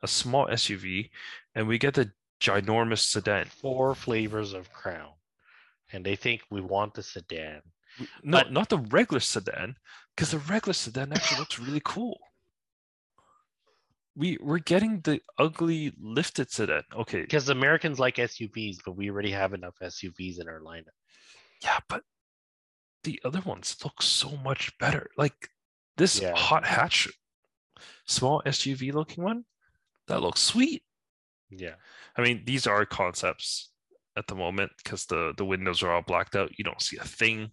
a 0.03 0.09
small 0.09 0.47
SUV, 0.47 1.11
and 1.55 1.67
we 1.67 1.79
get 1.79 1.95
the 1.95 2.13
ginormous 2.41 3.01
sedan. 3.01 3.47
Four 3.47 3.95
flavors 3.95 4.53
of 4.53 4.73
Crown, 4.73 5.13
and 5.93 6.05
they 6.05 6.17
think 6.17 6.43
we 6.51 6.61
want 6.61 6.95
the 6.95 7.03
sedan. 7.03 7.63
No, 8.23 8.39
but... 8.39 8.53
not 8.53 8.69
the 8.69 8.79
regular 8.79 9.21
sedan, 9.21 9.77
because 10.15 10.33
the 10.33 10.39
regular 10.39 10.75
sedan 10.75 11.13
actually 11.13 11.39
looks 11.39 11.59
really 11.59 11.83
cool. 11.85 12.19
We 14.17 14.39
we're 14.41 14.59
getting 14.59 15.01
the 15.01 15.21
ugly 15.39 15.93
lifted 16.01 16.51
sedan. 16.51 16.83
Okay, 16.95 17.23
because 17.23 17.49
Americans 17.49 17.99
like 17.99 18.17
SUVs, 18.17 18.79
but 18.85 18.97
we 18.97 19.11
already 19.11 19.33
have 19.33 19.55
enough 19.55 19.75
SUVs 19.83 20.41
in 20.41 20.49
our 20.49 20.61
lineup. 20.61 20.95
Yeah, 21.63 21.79
but 21.89 22.03
the 23.03 23.21
other 23.25 23.41
ones 23.41 23.77
look 23.85 24.03
so 24.03 24.37
much 24.37 24.77
better. 24.79 25.11
Like 25.17 25.49
this 25.97 26.21
yeah. 26.21 26.35
hot 26.35 26.65
hatch, 26.65 27.09
small 28.07 28.43
SUV 28.47 28.93
looking 28.93 29.25
one, 29.25 29.45
that 30.09 30.23
looks 30.23 30.41
sweet. 30.41 30.83
Yeah. 31.51 31.75
I 32.17 32.23
mean, 32.23 32.43
these 32.45 32.67
are 32.67 32.85
concepts 32.87 33.71
at 34.17 34.27
the 34.27 34.35
moment 34.35 34.73
because 34.83 35.07
the 35.07 35.35
the 35.37 35.45
windows 35.45 35.83
are 35.83 35.91
all 35.91 36.03
blacked 36.03 36.37
out. 36.37 36.59
You 36.59 36.65
don't 36.65 36.83
see 36.83 36.97
a 36.99 37.05
thing. 37.05 37.51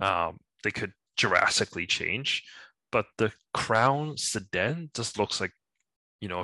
Um, 0.00 0.38
they 0.62 0.70
could 0.70 0.92
drastically 1.16 1.86
change, 1.86 2.44
but 2.92 3.06
the 3.18 3.32
Crown 3.54 4.16
sedan 4.16 4.90
just 4.94 5.18
looks 5.18 5.40
like, 5.40 5.52
you 6.20 6.28
know, 6.28 6.42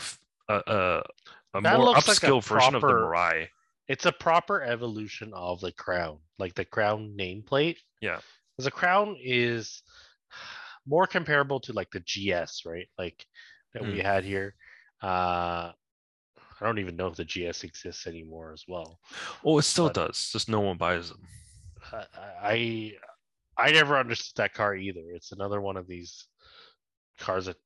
a 0.48 0.54
a, 0.54 1.02
a 1.54 1.60
more 1.60 1.94
upscale 1.94 2.08
like 2.08 2.22
a 2.22 2.40
version 2.40 2.70
proper, 2.72 2.76
of 2.76 2.82
the 2.82 2.88
Mirai. 2.88 3.48
It's 3.88 4.06
a 4.06 4.12
proper 4.12 4.62
evolution 4.62 5.32
of 5.34 5.60
the 5.60 5.72
Crown, 5.72 6.18
like 6.38 6.54
the 6.54 6.64
Crown 6.64 7.14
nameplate. 7.18 7.76
Yeah, 8.00 8.20
because 8.56 8.64
the 8.64 8.70
Crown 8.70 9.16
is 9.22 9.82
more 10.86 11.06
comparable 11.06 11.60
to 11.60 11.72
like 11.72 11.90
the 11.90 12.00
GS, 12.00 12.62
right? 12.66 12.88
Like 12.98 13.24
that 13.74 13.82
mm. 13.82 13.92
we 13.92 14.00
had 14.00 14.24
here. 14.24 14.54
Uh, 15.02 15.72
I 16.62 16.64
don't 16.64 16.78
even 16.78 16.96
know 16.96 17.08
if 17.08 17.16
the 17.16 17.24
GS 17.24 17.64
exists 17.64 18.06
anymore 18.06 18.52
as 18.52 18.64
well. 18.68 19.00
Oh, 19.44 19.58
it 19.58 19.62
still 19.62 19.86
but, 19.86 19.94
does. 19.94 20.30
Just 20.32 20.48
no 20.48 20.60
one 20.60 20.76
buys 20.76 21.08
them. 21.08 21.26
I 22.42 22.92
I 23.56 23.72
never 23.72 23.98
understood 23.98 24.36
that 24.36 24.54
car 24.54 24.74
either. 24.74 25.10
It's 25.12 25.32
another 25.32 25.60
one 25.60 25.76
of 25.76 25.86
these 25.86 26.26
cars 27.22 27.46
that 27.46 27.56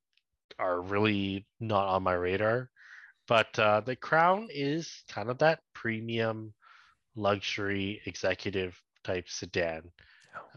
are 0.59 0.81
really 0.81 1.45
not 1.59 1.87
on 1.87 2.03
my 2.03 2.13
radar. 2.13 2.69
But 3.27 3.59
uh, 3.59 3.81
the 3.81 3.95
Crown 3.95 4.47
is 4.49 5.03
kind 5.09 5.29
of 5.29 5.39
that 5.39 5.59
premium 5.73 6.53
luxury 7.15 8.01
executive 8.05 8.79
type 9.03 9.27
sedan, 9.27 9.81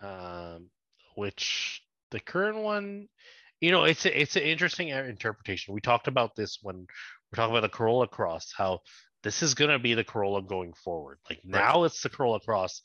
um, 0.03 0.69
which 1.17 1.83
the 2.11 2.21
current 2.21 2.59
one 2.59 3.09
you 3.61 3.71
know 3.71 3.85
it's 3.85 4.07
a, 4.07 4.21
it's 4.21 4.37
an 4.37 4.43
interesting 4.43 4.89
interpretation 4.89 5.75
we 5.75 5.81
talked 5.81 6.09
about 6.09 6.35
this 6.35 6.59
when 6.63 6.77
we're 6.77 7.37
talking 7.37 7.55
about 7.55 7.63
the 7.63 7.77
corolla 7.77 8.09
cross 8.09 8.53
how 8.57 8.81
this 9.23 9.43
is 9.43 9.55
going 9.55 9.71
to 9.71 9.79
be 9.79 9.95
the 9.95 10.05
corolla 10.05 10.43
going 10.43 10.73
forward 10.73 11.19
like 11.29 11.41
now 11.45 11.81
right. 11.81 11.87
it's 11.87 12.03
the 12.03 12.09
corolla 12.09 12.41
cross 12.41 12.83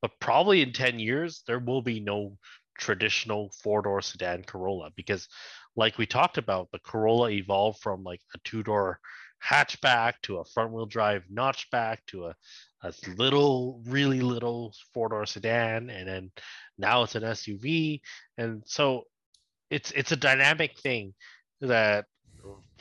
but 0.00 0.12
probably 0.20 0.62
in 0.62 0.72
10 0.72 0.98
years 0.98 1.42
there 1.46 1.58
will 1.58 1.82
be 1.82 2.00
no 2.00 2.36
traditional 2.78 3.50
four-door 3.62 4.00
sedan 4.00 4.44
corolla 4.44 4.90
because 4.96 5.28
like 5.78 5.96
we 5.96 6.06
talked 6.06 6.38
about 6.38 6.68
the 6.72 6.80
corolla 6.80 7.30
evolved 7.30 7.80
from 7.80 8.02
like 8.02 8.20
a 8.34 8.38
two-door 8.44 8.98
hatchback 9.42 10.14
to 10.22 10.38
a 10.38 10.44
front-wheel 10.44 10.86
drive 10.86 11.22
notchback 11.32 11.98
to 12.08 12.26
a, 12.26 12.34
a 12.82 12.92
little 13.16 13.80
really 13.86 14.20
little 14.20 14.74
four-door 14.92 15.24
sedan 15.24 15.88
and 15.88 16.08
then 16.08 16.30
now 16.76 17.04
it's 17.04 17.14
an 17.14 17.22
suv 17.22 18.00
and 18.36 18.62
so 18.66 19.04
it's 19.70 19.92
it's 19.92 20.10
a 20.12 20.16
dynamic 20.16 20.76
thing 20.78 21.14
that 21.60 22.06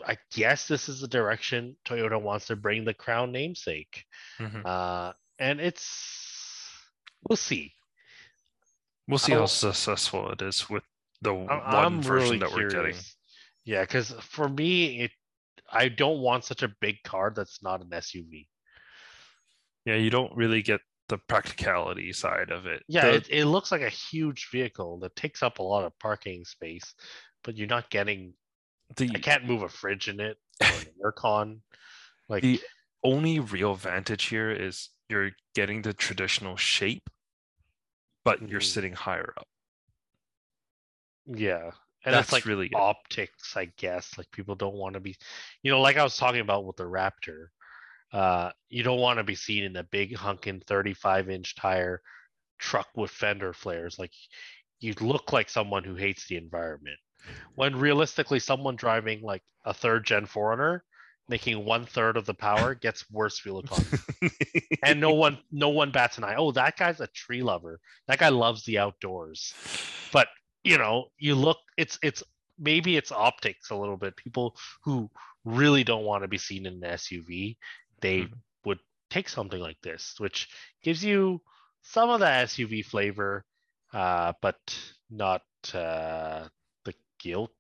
I 0.06 0.18
guess 0.34 0.68
this 0.68 0.90
is 0.90 1.02
the 1.02 1.08
direction 1.08 1.76
Toyota 1.86 2.22
wants 2.22 2.48
to 2.48 2.56
bring 2.56 2.86
the 2.86 2.94
Crown 2.94 3.32
namesake, 3.32 4.06
mm-hmm. 4.40 4.62
uh, 4.64 5.14
and 5.40 5.60
it's 5.60 6.78
we'll 7.28 7.38
see. 7.38 7.74
We'll 9.08 9.18
see 9.18 9.32
how 9.32 9.48
successful 9.48 10.30
it 10.32 10.42
is 10.44 10.70
with 10.70 10.84
the 11.22 11.32
I'm, 11.32 11.46
one 11.46 11.86
I'm 11.86 12.02
version 12.02 12.26
really 12.26 12.38
that 12.40 12.50
curious. 12.50 12.74
we're 12.74 12.84
getting. 12.84 13.02
Yeah, 13.66 13.82
because 13.82 14.12
for 14.22 14.48
me, 14.48 15.02
it 15.02 15.12
I 15.72 15.90
don't 15.90 16.20
want 16.20 16.46
such 16.46 16.64
a 16.64 16.70
big 16.80 17.04
car 17.04 17.34
that's 17.36 17.62
not 17.62 17.82
an 17.82 17.90
SUV. 17.90 18.48
Yeah, 19.86 19.96
you 19.96 20.10
don't 20.10 20.36
really 20.36 20.62
get 20.62 20.82
the 21.10 21.18
practicality 21.18 22.12
side 22.14 22.52
of 22.52 22.66
it. 22.66 22.84
Yeah, 22.88 23.08
the, 23.08 23.14
it, 23.16 23.28
it 23.30 23.46
looks 23.46 23.72
like 23.72 23.82
a 23.82 23.90
huge 23.90 24.50
vehicle 24.52 25.00
that 25.00 25.16
takes 25.16 25.42
up 25.42 25.60
a 25.60 25.64
lot 25.64 25.86
of 25.86 25.98
parking 26.00 26.46
space, 26.46 26.94
but 27.44 27.58
you're 27.58 27.68
not 27.68 27.90
getting. 27.90 28.34
The, 28.96 29.12
I 29.14 29.20
can't 29.20 29.46
move 29.46 29.64
a 29.64 29.70
fridge 29.70 30.08
in 30.08 30.20
it 30.20 30.38
or 30.62 30.68
an 30.68 30.86
aircon. 31.06 31.60
Like 32.30 32.44
the 32.44 32.62
only 33.04 33.40
real 33.40 33.74
advantage 33.74 34.26
here 34.26 34.52
is 34.52 34.90
you're 35.10 35.32
getting 35.56 35.82
the 35.82 35.94
traditional 35.94 36.58
shape, 36.58 37.10
but 38.24 38.42
you're 38.42 38.60
mm-hmm. 38.60 38.66
sitting 38.66 38.94
higher 38.94 39.34
up. 39.38 39.48
Yeah, 41.28 41.72
and 42.06 42.16
that's 42.16 42.32
like 42.32 42.46
really 42.46 42.72
optics, 42.74 43.56
I 43.56 43.66
guess. 43.78 44.18
Like 44.18 44.32
people 44.32 44.56
don't 44.56 44.76
want 44.76 44.94
to 44.94 45.00
be, 45.00 45.16
you 45.62 45.72
know, 45.72 45.82
like 45.82 45.98
I 45.98 46.04
was 46.04 46.18
talking 46.18 46.42
about 46.42 46.66
with 46.66 46.78
the 46.78 46.84
Raptor 46.84 47.48
uh, 48.14 48.52
you 48.70 48.84
don't 48.84 49.00
want 49.00 49.18
to 49.18 49.24
be 49.24 49.36
seen 49.36 49.64
in 49.64 49.76
a 49.76 49.84
big 49.84 50.16
hunking 50.16 50.64
35 50.66 51.30
inch 51.30 51.56
tire 51.56 52.02
truck 52.58 52.88
with 52.96 53.12
fender 53.12 53.54
flares. 53.54 54.00
Like 54.00 54.14
you 54.80 54.94
look 55.02 55.34
like 55.34 55.50
someone 55.50 55.84
who 55.84 55.96
hates 55.96 56.28
the 56.28 56.38
environment. 56.38 56.98
When 57.56 57.76
realistically, 57.76 58.40
someone 58.40 58.78
driving 58.78 59.22
like 59.22 59.44
a 59.66 59.74
third 59.74 60.06
gen 60.06 60.26
4Runner, 60.26 60.80
making 61.28 61.66
one 61.66 61.86
third 61.86 62.16
of 62.16 62.26
the 62.26 62.34
power, 62.34 62.74
gets 62.74 63.10
worse 63.12 63.40
fuel 63.40 63.60
economy. 63.60 63.98
and 64.84 65.02
no 65.02 65.14
one, 65.14 65.40
no 65.52 65.70
one 65.70 65.92
bats 65.92 66.18
an 66.18 66.24
eye. 66.24 66.36
Oh, 66.38 66.52
that 66.54 66.78
guy's 66.78 67.02
a 67.02 67.08
tree 67.08 67.44
lover. 67.44 67.82
That 68.08 68.20
guy 68.20 68.30
loves 68.30 68.64
the 68.64 68.78
outdoors. 68.78 69.54
But 70.14 70.30
you 70.68 70.78
know, 70.78 71.06
you 71.18 71.36
look. 71.36 71.58
It's 71.78 71.98
it's 72.02 72.24
maybe 72.60 72.98
it's 72.98 73.12
optics 73.12 73.70
a 73.70 73.76
little 73.76 73.98
bit. 73.98 74.16
People 74.16 74.56
who 74.84 75.10
really 75.46 75.84
don't 75.84 76.04
want 76.04 76.24
to 76.24 76.28
be 76.28 76.38
seen 76.38 76.66
in 76.66 76.84
an 76.84 76.92
SUV 76.92 77.56
they 78.02 78.22
mm-hmm. 78.22 78.34
would 78.66 78.80
take 79.10 79.30
something 79.30 79.60
like 79.60 79.82
this, 79.82 80.16
which 80.18 80.50
gives 80.84 81.04
you 81.04 81.42
some 81.82 82.10
of 82.10 82.20
the 82.20 82.26
SUV 82.26 82.86
flavor, 82.86 83.46
uh, 83.94 84.34
but 84.42 84.58
not 85.10 85.42
uh, 85.74 86.48
the 86.86 86.94
guilt, 87.20 87.54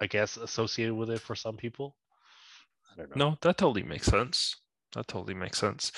I 0.00 0.06
guess, 0.06 0.36
associated 0.36 0.94
with 0.94 1.10
it 1.10 1.20
for 1.20 1.34
some 1.34 1.56
people. 1.56 1.96
I 2.92 2.96
don't 2.96 3.16
know. 3.16 3.30
No, 3.30 3.38
that 3.42 3.58
totally 3.58 3.82
makes 3.82 4.06
sense. 4.06 4.56
That 4.94 5.08
totally 5.08 5.34
makes 5.34 5.58
sense. 5.58 5.92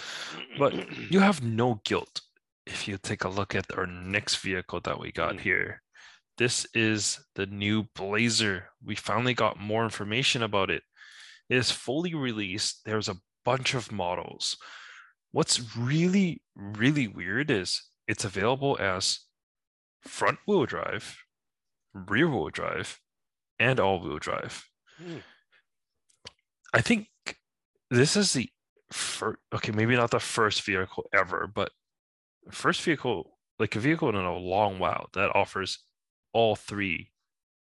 But 0.59 0.75
you 1.11 1.21
have 1.21 1.43
no 1.43 1.81
guilt 1.85 2.21
if 2.67 2.87
you 2.87 2.99
take 2.99 3.25
a 3.25 3.29
look 3.29 3.55
at 3.55 3.77
our 3.77 3.87
next 3.87 4.37
vehicle 4.37 4.81
that 4.81 5.01
we 5.01 5.13
got 5.13 5.37
mm. 5.37 5.41
here 5.41 5.83
this 6.41 6.67
is 6.73 7.21
the 7.35 7.45
new 7.45 7.85
Blazer. 7.95 8.71
We 8.83 8.95
finally 8.95 9.35
got 9.35 9.61
more 9.61 9.85
information 9.85 10.43
about 10.43 10.71
it. 10.71 10.83
It 11.51 11.59
is 11.59 11.71
fully 11.71 12.15
released. 12.15 12.81
There's 12.87 13.11
a 13.11 13.19
bunch 13.45 13.75
of 13.75 13.93
models. 13.93 14.57
What's 15.33 15.77
really, 15.77 16.41
really 16.57 17.09
weird 17.09 17.51
is 17.51 17.83
it's 18.09 18.25
available 18.25 18.79
as 18.81 19.21
front 20.01 20.39
wheel 20.47 20.65
drive, 20.65 21.15
rear 21.93 22.27
wheel 22.27 22.49
drive, 22.49 22.99
and 23.59 23.79
all 23.79 24.01
wheel 24.01 24.19
drive. 24.19 24.65
Mm. 24.99 25.21
I 26.73 26.81
think 26.81 27.09
this 27.91 28.17
is 28.17 28.33
the 28.33 28.49
first, 28.91 29.37
okay, 29.55 29.73
maybe 29.73 29.95
not 29.95 30.11
the 30.11 30.19
first 30.19 30.63
vehicle 30.63 31.05
ever, 31.13 31.47
but 31.55 31.71
first 32.51 32.81
vehicle, 32.81 33.37
like 33.59 33.77
a 33.77 33.81
vehicle 33.81 34.09
in 34.09 34.15
a 34.15 34.39
long 34.39 34.79
while 34.79 35.11
that 35.13 35.37
offers 35.37 35.81
all 36.33 36.57
three 36.57 37.11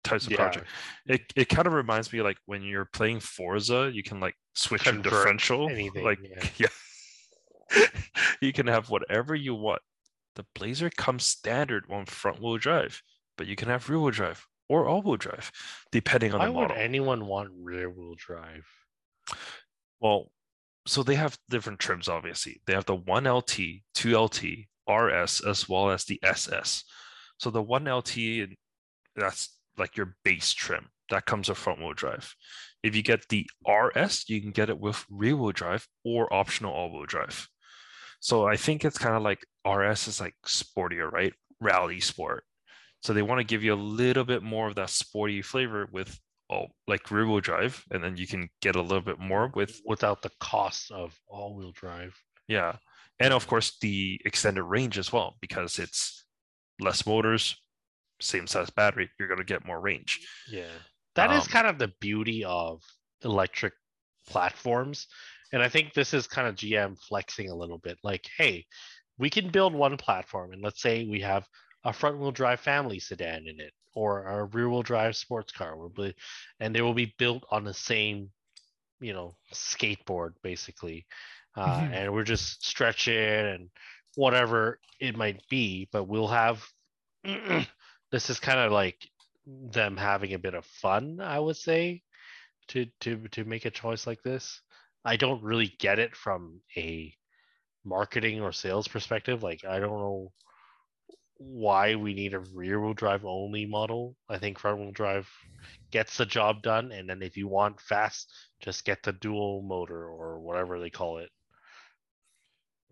types 0.03 0.27
of 0.27 0.33
yeah. 0.33 0.37
project. 0.37 0.67
It 1.07 1.23
it 1.35 1.49
kind 1.49 1.67
of 1.67 1.73
reminds 1.73 2.13
me 2.13 2.23
like 2.23 2.37
when 2.47 2.63
you're 2.63 2.85
playing 2.85 3.21
Forza, 3.21 3.91
you 3.93 4.03
can 4.03 4.21
like 4.21 4.35
switch 4.55 4.87
your 4.87 4.95
differential. 4.97 5.69
Anything, 5.69 6.05
like 6.05 6.19
yeah. 6.23 6.69
yeah. 7.73 7.87
you 8.41 8.53
can 8.53 8.67
have 8.67 8.91
whatever 8.91 9.35
you 9.35 9.55
want. 9.55 9.83
The 10.37 10.45
Blazer 10.55 10.91
comes 10.91 11.25
standard 11.25 11.85
on 11.91 12.07
front 12.07 12.41
wheel 12.41 12.59
drive, 12.59 13.03
but 13.39 13.47
you 13.47 13.57
can 13.57 13.69
have 13.69 13.89
rear 13.89 13.99
wheel 13.99 14.11
drive 14.11 14.47
or 14.69 14.87
all 14.87 15.03
wheel 15.03 15.17
drive, 15.17 15.51
depending 15.93 16.33
on 16.33 16.41
Why 16.41 16.47
the 16.47 16.53
model. 16.53 16.69
Why 16.69 16.75
would 16.75 16.81
anyone 16.85 17.27
want 17.27 17.51
rear 17.57 17.89
wheel 17.89 18.15
drive? 18.17 18.67
Well, 20.01 20.31
so 20.87 21.03
they 21.03 21.15
have 21.15 21.39
different 21.49 21.79
trims, 21.79 22.09
obviously. 22.09 22.61
They 22.67 22.75
have 22.75 22.85
the 22.85 22.97
1LT, 22.97 23.83
2LT, 23.97 24.67
RS, 24.89 25.41
as 25.41 25.69
well 25.69 25.91
as 25.91 26.05
the 26.05 26.21
SS. 26.23 26.85
So 27.39 27.51
the 27.51 27.63
1LT, 27.63 28.55
that's 29.17 29.57
like 29.77 29.97
your 29.97 30.17
base 30.25 30.53
trim. 30.53 30.89
That 31.11 31.27
comes 31.27 31.49
with 31.49 31.59
front 31.59 31.81
wheel 31.81 31.93
drive. 31.93 32.35
If 32.83 32.97
you 32.97 33.03
get 33.03 33.29
the 33.29 33.47
RS, 33.67 34.29
you 34.29 34.41
can 34.41 34.53
get 34.53 34.71
it 34.71 34.79
with 34.79 35.05
rear 35.11 35.37
wheel 35.37 35.53
drive 35.53 35.87
or 36.05 36.33
optional 36.33 36.73
all 36.73 36.93
wheel 36.93 37.07
drive. 37.07 37.49
So 38.21 38.47
I 38.47 38.57
think 38.57 38.85
it's 38.85 38.99
kind 38.99 39.15
of 39.15 39.23
like 39.23 39.45
RS 39.69 40.09
is 40.09 40.21
like 40.21 40.35
sportier, 40.47 41.11
right? 41.11 41.35
Rally 41.61 42.01
sport. 42.01 42.45
So 43.03 43.13
they 43.13 43.23
want 43.23 43.39
to 43.41 43.45
give 43.45 43.63
you 43.63 43.75
a 43.75 43.77
little 43.77 44.25
bit 44.25 44.43
more 44.43 44.69
of 44.69 44.77
that 44.77 44.89
sporty 44.89 45.43
flavor 45.43 45.87
with 45.93 46.19
all 46.49 46.75
like 46.89 47.11
rear 47.11 47.27
wheel 47.27 47.41
drive, 47.41 47.85
and 47.91 48.03
then 48.03 48.17
you 48.17 48.27
can 48.27 48.49
get 48.63 48.77
a 48.77 48.83
little 48.83 49.03
bit 49.03 49.19
more 49.19 49.51
with 49.55 49.79
without 49.85 50.23
the 50.23 50.31
cost 50.41 50.91
of 50.91 51.19
all 51.27 51.55
wheel 51.55 51.73
drive. 51.73 52.19
Yeah. 52.49 52.77
And 53.21 53.33
of 53.33 53.47
course 53.47 53.77
the 53.81 54.21
extended 54.25 54.63
range 54.63 54.99
as 54.99 55.13
well, 55.13 55.37
because 55.41 55.79
it's 55.79 56.24
less 56.81 57.07
motors, 57.07 57.57
same 58.21 58.47
size 58.47 58.71
battery, 58.71 59.11
you're 59.19 59.29
gonna 59.29 59.45
get 59.45 59.67
more 59.67 59.81
range. 59.81 60.21
Yeah. 60.51 60.65
that 61.15 61.31
um, 61.31 61.37
is 61.37 61.47
kind 61.47 61.67
of 61.67 61.79
the 61.79 61.93
beauty 62.01 62.45
of 62.45 62.83
electric 63.25 63.75
platforms. 64.27 65.07
And 65.53 65.63
I 65.63 65.69
think 65.69 65.93
this 65.93 66.15
is 66.15 66.27
kind 66.27 66.49
of 66.49 66.57
GM 66.57 66.99
flexing 67.09 67.49
a 67.49 67.55
little 67.55 67.79
bit. 67.79 67.99
Like, 68.03 68.29
hey, 68.37 68.67
we 69.19 69.31
can 69.31 69.51
build 69.51 69.73
one 69.73 69.97
platform, 69.97 70.53
and 70.53 70.63
let's 70.63 70.83
say 70.83 71.07
we 71.09 71.21
have 71.21 71.47
a 71.85 71.93
front 71.93 72.19
wheel 72.19 72.33
drive 72.33 72.61
family 72.61 72.99
sedan 72.99 73.47
in 73.47 73.61
it 73.61 73.73
or 73.95 74.27
a 74.27 74.45
rear 74.47 74.69
wheel 74.69 74.83
drive 74.83 75.17
sports 75.17 75.53
car 75.53 75.77
and 76.61 76.75
they 76.75 76.83
will 76.83 76.95
be 76.95 77.15
built 77.19 77.45
on 77.51 77.65
the 77.65 77.75
same 77.75 78.29
you 79.01 79.13
know 79.13 79.37
skateboard 79.53 80.31
basically 80.43 81.07
uh, 81.57 81.81
mm-hmm. 81.81 81.95
and 81.95 82.13
we're 82.13 82.25
just 82.25 82.67
stretching 82.67 83.15
and 83.15 83.69
whatever 84.17 84.79
it 85.01 85.17
might 85.17 85.41
be 85.49 85.89
but 85.93 86.05
we'll 86.05 86.29
have 86.29 86.65
this 87.25 88.31
is 88.31 88.41
kind 88.41 88.59
of 88.59 88.73
like 88.73 88.99
them 89.47 89.97
having 89.97 90.35
a 90.35 90.39
bit 90.39 90.55
of 90.55 90.65
fun 90.65 91.21
i 91.21 91.39
would 91.39 91.57
say 91.57 92.03
to 92.69 92.87
to 93.01 93.17
to 93.29 93.45
make 93.45 93.65
a 93.65 93.71
choice 93.71 94.07
like 94.07 94.23
this 94.23 94.61
i 95.05 95.17
don't 95.17 95.43
really 95.43 95.75
get 95.79 95.99
it 95.99 96.17
from 96.17 96.61
a 96.77 97.13
marketing 97.85 98.41
or 98.41 98.53
sales 98.53 98.89
perspective 98.89 99.43
like 99.43 99.65
i 99.65 99.79
don't 99.79 99.99
know 99.99 100.33
why 101.37 101.95
we 101.95 102.15
need 102.15 102.35
a 102.35 102.39
rear 102.55 102.81
wheel 102.81 102.95
drive 102.95 103.25
only 103.25 103.67
model. 103.67 104.17
I 104.29 104.39
think 104.39 104.59
front 104.59 104.79
wheel 104.79 104.93
drive 104.93 105.29
gets 105.91 106.17
the 106.17 106.27
job 106.27 106.63
done. 106.63 106.93
And 106.93 107.09
then 107.09 107.23
if 107.23 107.37
you 107.37 107.49
want 107.49 107.81
fast, 107.81 108.33
just 108.61 108.85
get 108.85 109.03
the 109.03 109.13
dual 109.13 109.63
motor 109.63 110.09
or 110.09 110.41
whatever 110.41 110.79
they 110.79 110.91
call 110.91 111.19
it. 111.19 111.31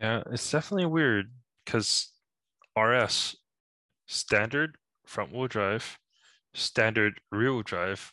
Yeah, 0.01 0.23
it's 0.31 0.51
definitely 0.51 0.87
weird 0.87 1.31
because 1.65 2.13
RS 2.79 3.37
standard 4.07 4.77
front 5.07 5.33
wheel 5.33 5.47
drive, 5.47 5.99
standard 6.55 7.21
rear 7.31 7.53
wheel 7.53 7.63
drive, 7.63 8.13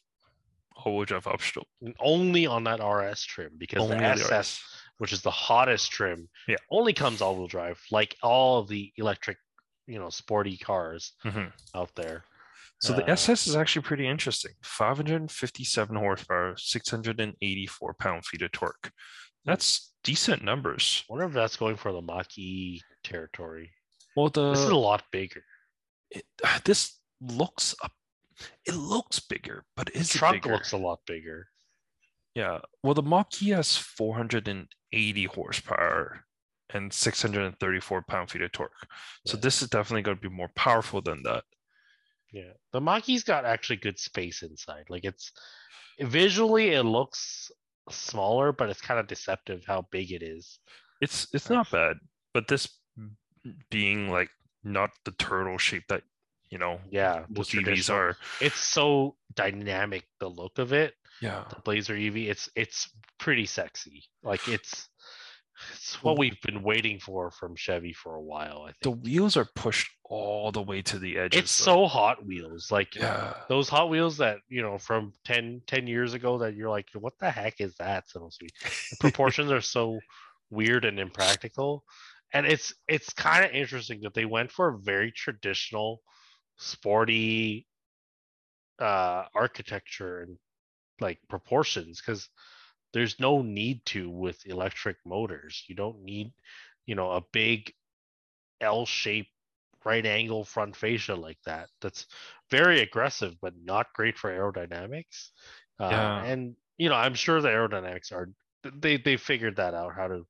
all 0.75 0.97
wheel 0.97 1.05
drive 1.05 1.27
optional. 1.27 1.67
Only 1.99 2.45
on 2.45 2.63
that 2.65 2.83
RS 2.83 3.23
trim 3.23 3.51
because 3.57 3.81
only 3.81 3.97
the 3.97 4.03
SS, 4.03 4.61
which 4.97 5.13
is 5.13 5.21
the 5.21 5.31
hottest 5.31 5.91
trim, 5.91 6.29
yeah. 6.47 6.57
only 6.71 6.93
comes 6.93 7.21
all 7.21 7.35
wheel 7.35 7.47
drive, 7.47 7.81
like 7.91 8.15
all 8.21 8.59
of 8.59 8.67
the 8.67 8.91
electric 8.97 9.37
you 9.87 9.99
know 9.99 10.09
sporty 10.09 10.57
cars 10.57 11.13
mm-hmm. 11.25 11.47
out 11.75 11.89
there. 11.95 12.23
So 12.81 12.93
the 12.93 13.03
uh, 13.03 13.11
SS 13.11 13.47
is 13.47 13.55
actually 13.57 13.81
pretty 13.81 14.07
interesting. 14.07 14.53
557 14.61 15.95
horsepower, 15.97 16.55
684 16.57 17.93
pound 17.95 18.25
feet 18.25 18.41
of 18.41 18.51
torque. 18.53 18.91
That's 19.45 19.91
decent 20.03 20.43
numbers. 20.43 21.03
I 21.09 21.13
wonder 21.13 21.25
if 21.27 21.33
that's 21.33 21.57
going 21.57 21.75
for 21.75 21.91
the 21.91 22.01
Mach 22.01 22.37
E 22.37 22.81
territory. 23.03 23.71
Well, 24.15 24.29
the 24.29 24.51
this 24.51 24.59
is 24.59 24.69
a 24.69 24.75
lot 24.75 25.03
bigger. 25.11 25.43
It, 26.11 26.25
this 26.65 26.97
looks 27.21 27.75
up. 27.83 27.91
It 28.65 28.75
looks 28.75 29.19
bigger, 29.19 29.65
but 29.75 29.89
is 29.93 30.11
the 30.11 30.19
trunk 30.19 30.43
bigger? 30.43 30.53
looks 30.53 30.71
a 30.71 30.77
lot 30.77 30.99
bigger. 31.05 31.47
Yeah. 32.35 32.59
Well, 32.83 32.93
the 32.93 33.03
Mach 33.03 33.41
E 33.41 33.49
has 33.49 33.75
480 33.75 35.23
horsepower, 35.25 36.25
and 36.73 36.93
634 36.93 38.01
pound 38.03 38.29
feet 38.29 38.41
of 38.41 38.51
torque. 38.51 38.71
So 39.25 39.37
this 39.37 39.61
is 39.61 39.69
definitely 39.69 40.03
going 40.03 40.17
to 40.17 40.29
be 40.29 40.33
more 40.33 40.51
powerful 40.55 41.01
than 41.01 41.23
that. 41.23 41.43
Yeah, 42.31 42.53
the 42.73 42.81
Mach-E's 42.81 43.23
got 43.23 43.45
actually 43.45 43.77
good 43.77 43.97
space 43.97 44.43
inside. 44.43 44.85
Like 44.89 45.03
it's 45.03 45.31
visually, 45.99 46.69
it 46.69 46.83
looks 46.83 47.51
smaller, 47.91 48.51
but 48.51 48.69
it's 48.69 48.81
kind 48.81 48.99
of 48.99 49.07
deceptive 49.07 49.63
how 49.65 49.85
big 49.91 50.11
it 50.11 50.23
is. 50.23 50.59
It's 51.01 51.27
it's 51.33 51.49
not 51.49 51.71
bad, 51.71 51.97
but 52.33 52.47
this 52.47 52.67
being 53.69 54.09
like 54.09 54.29
not 54.63 54.91
the 55.05 55.11
turtle 55.11 55.57
shape 55.57 55.83
that 55.89 56.03
you 56.49 56.57
know, 56.57 56.79
yeah, 56.89 57.25
most 57.29 57.51
EVs 57.51 57.93
are. 57.93 58.17
It's 58.41 58.59
so 58.59 59.15
dynamic. 59.35 60.03
The 60.19 60.27
look 60.27 60.57
of 60.57 60.73
it, 60.73 60.93
yeah, 61.21 61.43
the 61.49 61.61
Blazer 61.61 61.95
EV, 61.95 62.17
it's 62.17 62.49
it's 62.55 62.89
pretty 63.19 63.45
sexy. 63.45 64.03
Like 64.23 64.47
it's 64.47 64.89
it's 65.73 66.01
what 66.03 66.17
we've 66.17 66.39
been 66.41 66.63
waiting 66.63 66.99
for 66.99 67.31
from 67.31 67.55
Chevy 67.55 67.93
for 67.93 68.15
a 68.15 68.21
while. 68.21 68.63
I 68.63 68.71
think 68.71 68.81
the 68.81 68.91
wheels 68.91 69.37
are 69.37 69.47
pushed 69.55 69.89
all 70.03 70.51
the 70.51 70.61
way 70.61 70.81
to 70.83 70.99
the 70.99 71.17
edge. 71.17 71.35
It's 71.35 71.51
so 71.51 71.87
Hot 71.87 72.25
Wheels, 72.25 72.71
like 72.71 72.95
yeah. 72.95 73.33
those 73.47 73.69
Hot 73.69 73.89
Wheels 73.89 74.17
that 74.17 74.39
you 74.47 74.61
know 74.61 74.77
from 74.77 75.13
10, 75.25 75.61
10 75.67 75.87
years 75.87 76.13
ago. 76.13 76.37
That 76.37 76.55
you're 76.55 76.69
like, 76.69 76.87
what 76.93 77.13
the 77.19 77.29
heck 77.29 77.59
is 77.59 77.75
that 77.75 78.09
supposed 78.09 78.39
to 78.39 78.45
be? 78.45 78.51
The 78.91 78.97
proportions 78.99 79.51
are 79.51 79.61
so 79.61 79.99
weird 80.49 80.85
and 80.85 80.99
impractical, 80.99 81.83
and 82.33 82.45
it's 82.45 82.73
it's 82.87 83.13
kind 83.13 83.45
of 83.45 83.51
interesting 83.51 84.01
that 84.01 84.13
they 84.13 84.25
went 84.25 84.51
for 84.51 84.69
a 84.69 84.79
very 84.79 85.11
traditional, 85.11 86.01
sporty 86.57 87.65
uh 88.79 89.25
architecture 89.35 90.21
and 90.21 90.37
like 91.01 91.19
proportions 91.27 91.99
because 91.99 92.29
there's 92.93 93.19
no 93.19 93.41
need 93.41 93.85
to 93.85 94.09
with 94.09 94.45
electric 94.45 94.97
motors. 95.05 95.63
You 95.67 95.75
don't 95.75 96.03
need, 96.03 96.33
you 96.85 96.95
know, 96.95 97.11
a 97.11 97.23
big 97.31 97.73
L-shaped 98.61 99.29
right 99.85 100.05
angle 100.05 100.43
front 100.43 100.75
fascia 100.75 101.15
like 101.15 101.37
that. 101.45 101.69
That's 101.81 102.07
very 102.49 102.81
aggressive, 102.81 103.35
but 103.41 103.53
not 103.63 103.93
great 103.93 104.17
for 104.17 104.29
aerodynamics. 104.29 105.29
Uh. 105.79 105.85
And 106.25 106.55
you 106.77 106.89
know, 106.89 106.95
I'm 106.95 107.13
sure 107.13 107.41
the 107.41 107.49
aerodynamics 107.49 108.11
are 108.11 108.29
they 108.63 108.97
they 108.97 109.17
figured 109.17 109.57
that 109.57 109.73
out 109.73 109.93
how 109.95 110.07
to 110.07 110.27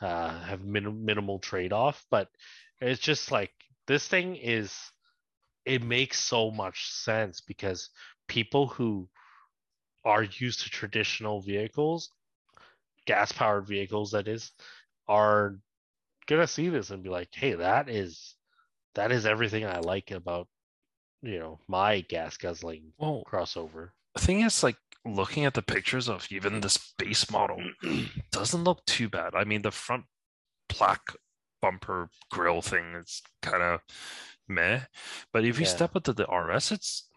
uh, 0.00 0.40
have 0.40 0.64
min- 0.64 1.04
minimal 1.04 1.38
trade 1.38 1.72
off, 1.72 2.04
but 2.10 2.28
it's 2.80 3.00
just 3.00 3.30
like 3.30 3.50
this 3.86 4.06
thing 4.06 4.36
is 4.36 4.74
it 5.64 5.82
makes 5.82 6.20
so 6.20 6.50
much 6.50 6.90
sense 6.90 7.40
because 7.40 7.90
people 8.28 8.66
who 8.68 9.08
are 10.04 10.22
used 10.24 10.60
to 10.62 10.70
traditional 10.70 11.40
vehicles, 11.40 12.10
gas 13.06 13.32
powered 13.32 13.66
vehicles, 13.66 14.12
that 14.12 14.28
is, 14.28 14.52
are 15.08 15.58
gonna 16.26 16.46
see 16.48 16.68
this 16.70 16.90
and 16.90 17.02
be 17.02 17.10
like, 17.10 17.30
hey, 17.34 17.54
that 17.54 17.88
is 17.88 18.36
that 18.94 19.12
is 19.12 19.26
everything 19.26 19.64
I 19.66 19.80
like 19.80 20.10
about 20.12 20.48
you 21.22 21.38
know 21.38 21.60
my 21.68 22.00
gas 22.02 22.36
guzzling 22.38 22.92
well, 22.98 23.24
crossover. 23.26 23.90
The 24.14 24.20
thing 24.20 24.40
is, 24.42 24.62
like 24.62 24.76
looking 25.04 25.44
at 25.44 25.54
the 25.54 25.62
pictures 25.62 26.08
of 26.08 26.26
even 26.30 26.60
this 26.60 26.92
base 26.98 27.30
model 27.30 27.62
doesn't 28.32 28.64
look 28.64 28.84
too 28.86 29.08
bad. 29.08 29.34
I 29.34 29.44
mean, 29.44 29.62
the 29.62 29.70
front 29.70 30.04
plaque 30.68 31.16
bumper 31.62 32.10
grill 32.30 32.62
thing 32.62 32.94
is 32.94 33.22
kind 33.42 33.62
of 33.62 33.80
meh. 34.48 34.82
But 35.32 35.44
if 35.44 35.58
you 35.58 35.64
Yeah. 35.64 35.72
step 35.72 35.96
into 35.96 36.12
the 36.12 36.26
RS, 36.26 36.72
it's 36.72 37.07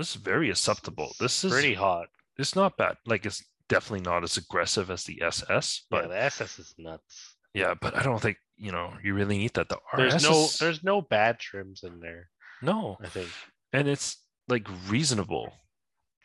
it's 0.00 0.14
very 0.14 0.50
acceptable. 0.50 1.12
This 1.20 1.44
is 1.44 1.52
pretty 1.52 1.74
hot. 1.74 2.08
it's 2.38 2.56
not 2.56 2.76
bad. 2.76 2.96
Like 3.06 3.26
it's 3.26 3.44
definitely 3.68 4.04
not 4.10 4.22
as 4.24 4.36
aggressive 4.36 4.90
as 4.90 5.04
the 5.04 5.22
SS, 5.22 5.82
Yeah, 5.90 6.00
but 6.00 6.08
the 6.08 6.22
SS 6.22 6.58
is 6.58 6.74
nuts. 6.78 7.36
yeah, 7.54 7.74
but 7.80 7.96
I 7.96 8.02
don't 8.02 8.20
think 8.20 8.38
you 8.56 8.72
know 8.72 8.92
you 9.02 9.14
really 9.14 9.38
need 9.38 9.54
that. 9.54 9.68
The 9.68 9.78
RS 9.94 10.10
There's 10.12 10.22
no 10.24 10.44
is- 10.44 10.58
there's 10.58 10.82
no 10.84 11.00
bad 11.02 11.38
trims 11.38 11.82
in 11.82 12.00
there. 12.00 12.30
no, 12.62 12.96
I 13.02 13.08
think. 13.08 13.28
and 13.72 13.88
it's 13.88 14.16
like 14.48 14.66
reasonable. 14.88 15.52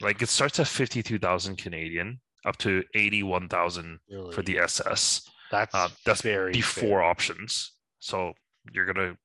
Like 0.01 0.21
it 0.21 0.29
starts 0.29 0.59
at 0.59 0.67
fifty 0.67 1.01
two 1.03 1.19
thousand 1.19 1.57
Canadian 1.57 2.19
up 2.45 2.57
to 2.57 2.83
eighty 2.95 3.23
one 3.23 3.47
thousand 3.49 3.99
Really. 4.09 4.33
for 4.33 4.41
the 4.41 4.59
SS. 4.59 5.27
that's 5.51 5.73
Uh, 5.75 5.89
that's 6.05 6.21
very 6.21 6.51
before 6.51 6.99
fair. 6.99 7.03
options, 7.03 7.71
so 7.99 8.33
you're 8.73 8.85
gonna 8.85 9.15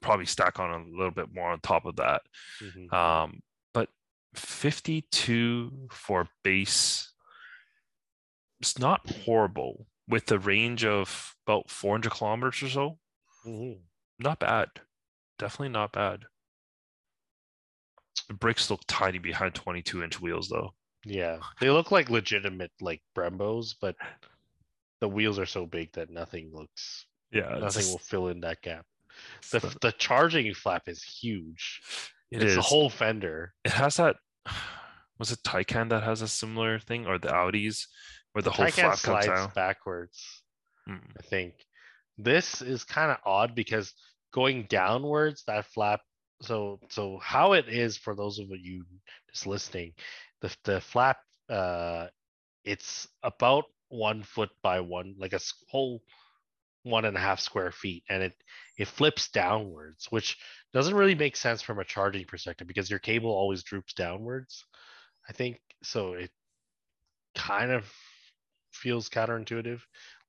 probably 0.00 0.26
stack 0.26 0.58
on 0.58 0.70
a 0.70 0.96
little 0.96 1.10
bit 1.12 1.32
more 1.34 1.50
on 1.50 1.60
top 1.60 1.84
of 1.84 1.96
that. 1.96 2.22
Mhm. 2.60 2.92
Um, 2.92 3.40
52 4.34 5.88
for 5.90 6.28
base, 6.42 7.12
it's 8.60 8.78
not 8.78 9.08
horrible 9.10 9.86
with 10.08 10.26
the 10.26 10.38
range 10.38 10.84
of 10.84 11.36
about 11.46 11.70
400 11.70 12.10
kilometers 12.12 12.62
or 12.62 12.68
so. 12.68 12.98
Mhm. 13.46 13.82
Not 14.18 14.38
bad. 14.40 14.68
Definitely 15.38 15.68
not 15.70 15.92
bad. 15.92 16.24
The 18.26 18.34
brakes 18.34 18.68
look 18.70 18.82
tiny 18.86 19.18
behind 19.18 19.54
22 19.54 20.02
inch 20.02 20.20
wheels 20.20 20.48
though. 20.48 20.74
Yeah, 21.04 21.40
they 21.60 21.70
look 21.70 21.90
like 21.92 22.10
legitimate 22.10 22.72
like 22.80 23.02
Brembos, 23.14 23.74
but 23.80 23.96
the 25.00 25.08
wheels 25.08 25.38
are 25.38 25.46
so 25.46 25.64
big 25.66 25.92
that 25.92 26.10
nothing 26.10 26.50
looks 26.52 27.06
Yeah, 27.30 27.58
nothing 27.58 27.86
will 27.86 27.98
fill 27.98 28.28
in 28.28 28.40
that 28.40 28.62
gap. 28.62 28.86
The- 29.50 29.78
the 29.80 29.92
charging 29.92 30.52
flap 30.54 30.88
is 30.88 31.02
huge. 31.02 31.80
It 32.30 32.42
it's 32.42 32.50
is. 32.50 32.56
the 32.56 32.62
whole 32.62 32.90
fender. 32.90 33.54
It 33.64 33.72
has 33.72 33.96
that. 33.96 34.16
Was 35.18 35.32
it 35.32 35.40
Taycan 35.44 35.88
that 35.88 36.04
has 36.04 36.22
a 36.22 36.28
similar 36.28 36.78
thing, 36.78 37.06
or 37.06 37.18
the 37.18 37.26
Audis, 37.26 37.86
where 38.32 38.42
the, 38.42 38.50
whole 38.50 38.66
Taycan 38.66 38.96
flap 38.96 39.24
comes 39.24 39.26
out 39.26 39.54
backwards. 39.54 40.44
Mm. 40.88 41.00
I 41.18 41.22
think 41.22 41.54
this 42.16 42.62
is 42.62 42.84
kind 42.84 43.10
of 43.10 43.16
odd 43.24 43.54
because 43.56 43.92
going 44.32 44.66
downwards, 44.68 45.42
that 45.46 45.66
flap. 45.66 46.00
So 46.42 46.78
so 46.88 47.18
how 47.20 47.54
it 47.54 47.68
is 47.68 47.96
for 47.96 48.14
those 48.14 48.38
of 48.38 48.46
you 48.50 48.84
just 49.28 49.46
listening, 49.46 49.94
the 50.40 50.54
the 50.64 50.80
flap, 50.80 51.18
uh, 51.48 52.06
it's 52.64 53.08
about 53.24 53.64
one 53.88 54.22
foot 54.22 54.50
by 54.62 54.80
one, 54.80 55.14
like 55.18 55.32
a 55.32 55.40
whole 55.68 56.02
one 56.88 57.04
and 57.04 57.16
a 57.16 57.20
half 57.20 57.40
square 57.40 57.72
feet, 57.72 58.04
and 58.08 58.22
it 58.22 58.34
it 58.76 58.88
flips 58.88 59.30
downwards, 59.30 60.06
which 60.10 60.36
doesn't 60.72 60.94
really 60.94 61.14
make 61.14 61.36
sense 61.36 61.62
from 61.62 61.78
a 61.78 61.84
charging 61.84 62.24
perspective 62.24 62.66
because 62.66 62.90
your 62.90 62.98
cable 62.98 63.30
always 63.30 63.62
droops 63.62 63.94
downwards. 63.94 64.64
I 65.28 65.32
think 65.32 65.60
so. 65.82 66.14
It 66.14 66.30
kind 67.34 67.70
of 67.70 67.90
feels 68.72 69.08
counterintuitive. 69.08 69.80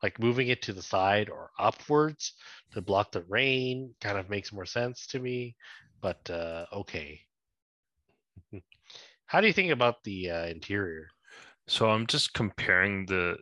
Like 0.01 0.19
moving 0.19 0.47
it 0.47 0.61
to 0.63 0.73
the 0.73 0.81
side 0.81 1.29
or 1.29 1.51
upwards 1.59 2.33
to 2.71 2.81
block 2.81 3.11
the 3.11 3.23
rain 3.23 3.93
kind 3.99 4.17
of 4.17 4.29
makes 4.29 4.53
more 4.53 4.65
sense 4.65 5.07
to 5.07 5.19
me. 5.19 5.55
But 6.01 6.29
uh, 6.29 6.65
okay. 6.71 7.21
How 9.25 9.41
do 9.41 9.47
you 9.47 9.53
think 9.53 9.71
about 9.71 10.03
the 10.03 10.31
uh, 10.31 10.45
interior? 10.45 11.09
So 11.67 11.89
I'm 11.89 12.07
just 12.07 12.33
comparing 12.33 13.05
the 13.05 13.37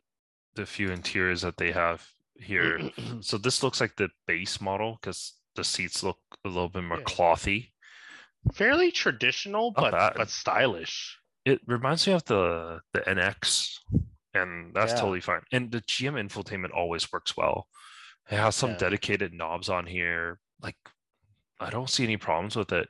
the 0.55 0.65
few 0.65 0.89
interiors 0.89 1.43
that 1.43 1.57
they 1.57 1.71
have 1.71 2.05
here. 2.39 2.91
so 3.21 3.37
this 3.37 3.63
looks 3.63 3.79
like 3.81 3.95
the 3.95 4.09
base 4.27 4.59
model 4.61 4.97
because 5.01 5.33
the 5.55 5.63
seats 5.63 6.03
look 6.03 6.19
a 6.45 6.47
little 6.49 6.69
bit 6.69 6.83
more 6.83 6.99
Yeah. 6.99 7.03
clothy. 7.05 7.71
Fairly 8.53 8.91
traditional, 8.91 9.73
Not 9.75 9.81
but 9.81 9.91
bad. 9.91 10.13
but 10.15 10.29
stylish. 10.29 11.17
It 11.45 11.61
reminds 11.65 12.05
me 12.07 12.13
of 12.13 12.23
the 12.25 12.79
the 12.93 12.99
NX, 13.01 13.79
and 14.33 14.73
that's 14.73 14.93
Yeah. 14.93 14.99
totally 14.99 15.21
fine. 15.21 15.41
And 15.51 15.71
the 15.71 15.81
GM 15.81 16.13
infotainment 16.15 16.73
always 16.73 17.11
works 17.11 17.35
well. 17.35 17.67
It 18.29 18.37
has 18.37 18.55
some 18.55 18.71
Yeah. 18.71 18.77
dedicated 18.77 19.33
knobs 19.33 19.69
on 19.69 19.85
here. 19.87 20.39
Like 20.61 20.77
I 21.59 21.69
don't 21.69 21.89
see 21.89 22.03
any 22.03 22.17
problems 22.17 22.55
with 22.55 22.71
it. 22.71 22.87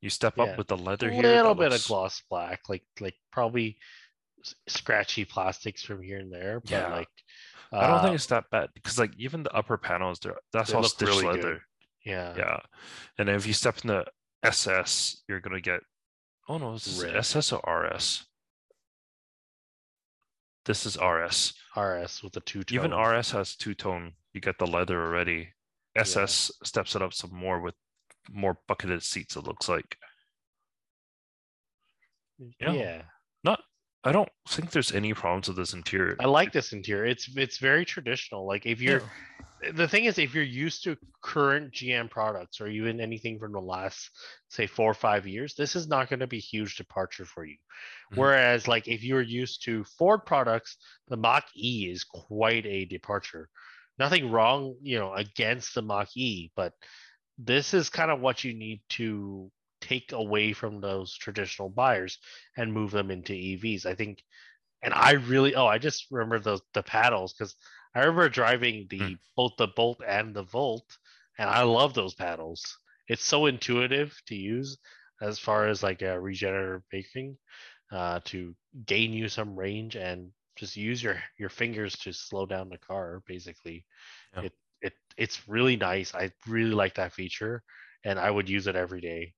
You 0.00 0.10
step 0.10 0.38
up 0.38 0.56
with 0.58 0.68
the 0.68 0.76
leather 0.76 1.08
A 1.08 1.12
here. 1.12 1.24
A 1.24 1.36
little 1.36 1.54
bit 1.54 1.70
looks- 1.70 1.84
of 1.84 1.88
gloss 1.88 2.22
black, 2.28 2.68
like 2.68 2.84
like 3.00 3.16
probably 3.32 3.78
scratchy 4.68 5.24
plastics 5.24 5.82
from 5.82 6.02
here 6.02 6.18
and 6.18 6.32
there. 6.32 6.60
But 6.60 6.90
like 6.90 7.08
I 7.72 7.86
don't 7.86 8.00
think 8.00 8.12
uh, 8.12 8.14
it's 8.14 8.26
that 8.26 8.44
bad 8.50 8.70
because 8.74 8.98
like 8.98 9.12
even 9.18 9.42
the 9.42 9.52
upper 9.52 9.76
panels, 9.76 10.18
they're 10.20 10.36
that's 10.52 10.70
They 10.70 10.76
all 10.76 10.82
stitched 10.84 11.10
really 11.10 11.24
good. 11.24 11.44
leather. 11.44 11.62
yeah. 12.04 12.34
Yeah. 12.36 12.60
And 13.18 13.28
if 13.28 13.46
you 13.46 13.52
step 13.52 13.78
in 13.82 13.88
the 13.88 14.06
SS, 14.42 15.22
you're 15.28 15.40
gonna 15.40 15.60
get 15.60 15.80
oh 16.48 16.58
no, 16.58 16.72
this 16.72 16.86
is 16.86 17.02
SS 17.04 17.52
or 17.52 17.60
RS. 17.60 18.24
This 20.64 20.84
is 20.86 20.98
RS. 20.98 21.54
RS 21.76 22.22
with 22.22 22.32
the 22.34 22.40
two 22.40 22.62
Even. 22.70 22.92
RS 22.94 23.30
has 23.32 23.56
two 23.56 23.74
tone. 23.74 24.12
You 24.34 24.40
get 24.40 24.58
the 24.58 24.66
leather 24.66 25.02
already. 25.02 25.48
SS 25.96 26.50
steps 26.62 26.94
it 26.94 27.02
up 27.02 27.12
some 27.14 27.34
more 27.34 27.60
with 27.60 27.74
more 28.30 28.58
bucketed 28.68 29.02
seats, 29.02 29.36
it 29.36 29.44
looks 29.44 29.68
like. 29.68 29.96
yeah. 32.60 32.72
yeah. 32.72 33.02
Not 34.04 34.10
I 34.10 34.12
don't 34.12 34.28
think 34.48 34.70
there's 34.70 34.92
any 34.92 35.12
problems 35.14 35.48
with 35.48 35.56
this 35.56 35.72
interior. 35.74 36.16
I 36.20 36.26
like 36.26 36.52
this 36.52 36.72
interior. 36.72 37.06
It's 37.06 37.28
it's 37.36 37.58
very 37.58 37.84
traditional. 37.84 38.46
Like 38.46 38.66
if 38.66 38.80
you're 38.80 39.00
Yeah. 39.62 39.72
the 39.72 39.88
thing 39.88 40.04
is 40.04 40.18
if 40.18 40.34
you're 40.34 40.44
used 40.44 40.84
to 40.84 40.96
current 41.20 41.72
GM 41.72 42.08
products 42.08 42.60
or 42.60 42.68
even 42.68 43.00
anything 43.00 43.40
from 43.40 43.52
the 43.52 43.60
last 43.60 44.10
say 44.48 44.66
four 44.68 44.90
or 44.90 44.94
five 44.94 45.26
years, 45.26 45.54
this 45.54 45.74
is 45.74 45.88
not 45.88 46.08
going 46.08 46.20
to 46.20 46.28
be 46.28 46.36
a 46.38 46.40
huge 46.40 46.76
departure 46.76 47.24
for 47.24 47.44
you. 47.44 47.56
Mhm. 48.12 48.18
Whereas 48.18 48.68
like 48.68 48.86
if 48.86 49.02
you're 49.02 49.20
used 49.20 49.64
to 49.64 49.82
Ford 49.84 50.24
products, 50.24 50.76
the 51.08 51.16
Mach 51.16 51.44
E 51.56 51.90
is 51.90 52.04
quite 52.04 52.66
a 52.66 52.84
departure. 52.84 53.48
Nothing 53.98 54.30
wrong, 54.30 54.76
you 54.80 54.98
know, 55.00 55.12
against 55.14 55.74
the 55.74 55.82
Mach 55.82 56.16
E, 56.16 56.52
but 56.54 56.72
this 57.36 57.74
is 57.74 57.90
kind 57.90 58.12
of 58.12 58.20
what 58.20 58.44
you 58.44 58.54
need 58.54 58.80
to 58.90 59.50
take 59.88 60.12
away 60.12 60.52
from 60.52 60.80
those 60.80 61.16
traditional 61.16 61.70
buyers 61.70 62.18
and 62.56 62.72
move 62.72 62.90
them 62.92 63.10
into 63.10 63.32
EVs. 63.34 63.86
I 63.86 63.94
think 63.94 64.22
and 64.82 64.94
I 64.94 65.12
really 65.12 65.54
oh 65.54 65.66
I 65.66 65.78
just 65.78 66.06
remember 66.10 66.38
those 66.38 66.62
the 66.74 66.82
paddles 66.82 67.34
because 67.34 67.54
I 67.94 68.00
remember 68.00 68.28
driving 68.28 68.86
the 68.90 69.00
Mm. 69.00 69.18
both 69.36 69.52
the 69.58 69.68
Bolt 69.68 70.00
and 70.06 70.34
the 70.34 70.42
Volt, 70.44 70.98
and 71.38 71.48
I 71.50 71.62
love 71.62 71.94
those 71.94 72.14
paddles. 72.14 72.62
It's 73.08 73.24
so 73.24 73.46
intuitive 73.46 74.16
to 74.28 74.34
use 74.36 74.78
as 75.22 75.38
far 75.38 75.68
as 75.68 75.82
like 75.82 76.02
a 76.02 76.20
regenerative 76.20 76.82
braking 76.90 77.38
uh, 77.92 78.20
to 78.26 78.54
gain 78.86 79.12
you 79.12 79.28
some 79.28 79.56
range 79.56 79.96
and 79.96 80.30
just 80.56 80.76
use 80.76 81.02
your 81.02 81.22
your 81.38 81.50
fingers 81.50 81.96
to 82.00 82.12
slow 82.12 82.46
down 82.46 82.68
the 82.68 82.78
car. 82.78 83.22
Basically, 83.26 83.84
Yeah. 84.34 84.42
it 84.42 84.52
it 84.82 84.94
it's 85.16 85.48
really 85.48 85.76
nice. 85.76 86.14
I 86.14 86.32
really 86.48 86.72
like 86.72 86.94
that 86.96 87.12
feature, 87.14 87.62
and 88.04 88.18
I 88.18 88.30
would 88.30 88.48
use 88.48 88.66
it 88.68 88.76
every 88.76 89.00
day. 89.00 89.34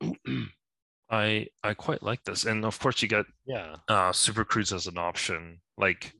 I 1.10 1.48
I 1.62 1.74
quite 1.74 2.02
like 2.02 2.22
this. 2.24 2.44
And 2.44 2.64
of 2.64 2.78
course 2.78 3.02
you 3.02 3.08
get 3.08 3.26
Yeah. 3.46 3.76
uh 3.88 4.12
Super 4.12 4.44
Cruise 4.44 4.72
as 4.72 4.86
an 4.86 4.98
option. 4.98 5.60
Like 5.76 6.12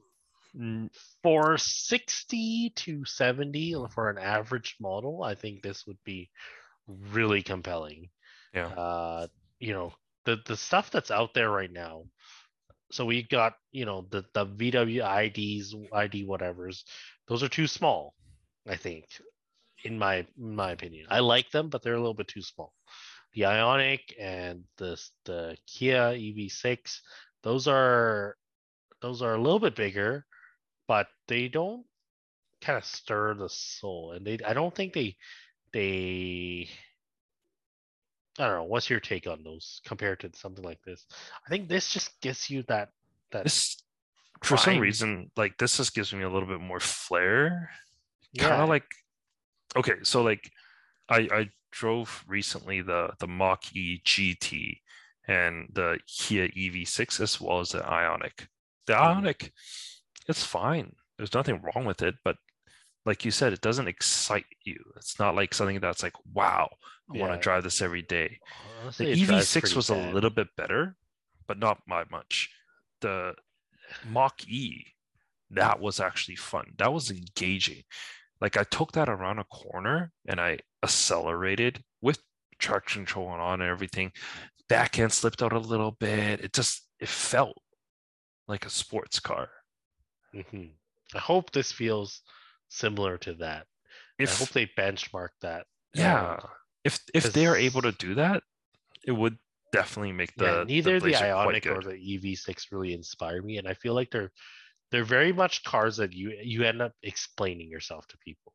for 1.22 1.58
60 1.58 2.72
to 2.74 3.04
70 3.04 3.74
for 3.94 4.08
an 4.08 4.18
average 4.18 4.76
model 4.80 5.22
i 5.22 5.34
think 5.34 5.62
this 5.62 5.86
would 5.86 5.98
be 6.04 6.30
really 6.86 7.42
compelling 7.42 8.08
Yeah. 8.54 8.68
uh 8.68 9.26
you 9.60 9.74
know 9.74 9.92
the 10.24 10.38
the 10.46 10.56
stuff 10.56 10.90
that's 10.90 11.10
out 11.10 11.34
there 11.34 11.50
right 11.50 11.70
now 11.70 12.04
so 12.90 13.04
we 13.04 13.22
got 13.24 13.54
you 13.72 13.84
know 13.84 14.06
the 14.10 14.24
the 14.32 14.46
vw 14.46 15.02
ids 15.04 15.74
id 15.92 16.26
whatevers 16.26 16.82
those 17.28 17.42
are 17.42 17.48
too 17.48 17.66
small 17.66 18.14
i 18.66 18.74
think 18.74 19.04
in 19.84 19.98
my 19.98 20.26
in 20.38 20.56
my 20.56 20.70
opinion 20.72 21.06
i 21.10 21.20
like 21.20 21.50
them 21.50 21.68
but 21.68 21.82
they're 21.82 21.94
a 21.94 22.00
little 22.00 22.14
bit 22.14 22.26
too 22.28 22.42
small 22.42 22.72
the 23.34 23.42
ioniq 23.42 24.00
and 24.18 24.64
the 24.76 25.00
the 25.24 25.56
kia 25.66 26.12
ev6 26.12 27.00
those 27.42 27.68
are 27.68 28.36
those 29.00 29.22
are 29.22 29.34
a 29.34 29.40
little 29.40 29.60
bit 29.60 29.76
bigger 29.76 30.24
but 30.86 31.08
they 31.26 31.48
don't 31.48 31.84
kind 32.60 32.78
of 32.78 32.84
stir 32.84 33.34
the 33.34 33.48
soul 33.48 34.12
and 34.12 34.26
they 34.26 34.38
i 34.46 34.52
don't 34.52 34.74
think 34.74 34.92
they 34.92 35.16
they 35.72 36.68
i 38.38 38.46
don't 38.46 38.56
know 38.56 38.64
what's 38.64 38.90
your 38.90 39.00
take 39.00 39.26
on 39.26 39.42
those 39.44 39.80
compared 39.84 40.20
to 40.20 40.30
something 40.34 40.64
like 40.64 40.82
this? 40.84 41.06
I 41.46 41.50
think 41.50 41.68
this 41.68 41.92
just 41.92 42.20
gets 42.20 42.48
you 42.50 42.62
that 42.68 42.90
that 43.32 43.44
this 43.44 43.76
for 44.42 44.56
some 44.56 44.78
reason, 44.78 45.30
like 45.36 45.58
this 45.58 45.76
just 45.76 45.94
gives 45.94 46.12
me 46.12 46.22
a 46.22 46.28
little 46.30 46.48
bit 46.48 46.60
more 46.60 46.80
flair. 46.80 47.70
Kind 48.36 48.62
of 48.62 48.68
like 48.68 48.84
okay, 49.76 49.94
so 50.02 50.22
like 50.22 50.50
I 51.08 51.28
I 51.32 51.48
drove 51.70 52.24
recently 52.26 52.80
the 52.82 53.10
the 53.18 53.26
Mach 53.26 53.74
E 53.76 54.00
GT 54.04 54.80
and 55.26 55.68
the 55.72 55.98
Kia 56.06 56.48
EV6 56.48 57.20
as 57.20 57.40
well 57.40 57.60
as 57.60 57.70
the 57.70 57.80
Ioniq. 57.80 58.46
The 58.86 58.94
Mhm. 58.94 59.22
Ioniq, 59.22 59.50
it's 60.28 60.44
fine. 60.44 60.96
There's 61.16 61.34
nothing 61.34 61.60
wrong 61.60 61.84
with 61.84 62.00
it, 62.02 62.16
but 62.24 62.36
like 63.04 63.24
you 63.24 63.30
said, 63.30 63.52
it 63.52 63.60
doesn't 63.60 63.88
excite 63.88 64.46
you. 64.64 64.92
It's 64.96 65.18
not 65.18 65.34
like 65.34 65.54
something 65.54 65.80
that's 65.80 66.02
like, 66.02 66.14
wow, 66.32 66.68
I 67.10 67.16
yeah. 67.16 67.20
want 67.20 67.32
to 67.34 67.42
drive 67.42 67.62
this 67.64 67.80
every 67.82 68.02
day. 68.02 68.38
Honestly, 68.82 69.14
the 69.14 69.20
EV6 69.22 69.74
was 69.74 69.88
bad. 69.90 70.10
a 70.10 70.12
little 70.14 70.30
bit 70.30 70.48
better, 70.56 70.96
but 71.46 71.58
not 71.58 71.84
by 71.86 72.04
much. 72.10 72.50
The 73.00 73.34
Mach 74.04 74.46
E, 74.46 74.86
that 75.50 75.80
was 75.80 76.00
actually 76.00 76.36
fun. 76.36 76.74
That 76.76 76.92
was 76.92 77.10
engaging. 77.10 77.84
Like 78.40 78.56
I 78.56 78.64
took 78.64 78.92
that 78.92 79.08
around 79.08 79.38
a 79.38 79.44
corner 79.44 80.12
and 80.26 80.40
I 80.40 80.58
accelerated 80.82 81.82
with 82.00 82.18
traction 82.58 83.04
control 83.04 83.28
on 83.28 83.60
and 83.60 83.70
everything. 83.70 84.12
Back 84.68 84.98
end 84.98 85.12
slipped 85.12 85.42
out 85.42 85.52
a 85.52 85.58
little 85.58 85.92
bit. 85.92 86.40
It 86.40 86.52
just 86.52 86.86
it 87.00 87.08
felt 87.08 87.56
like 88.46 88.66
a 88.66 88.70
sports 88.70 89.20
car. 89.20 89.48
Mm-hmm. 90.34 90.66
I 91.14 91.18
hope 91.18 91.52
this 91.52 91.72
feels 91.72 92.20
similar 92.68 93.16
to 93.18 93.34
that. 93.34 93.66
If, 94.18 94.34
I 94.34 94.38
hope 94.38 94.48
they 94.50 94.70
benchmark 94.78 95.28
that. 95.42 95.66
Yeah. 95.94 96.38
if 96.84 96.98
if 97.14 97.32
they 97.32 97.46
are 97.46 97.56
able 97.56 97.82
to 97.82 97.92
do 97.92 98.14
that, 98.16 98.42
it 99.06 99.12
would 99.12 99.38
definitely 99.72 100.12
make 100.12 100.34
the 100.36 100.44
yeah, 100.44 100.64
neither 100.64 101.00
the, 101.00 101.06
the 101.06 101.12
Ioniq 101.12 101.66
or 101.66 101.82
the 101.82 101.94
EV6 101.94 102.66
really 102.72 102.92
inspire 102.92 103.42
me, 103.42 103.58
and 103.58 103.66
I 103.66 103.74
feel 103.74 103.94
like 103.94 104.10
they're 104.10 104.32
they're 104.90 105.04
very 105.04 105.32
much 105.32 105.64
cars 105.64 105.96
that 105.98 106.12
you 106.12 106.36
you 106.42 106.64
end 106.64 106.82
up 106.82 106.92
explaining 107.02 107.70
yourself 107.70 108.06
to 108.08 108.18
people. 108.18 108.52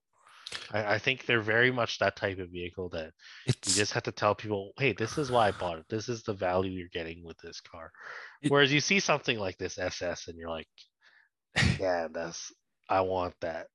I, 0.71 0.95
I 0.95 0.97
think 0.97 1.25
they're 1.25 1.41
very 1.41 1.71
much 1.71 1.99
that 1.99 2.15
type 2.15 2.39
of 2.39 2.49
vehicle 2.49 2.89
that 2.89 3.11
it's, 3.45 3.67
you 3.67 3.81
just 3.81 3.93
have 3.93 4.03
to 4.03 4.11
tell 4.11 4.35
people, 4.35 4.71
hey, 4.77 4.93
this 4.93 5.17
is 5.17 5.31
why 5.31 5.47
I 5.47 5.51
bought 5.51 5.79
it. 5.79 5.85
This 5.89 6.09
is 6.09 6.23
the 6.23 6.33
value 6.33 6.71
you're 6.71 6.87
getting 6.93 7.23
with 7.23 7.37
this 7.37 7.61
car. 7.61 7.91
It, 8.41 8.51
Whereas 8.51 8.71
you 8.71 8.81
see 8.81 8.99
something 8.99 9.39
like 9.39 9.57
this 9.57 9.77
SS 9.77 10.27
and 10.27 10.37
you're 10.37 10.49
like, 10.49 10.67
yeah, 11.79 12.07
that's 12.11 12.51
I 12.89 13.01
want 13.01 13.35
that. 13.41 13.67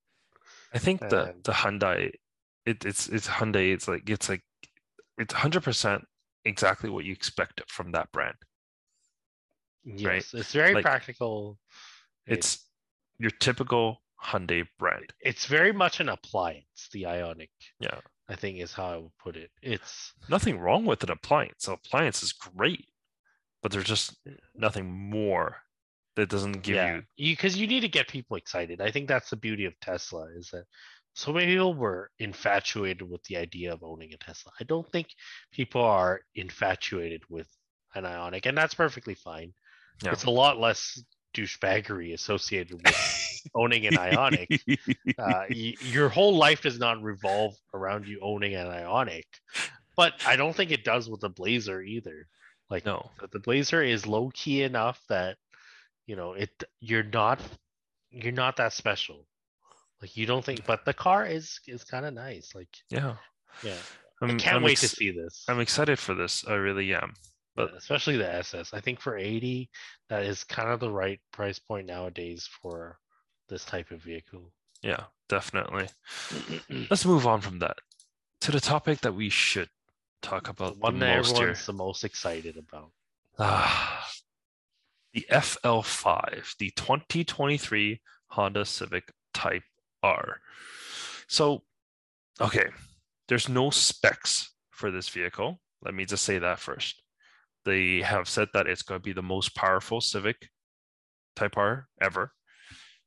I 0.74 0.78
think 0.78 1.02
and, 1.02 1.10
the 1.10 1.34
the 1.44 1.52
Hyundai, 1.52 2.10
it, 2.66 2.84
it's 2.84 3.08
it's 3.08 3.28
Hyundai. 3.28 3.72
It's 3.72 3.88
like 3.88 4.08
it's 4.08 4.28
like 4.28 4.42
it's 5.16 5.34
hundred 5.34 5.62
percent 5.62 6.04
exactly 6.44 6.90
what 6.90 7.04
you 7.04 7.12
expect 7.12 7.62
from 7.68 7.92
that 7.92 8.10
brand. 8.12 8.36
Yes, 9.84 10.04
right? 10.04 10.40
it's 10.40 10.52
very 10.52 10.74
like, 10.74 10.84
practical. 10.84 11.58
It's 12.26 12.66
your 13.18 13.30
typical 13.30 14.02
Hyundai 14.22 14.66
brand. 14.78 15.12
It's 15.20 15.46
very 15.46 15.72
much 15.72 16.00
an 16.00 16.08
appliance, 16.08 16.88
the 16.92 17.04
Ioniq. 17.04 17.50
Yeah. 17.80 18.00
I 18.28 18.36
think 18.36 18.58
is 18.58 18.72
how 18.72 18.86
I 18.86 18.96
would 18.98 19.18
put 19.18 19.36
it. 19.36 19.50
It's 19.62 20.12
nothing 20.28 20.58
wrong 20.58 20.84
with 20.84 21.02
an 21.02 21.10
appliance. 21.10 21.66
An 21.66 21.74
appliance 21.74 22.22
is 22.22 22.32
great, 22.32 22.86
but 23.62 23.72
there's 23.72 23.84
just 23.84 24.16
nothing 24.54 24.90
more 24.90 25.56
that 26.16 26.28
doesn't 26.28 26.62
give 26.62 26.74
yeah, 26.74 26.96
you 27.16 27.32
because 27.32 27.56
you, 27.56 27.62
you 27.62 27.68
need 27.68 27.80
to 27.80 27.88
get 27.88 28.08
people 28.08 28.36
excited. 28.36 28.80
I 28.80 28.90
think 28.90 29.08
that's 29.08 29.30
the 29.30 29.36
beauty 29.36 29.64
of 29.64 29.78
Tesla 29.80 30.26
is 30.36 30.50
that 30.50 30.64
so 31.14 31.32
many 31.32 31.46
people 31.46 31.74
were 31.74 32.10
infatuated 32.18 33.08
with 33.08 33.22
the 33.24 33.36
idea 33.36 33.72
of 33.72 33.82
owning 33.82 34.12
a 34.12 34.16
Tesla. 34.18 34.52
I 34.60 34.64
don't 34.64 34.90
think 34.92 35.08
people 35.52 35.82
are 35.82 36.20
infatuated 36.34 37.22
with 37.28 37.48
an 37.94 38.04
Ioniq, 38.04 38.46
and 38.46 38.58
that's 38.58 38.74
perfectly 38.74 39.14
fine. 39.14 39.54
Yeah. 40.02 40.12
It's 40.12 40.24
a 40.24 40.30
lot 40.30 40.60
less 40.60 41.02
douchebaggery 41.42 42.12
associated 42.14 42.74
with 42.84 43.40
owning 43.54 43.86
an 43.86 43.94
Ioniq. 43.94 44.78
Uh, 45.18 45.44
y- 45.50 45.74
your 45.80 46.08
whole 46.08 46.36
life 46.36 46.62
does 46.62 46.78
not 46.78 47.02
revolve 47.02 47.54
around 47.74 48.06
you 48.06 48.20
owning 48.22 48.54
an 48.54 48.66
Ioniq, 48.66 49.24
but 49.96 50.12
I 50.26 50.36
don't 50.36 50.54
think 50.54 50.70
it 50.70 50.84
does 50.84 51.08
with 51.10 51.20
the 51.20 51.28
Blazer 51.28 51.82
either. 51.82 52.28
Like 52.70 52.84
no, 52.84 53.10
the 53.32 53.40
Blazer 53.40 53.82
is 53.82 54.06
low 54.06 54.30
key 54.34 54.62
enough 54.62 55.00
that 55.08 55.36
you 56.06 56.14
know 56.16 56.34
it. 56.34 56.50
You're 56.80 57.02
not 57.02 57.40
you're 58.10 58.32
not 58.32 58.56
that 58.58 58.72
special. 58.72 59.26
Like 60.00 60.16
you 60.16 60.26
don't 60.26 60.44
think, 60.44 60.64
but 60.66 60.84
the 60.84 60.94
car 60.94 61.26
is 61.26 61.58
is 61.66 61.82
kind 61.84 62.06
of 62.06 62.14
nice. 62.14 62.54
Like 62.54 62.68
yeah, 62.90 63.16
yeah. 63.64 63.74
I'm, 64.22 64.32
I 64.32 64.34
can 64.34 64.54
not 64.54 64.62
wait 64.62 64.72
ex- 64.72 64.80
to 64.82 64.88
see 64.88 65.10
this. 65.10 65.44
I'm 65.48 65.60
excited 65.60 65.98
for 65.98 66.14
this. 66.14 66.44
I 66.46 66.54
really 66.54 66.92
am 66.94 67.14
but 67.58 67.74
especially 67.76 68.16
the 68.16 68.32
SS. 68.32 68.72
I 68.72 68.80
think 68.80 69.00
for 69.00 69.18
80, 69.18 69.68
that 70.10 70.22
is 70.22 70.44
kind 70.44 70.68
of 70.68 70.78
the 70.78 70.92
right 70.92 71.18
price 71.32 71.58
point 71.58 71.88
nowadays 71.88 72.48
for 72.62 73.00
this 73.48 73.64
type 73.64 73.90
of 73.90 74.00
vehicle. 74.00 74.52
Yeah, 74.80 75.04
definitely. 75.28 75.88
Let's 76.88 77.04
move 77.04 77.26
on 77.26 77.40
from 77.40 77.58
that 77.58 77.78
to 78.42 78.52
the 78.52 78.60
topic 78.60 79.00
that 79.00 79.16
we 79.16 79.28
should 79.28 79.68
talk 80.22 80.48
about. 80.48 80.74
The 80.74 80.78
one 80.78 81.00
that 81.00 81.16
everyone's 81.16 81.38
here. 81.38 81.56
the 81.66 81.72
most 81.72 82.04
excited 82.04 82.56
about. 82.56 82.92
Ah, 83.40 84.08
the 85.12 85.26
FL5, 85.28 86.56
the 86.58 86.70
2023 86.76 88.00
Honda 88.28 88.64
Civic 88.64 89.12
Type 89.34 89.64
R. 90.04 90.36
So, 91.26 91.64
okay, 92.40 92.68
there's 93.26 93.48
no 93.48 93.70
specs 93.70 94.52
for 94.70 94.92
this 94.92 95.08
vehicle. 95.08 95.58
Let 95.82 95.94
me 95.94 96.04
just 96.04 96.24
say 96.24 96.38
that 96.38 96.60
first. 96.60 97.02
They 97.68 98.00
have 98.00 98.30
said 98.30 98.48
that 98.54 98.66
it's 98.66 98.80
going 98.80 98.98
to 98.98 99.04
be 99.04 99.12
the 99.12 99.20
most 99.20 99.54
powerful 99.54 100.00
Civic 100.00 100.48
Type 101.36 101.58
R 101.58 101.86
ever. 102.00 102.32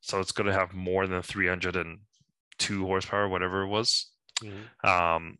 So 0.01 0.19
it's 0.19 0.31
going 0.31 0.45
to 0.45 0.53
have 0.53 0.75
more 0.75 1.07
than 1.07 1.23
302 1.23 2.85
horsepower, 2.85 3.27
whatever 3.27 3.63
it 3.63 3.69
was. 3.69 4.11
Mm-hmm. 4.43 4.87
Um, 4.87 5.37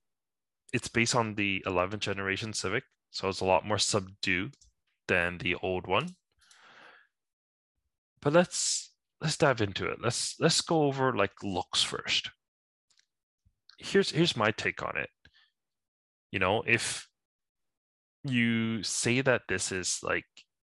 it's 0.74 0.88
based 0.88 1.16
on 1.16 1.36
the 1.36 1.64
11th 1.68 2.00
generation 2.00 2.52
Civic, 2.52 2.84
so 3.12 3.30
it's 3.30 3.42
a 3.42 3.46
lot 3.46 3.64
more 3.64 3.78
subdued 3.78 4.56
than 5.08 5.38
the 5.38 5.54
old 5.62 5.86
one. 5.86 6.16
But 8.24 8.34
let's 8.34 8.92
let's 9.22 9.38
dive 9.38 9.62
into 9.62 9.86
it. 9.86 10.00
Let's 10.02 10.36
let's 10.40 10.62
go 10.62 10.84
over 10.86 11.16
like 11.16 11.44
looks 11.44 11.84
first. 11.84 12.32
Here's 13.78 14.10
here's 14.10 14.36
my 14.36 14.50
take 14.50 14.82
on 14.82 14.98
it. 14.98 15.10
You 16.32 16.40
know, 16.40 16.64
if 16.66 17.08
you 18.24 18.84
say 18.84 19.22
that 19.22 19.44
this 19.50 19.72
is 19.72 20.00
like 20.04 20.26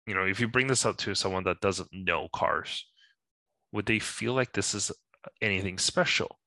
you 0.06 0.14
know 0.14 0.26
if 0.26 0.40
you 0.40 0.48
bring 0.48 0.68
this 0.68 0.86
up 0.86 0.98
to 0.98 1.16
someone 1.16 1.44
that 1.44 1.62
doesn't 1.62 1.90
know 1.94 2.28
cars 2.34 2.86
would 3.72 3.86
they 3.86 4.00
feel 4.00 4.34
like 4.34 4.54
this 4.54 4.74
is 4.74 4.92
anything 5.42 5.78
special? 5.78 6.40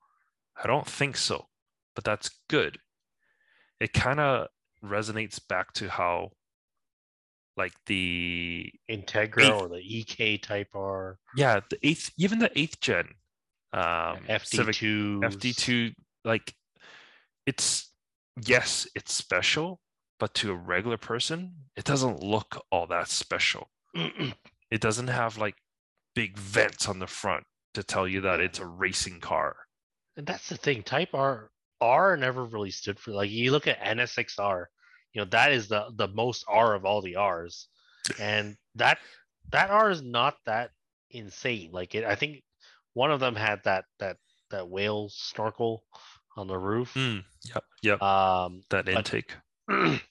I 0.63 0.67
don't 0.67 0.87
think 0.87 1.17
so 1.17 1.47
but 1.95 2.05
that's 2.05 2.31
good. 2.49 2.79
It 3.79 3.93
kind 3.93 4.21
of 4.21 4.49
resonates 4.85 5.41
back 5.47 5.73
to 5.75 5.89
how 5.89 6.31
like 7.57 7.73
the 7.87 8.73
integra 8.91 9.41
eighth, 9.43 9.53
or 9.53 9.69
the 9.69 10.01
ek 10.01 10.41
type 10.43 10.69
r. 10.75 11.19
Yeah 11.37 11.61
the 11.69 11.79
eighth 11.87 12.11
even 12.17 12.39
the 12.39 12.51
eighth 12.59 12.81
gen 12.81 13.07
um 13.73 14.19
fd2 14.29 15.21
fd2 15.21 15.95
like 16.25 16.55
it's 17.47 17.93
yes 18.47 18.89
it's 18.97 19.13
special 19.13 19.81
but 20.21 20.35
to 20.35 20.53
a 20.53 20.55
regular 20.55 20.99
person, 20.99 21.55
it 21.77 21.85
doesn't 21.85 22.23
look 22.23 22.65
all 22.71 22.87
that 22.87 23.09
special. 23.09 23.71
it 23.95 24.81
doesn't 24.81 25.09
have 25.09 25.39
like 25.39 25.57
big 26.15 26.39
vents 26.39 26.87
on 26.89 27.01
the 27.01 27.07
front 27.07 27.45
to 27.75 27.83
tell 27.83 28.07
you 28.07 28.21
that 28.21 28.41
it's 28.41 28.59
a 28.59 28.67
racing 28.67 29.19
car. 29.19 29.57
And 30.17 30.27
that's 30.27 30.49
the 30.49 30.57
thing. 30.57 30.83
Type 30.83 31.15
R 31.15 31.51
R 31.81 32.17
never 32.17 32.45
really 32.45 32.71
stood 32.71 33.01
for 33.01 33.13
like 33.13 33.31
you 33.31 33.51
look 33.51 33.67
at 33.67 33.81
NSXR, 33.81 34.67
you 35.15 35.23
know, 35.23 35.29
that 35.31 35.53
is 35.53 35.69
the 35.69 35.87
the 35.97 36.09
most 36.09 36.45
R 36.47 36.75
of 36.75 36.85
all 36.85 37.01
the 37.01 37.17
R's. 37.17 37.69
And 38.19 38.57
that 38.75 38.99
that 39.51 39.71
R 39.71 39.91
is 39.91 40.03
not 40.03 40.37
that 40.47 40.71
insane. 41.11 41.71
Like 41.73 41.95
it 41.95 42.05
I 42.05 42.15
think 42.15 42.43
one 42.93 43.11
of 43.11 43.21
them 43.21 43.35
had 43.35 43.65
that 43.65 43.87
that 43.99 44.19
that 44.51 44.69
whale 44.69 45.09
snorkel 45.11 45.85
on 46.37 46.47
the 46.47 46.59
roof. 46.59 46.95
Mm, 46.95 47.25
yep, 47.55 47.65
yep. 47.83 48.03
Um, 48.03 48.63
that 48.71 48.89
intake. 48.89 49.33
But 49.67 50.03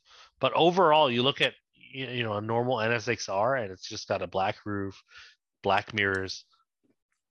overall, 0.55 1.11
you 1.11 1.23
look 1.23 1.41
at 1.41 1.53
you 1.91 2.23
know 2.23 2.33
a 2.33 2.41
normal 2.41 2.77
NSXR 2.77 3.61
and 3.61 3.71
it's 3.71 3.87
just 3.87 4.07
got 4.07 4.21
a 4.21 4.27
black 4.27 4.57
roof, 4.65 5.01
black 5.63 5.93
mirrors, 5.93 6.45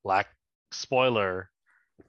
black 0.04 0.28
spoiler. 0.72 1.50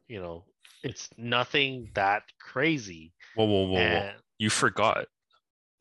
You 0.08 0.22
know, 0.22 0.45
it's 0.84 1.10
nothing 1.18 1.89
that 1.95 2.24
crazy. 2.39 3.14
Whoa, 3.36 3.45
whoa, 3.45 3.68
whoa, 3.68 3.78
and... 3.78 4.06
whoa! 4.06 4.22
You 4.38 4.50
forgot. 4.50 5.06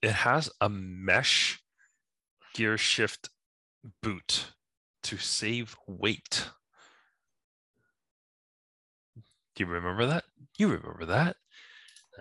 It 0.02 0.12
has 0.12 0.50
a 0.60 0.68
mesh 0.68 1.60
gear 2.54 2.78
shift 2.78 3.30
boot 4.02 4.52
to 5.04 5.16
save 5.16 5.76
weight. 5.86 6.50
Do 9.54 9.64
you 9.64 9.66
remember 9.66 10.06
that? 10.06 10.24
You 10.56 10.68
remember 10.68 11.06
that? 11.06 11.36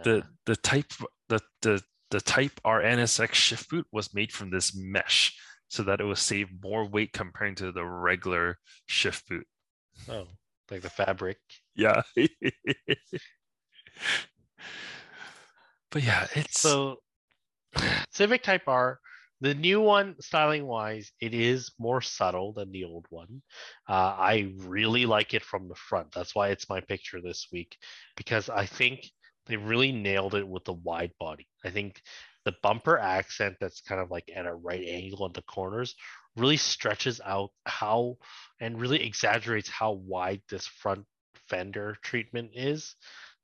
The 0.04 0.24
the 0.46 0.56
type 0.56 0.92
the 1.28 1.40
the 1.62 1.82
the 2.10 2.22
Type 2.22 2.60
R 2.64 2.82
NSX 2.82 3.34
shift 3.34 3.70
boot 3.70 3.86
was 3.92 4.14
made 4.14 4.32
from 4.32 4.50
this 4.50 4.76
mesh 4.76 5.36
so 5.68 5.84
that 5.84 6.00
it 6.00 6.06
would 6.06 6.18
save 6.18 6.48
more 6.64 6.88
weight 6.88 7.12
comparing 7.14 7.56
to 7.56 7.72
the 7.72 7.86
regular 7.86 8.58
shift 8.86 9.28
boot. 9.28 9.46
Oh, 10.10 10.28
like 10.72 10.82
the 10.82 10.90
fabric. 10.90 11.38
Yeah. 11.76 12.02
but 15.92 16.04
yeah, 16.04 16.28
it's 16.36 16.60
so 16.60 16.98
Civic 18.12 18.44
Type 18.44 18.68
R 18.68 19.00
the 19.40 19.54
new 19.54 19.82
one, 19.82 20.16
styling 20.20 20.66
wise, 20.66 21.12
it 21.22 21.34
is 21.34 21.72
more 21.78 22.02
subtle 22.02 22.54
than 22.54 22.72
the 22.72 22.86
old 22.86 23.06
one. 23.10 23.42
Uh, 23.88 24.16
I 24.18 24.52
really 24.58 25.06
like 25.06 25.36
it 25.36 25.44
from 25.44 25.68
the 25.68 25.76
front. 25.76 26.12
That's 26.12 26.34
why 26.34 26.50
it's 26.50 26.70
my 26.70 26.82
picture 26.82 27.22
this 27.22 27.48
week 27.52 27.78
because 28.16 28.50
I 28.50 28.66
think 28.66 29.12
they 29.48 29.58
really 29.58 29.92
nailed 29.92 30.36
it 30.36 30.48
with 30.48 30.66
the 30.66 30.74
wide 30.74 31.12
body. 31.20 31.48
I 31.64 31.70
think 31.70 32.02
the 32.46 32.56
bumper 32.64 32.98
accent 32.98 33.58
that's 33.60 33.82
kind 33.82 34.00
of 34.00 34.12
like 34.12 34.32
at 34.34 34.46
a 34.46 34.54
right 34.54 34.84
angle 34.88 35.26
at 35.26 35.34
the 35.34 35.42
corners 35.42 35.96
really 36.36 36.58
stretches 36.58 37.20
out 37.26 37.50
how 37.66 38.18
and 38.62 38.80
really 38.80 39.04
exaggerates 39.04 39.70
how 39.70 39.94
wide 39.94 40.42
this 40.50 40.68
front 40.68 41.06
fender 41.50 41.98
treatment 42.04 42.52
is 42.54 42.96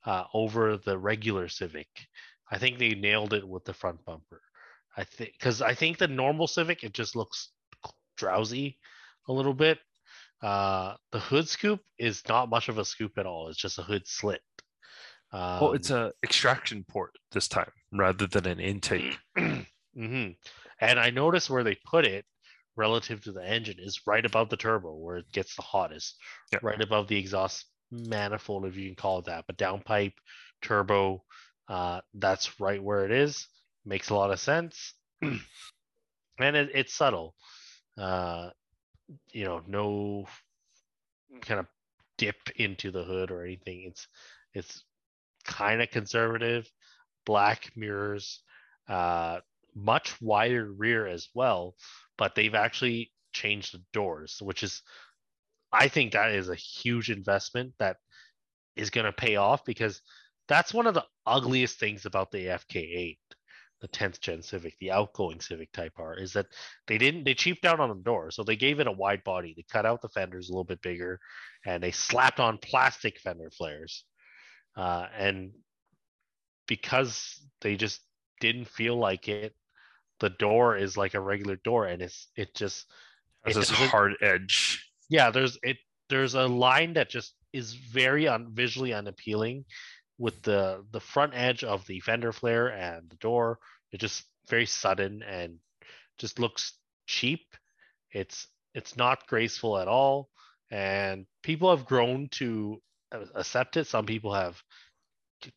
uh, 0.06 0.24
over 0.34 0.78
the 0.78 0.98
regular 0.98 1.48
Civic. 1.48 1.88
I 2.50 2.58
think 2.58 2.78
they 2.78 2.90
nailed 2.90 3.34
it 3.34 3.48
with 3.48 3.66
the 3.66 3.74
front 3.74 4.04
bumper. 4.06 4.42
I 4.96 5.04
think 5.04 5.34
because 5.34 5.62
I 5.62 5.74
think 5.74 5.98
the 5.98 6.08
normal 6.08 6.48
Civic 6.48 6.84
it 6.84 6.94
just 6.94 7.16
looks 7.16 7.50
drowsy 8.16 8.78
a 9.28 9.34
little 9.34 9.54
bit. 9.54 9.80
Uh, 10.42 10.96
the 11.12 11.20
hood 11.20 11.48
scoop 11.48 11.80
is 11.98 12.22
not 12.28 12.50
much 12.50 12.70
of 12.70 12.78
a 12.78 12.86
scoop 12.86 13.18
at 13.18 13.26
all. 13.26 13.48
It's 13.48 13.58
just 13.58 13.80
a 13.80 13.84
hood 13.84 14.04
slit. 14.06 14.42
Um, 15.34 15.60
well, 15.60 15.74
it's 15.74 15.90
a 15.90 16.14
extraction 16.24 16.86
port 16.88 17.12
this 17.32 17.48
time 17.48 17.72
rather 17.92 18.28
than 18.28 18.46
an 18.46 18.60
intake. 18.60 19.18
mm-hmm. 19.38 20.30
And 20.80 21.00
I 21.00 21.10
noticed 21.10 21.50
where 21.50 21.64
they 21.64 21.78
put 21.86 22.06
it 22.06 22.26
relative 22.76 23.22
to 23.24 23.32
the 23.32 23.44
engine 23.44 23.78
is 23.80 24.02
right 24.06 24.26
above 24.26 24.50
the 24.50 24.58
turbo 24.58 24.96
where 24.96 25.18
it 25.18 25.32
gets 25.32 25.56
the 25.56 25.62
hottest, 25.64 26.16
yep. 26.52 26.64
right 26.64 26.82
above 26.82 27.08
the 27.08 27.18
exhaust 27.18 27.66
manifold, 27.92 28.66
if 28.66 28.76
you 28.76 28.88
can 28.88 28.96
call 28.96 29.20
it 29.20 29.26
that. 29.26 29.46
But 29.48 29.58
downpipe, 29.58 30.14
turbo, 30.62 31.24
uh, 31.68 32.02
that's 32.14 32.60
right 32.60 32.82
where 32.82 33.06
it 33.06 33.12
is. 33.12 33.48
Makes 33.86 34.10
a 34.10 34.16
lot 34.16 34.32
of 34.32 34.40
sense. 34.40 34.94
and 35.22 35.42
it, 36.40 36.70
it's 36.74 36.94
subtle. 36.94 37.36
Uh, 37.98 38.50
you 39.32 39.46
know, 39.46 39.62
no 39.68 40.26
kind 41.42 41.60
of 41.60 41.68
dip 42.18 42.38
into 42.56 42.92
the 42.92 43.04
hood 43.04 43.32
or 43.32 43.44
anything. 43.44 43.86
It's 43.88 44.08
it's 44.54 44.84
kind 45.46 45.82
of 45.82 45.90
conservative. 45.92 46.70
Black 47.26 47.72
mirrors, 47.76 48.42
uh, 48.88 49.40
much 49.76 50.22
wider 50.22 50.72
rear 50.72 51.08
as 51.08 51.30
well, 51.34 51.76
but 52.18 52.36
they've 52.36 52.56
actually 52.56 53.12
changed 53.32 53.74
the 53.74 53.82
doors, 53.94 54.40
which 54.42 54.64
is, 54.64 54.82
I 55.72 55.88
think 55.88 56.14
that 56.14 56.32
is 56.32 56.50
a 56.50 56.56
huge 56.56 57.10
investment 57.10 57.74
that 57.80 57.98
is 58.76 58.90
going 58.90 59.06
to 59.06 59.14
pay 59.14 59.38
off 59.38 59.64
because 59.66 60.02
that's 60.48 60.74
one 60.74 60.88
of 60.88 60.94
the 60.94 61.06
ugliest 61.26 61.80
things 61.80 62.06
about 62.06 62.32
the 62.32 62.46
FK8, 62.48 63.18
the 63.82 63.88
10th 63.88 64.20
gen 64.20 64.42
Civic, 64.42 64.78
the 64.80 64.92
outgoing 64.92 65.40
Civic 65.40 65.72
Type 65.72 65.94
R, 65.98 66.16
is 66.16 66.34
that 66.34 66.48
they 66.88 66.98
didn't 66.98 67.24
they 67.24 67.34
cheaped 67.34 67.66
out 67.66 67.80
on 67.80 67.90
the 67.90 67.96
door, 67.96 68.32
so 68.32 68.44
they 68.44 68.56
gave 68.56 68.80
it 68.80 68.88
a 68.88 68.92
wide 68.92 69.24
body. 69.24 69.54
They 69.56 69.66
cut 69.72 69.86
out 69.86 70.02
the 70.02 70.10
fenders 70.10 70.50
a 70.50 70.52
little 70.52 70.64
bit 70.64 70.82
bigger, 70.82 71.20
and 71.66 71.82
they 71.82 71.92
slapped 71.92 72.40
on 72.40 72.58
plastic 72.58 73.20
fender 73.20 73.52
flares, 73.52 74.06
uh, 74.76 75.08
and 75.18 75.52
because 76.68 77.42
they 77.62 77.76
just 77.76 78.02
didn't 78.40 78.68
feel 78.68 78.98
like 78.98 79.28
it, 79.28 79.54
the 80.20 80.30
door 80.30 80.78
is 80.78 80.98
like 80.98 81.14
a 81.14 81.20
regular 81.20 81.58
door, 81.58 81.86
and 81.86 82.02
it's 82.02 82.30
it 82.36 82.54
just 82.56 82.86
it's 83.46 83.58
this 83.58 83.70
hard 83.70 84.16
edge. 84.22 84.90
Yeah, 85.10 85.32
there's 85.32 85.58
it. 85.64 85.78
There's 86.10 86.36
a 86.36 86.48
line 86.48 86.94
that 86.94 87.10
just 87.10 87.34
is 87.52 87.74
very 87.74 88.28
un, 88.28 88.50
visually 88.54 88.94
unappealing 88.94 89.66
with 90.18 90.42
the 90.44 90.86
the 90.92 91.00
front 91.00 91.34
edge 91.36 91.64
of 91.64 91.86
the 91.88 92.00
fender 92.00 92.32
flare 92.32 92.68
and 92.68 93.10
the 93.10 93.16
door. 93.18 93.60
It 93.92 94.00
just 94.00 94.24
very 94.50 94.66
sudden 94.66 95.24
and 95.24 95.60
just 96.18 96.40
looks 96.40 96.74
cheap. 97.08 97.42
It's 98.12 98.48
it's 98.74 98.96
not 98.96 99.28
graceful 99.28 99.78
at 99.78 99.88
all, 99.88 100.30
and 100.72 101.26
people 101.44 101.70
have 101.76 101.86
grown 101.86 102.30
to 102.32 102.82
accept 103.36 103.78
it. 103.78 103.88
Some 103.88 104.06
people 104.06 104.34
have 104.34 104.62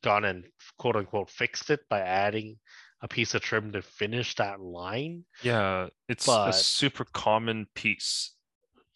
gone 0.02 0.24
and 0.24 0.44
quote 0.78 0.96
unquote 0.96 1.30
fixed 1.30 1.70
it 1.70 1.80
by 1.88 2.00
adding 2.00 2.58
a 3.02 3.08
piece 3.08 3.34
of 3.34 3.42
trim 3.42 3.72
to 3.72 3.82
finish 3.82 4.34
that 4.36 4.60
line. 4.60 5.24
Yeah, 5.42 5.88
it's 6.08 6.26
but, 6.26 6.50
a 6.50 6.52
super 6.52 7.04
common 7.12 7.66
piece. 7.74 8.32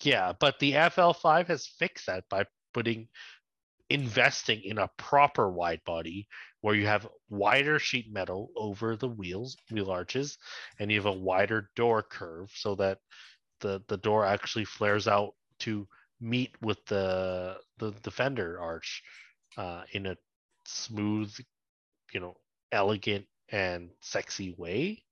Yeah, 0.02 0.32
but 0.38 0.58
the 0.58 0.72
FL5 0.72 1.48
has 1.48 1.66
fixed 1.66 2.06
that 2.06 2.24
by 2.30 2.46
putting 2.72 3.08
investing 3.90 4.62
in 4.62 4.78
a 4.78 4.90
proper 4.96 5.50
wide 5.50 5.80
body 5.84 6.28
where 6.60 6.74
you 6.74 6.86
have 6.86 7.08
wider 7.28 7.78
sheet 7.78 8.12
metal 8.12 8.50
over 8.56 8.96
the 8.96 9.08
wheels, 9.08 9.56
wheel 9.70 9.90
arches, 9.90 10.38
and 10.78 10.90
you 10.90 10.98
have 10.98 11.06
a 11.06 11.12
wider 11.12 11.70
door 11.74 12.02
curve 12.02 12.50
so 12.54 12.74
that 12.76 12.98
the 13.60 13.82
the 13.88 13.96
door 13.98 14.24
actually 14.24 14.64
flares 14.64 15.06
out 15.06 15.34
to 15.58 15.86
meet 16.20 16.50
with 16.60 16.84
the 16.86 17.56
the, 17.78 17.92
defender 18.02 18.58
arch 18.60 19.02
uh, 19.56 19.82
in 19.92 20.06
a 20.06 20.16
smooth, 20.66 21.32
you 22.12 22.20
know, 22.20 22.36
elegant 22.72 23.26
and 23.50 23.90
sexy 24.00 24.54
way. 24.56 25.02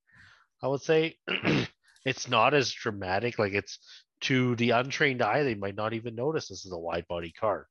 I 0.61 0.67
would 0.67 0.81
say 0.81 1.17
it's 2.05 2.27
not 2.29 2.53
as 2.53 2.71
dramatic. 2.71 3.39
Like 3.39 3.53
it's 3.53 3.79
to 4.21 4.55
the 4.55 4.71
untrained 4.71 5.21
eye, 5.21 5.43
they 5.43 5.55
might 5.55 5.75
not 5.75 5.93
even 5.93 6.15
notice 6.15 6.47
this 6.47 6.65
is 6.65 6.71
a 6.71 6.77
wide 6.77 7.07
body 7.07 7.31
car. 7.31 7.67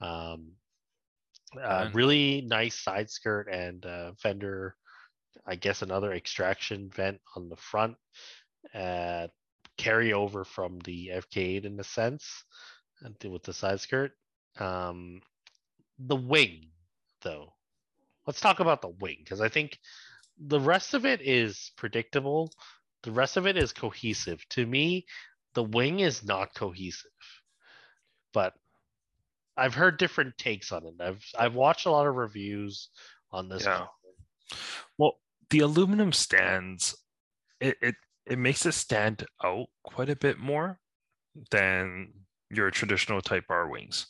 Um, 0.00 0.52
uh, 1.60 1.90
really 1.92 2.42
nice 2.42 2.82
side 2.82 3.10
skirt 3.10 3.48
and 3.50 3.84
uh, 3.86 4.12
fender. 4.20 4.74
I 5.46 5.54
guess 5.54 5.82
another 5.82 6.12
extraction 6.12 6.90
vent 6.90 7.20
on 7.36 7.48
the 7.48 7.56
front. 7.56 7.96
Uh, 8.74 9.28
carry 9.76 10.12
over 10.12 10.44
from 10.44 10.78
the 10.80 11.12
FK8 11.14 11.64
in 11.64 11.80
a 11.80 11.84
sense, 11.84 12.44
with 13.24 13.42
the 13.42 13.52
side 13.52 13.80
skirt. 13.80 14.12
Um, 14.58 15.20
the 15.98 16.16
wing, 16.16 16.68
though. 17.22 17.52
Let's 18.26 18.40
talk 18.40 18.60
about 18.60 18.82
the 18.82 18.88
wing 18.88 19.18
because 19.20 19.40
I 19.40 19.48
think 19.48 19.78
the 20.38 20.60
rest 20.60 20.94
of 20.94 21.06
it 21.06 21.20
is 21.20 21.72
predictable. 21.76 22.52
The 23.02 23.12
rest 23.12 23.36
of 23.36 23.46
it 23.46 23.56
is 23.56 23.72
cohesive. 23.72 24.44
To 24.50 24.66
me, 24.66 25.06
the 25.54 25.62
wing 25.62 26.00
is 26.00 26.24
not 26.24 26.54
cohesive. 26.54 27.10
But 28.32 28.54
I've 29.56 29.74
heard 29.74 29.98
different 29.98 30.36
takes 30.36 30.72
on 30.72 30.84
it. 30.86 30.94
I've 31.00 31.24
I've 31.38 31.54
watched 31.54 31.86
a 31.86 31.90
lot 31.90 32.06
of 32.06 32.16
reviews 32.16 32.88
on 33.30 33.48
this. 33.48 33.64
Yeah. 33.64 33.86
Well, 34.98 35.18
the 35.50 35.60
aluminum 35.60 36.12
stands, 36.12 36.96
it, 37.60 37.76
it 37.80 37.94
it 38.26 38.38
makes 38.38 38.66
it 38.66 38.72
stand 38.72 39.24
out 39.44 39.66
quite 39.84 40.10
a 40.10 40.16
bit 40.16 40.38
more 40.38 40.78
than 41.50 42.12
your 42.50 42.70
traditional 42.70 43.20
Type 43.20 43.44
R 43.48 43.68
wings. 43.68 44.06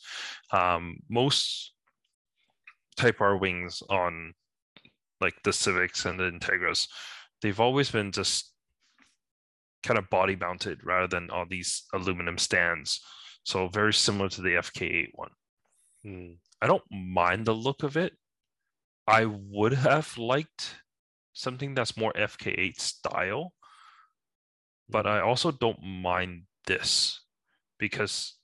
Um, 0.51 0.97
most 1.09 1.73
Type 2.95 3.21
R 3.21 3.37
wings 3.37 3.83
on 3.89 4.33
like 5.21 5.35
the 5.43 5.53
Civics 5.53 6.05
and 6.05 6.19
the 6.19 6.25
Integras, 6.31 6.87
they've 7.41 7.59
always 7.59 7.91
been 7.91 8.11
just 8.11 8.53
kind 9.83 9.97
of 9.97 10.09
body 10.09 10.35
mounted 10.35 10.79
rather 10.83 11.07
than 11.07 11.29
all 11.29 11.45
these 11.47 11.83
aluminum 11.93 12.37
stands. 12.37 13.01
So 13.43 13.67
very 13.67 13.93
similar 13.93 14.29
to 14.29 14.41
the 14.41 14.55
FK8 14.55 15.07
one. 15.13 15.31
Hmm. 16.03 16.31
I 16.61 16.67
don't 16.67 16.83
mind 16.91 17.45
the 17.45 17.53
look 17.53 17.83
of 17.83 17.97
it. 17.97 18.13
I 19.07 19.25
would 19.25 19.73
have 19.73 20.17
liked 20.17 20.75
something 21.33 21.73
that's 21.73 21.95
more 21.95 22.11
FK8 22.13 22.79
style, 22.79 23.53
but 24.89 25.05
I 25.05 25.19
also 25.19 25.51
don't 25.51 25.81
mind 25.83 26.43
this 26.65 27.21
because 27.77 28.35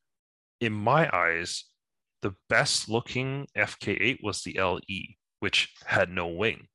in 0.60 0.74
my 0.74 1.10
eyes, 1.16 1.66
the 2.22 2.36
best 2.50 2.89
looking 2.89 3.48
FK8 3.58 4.20
was 4.24 4.41
the 4.41 4.60
LE, 4.60 4.80
which 5.39 5.74
had 5.86 6.10
no 6.10 6.28
wing. 6.28 6.68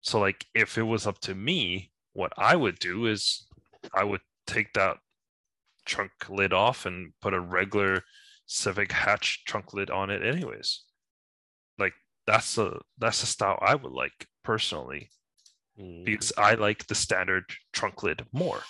So 0.00 0.20
like 0.20 0.44
if 0.54 0.76
it 0.76 0.82
was 0.82 1.06
up 1.06 1.18
to 1.20 1.34
me, 1.34 1.90
what 2.12 2.32
I 2.36 2.56
would 2.56 2.78
do 2.78 3.06
is 3.06 3.46
I 3.94 4.04
would 4.04 4.20
take 4.46 4.72
that 4.74 4.98
trunk 5.86 6.12
lid 6.28 6.52
off 6.52 6.86
and 6.86 7.12
put 7.20 7.34
a 7.34 7.40
regular 7.40 8.02
Civic 8.46 8.92
hatch 8.92 9.44
trunk 9.46 9.72
lid 9.72 9.90
on 9.90 10.10
it 10.10 10.24
anyways. 10.24 10.82
Like 11.78 11.94
that's 12.26 12.54
the 12.56 12.80
that's 12.98 13.20
the 13.20 13.26
style 13.26 13.58
I 13.62 13.74
would 13.74 13.92
like 13.92 14.26
personally. 14.42 15.08
Mm. 15.80 16.04
Because 16.04 16.32
I 16.36 16.54
like 16.54 16.86
the 16.86 16.94
standard 16.94 17.44
trunk 17.72 18.02
lid 18.02 18.24
more. 18.32 18.62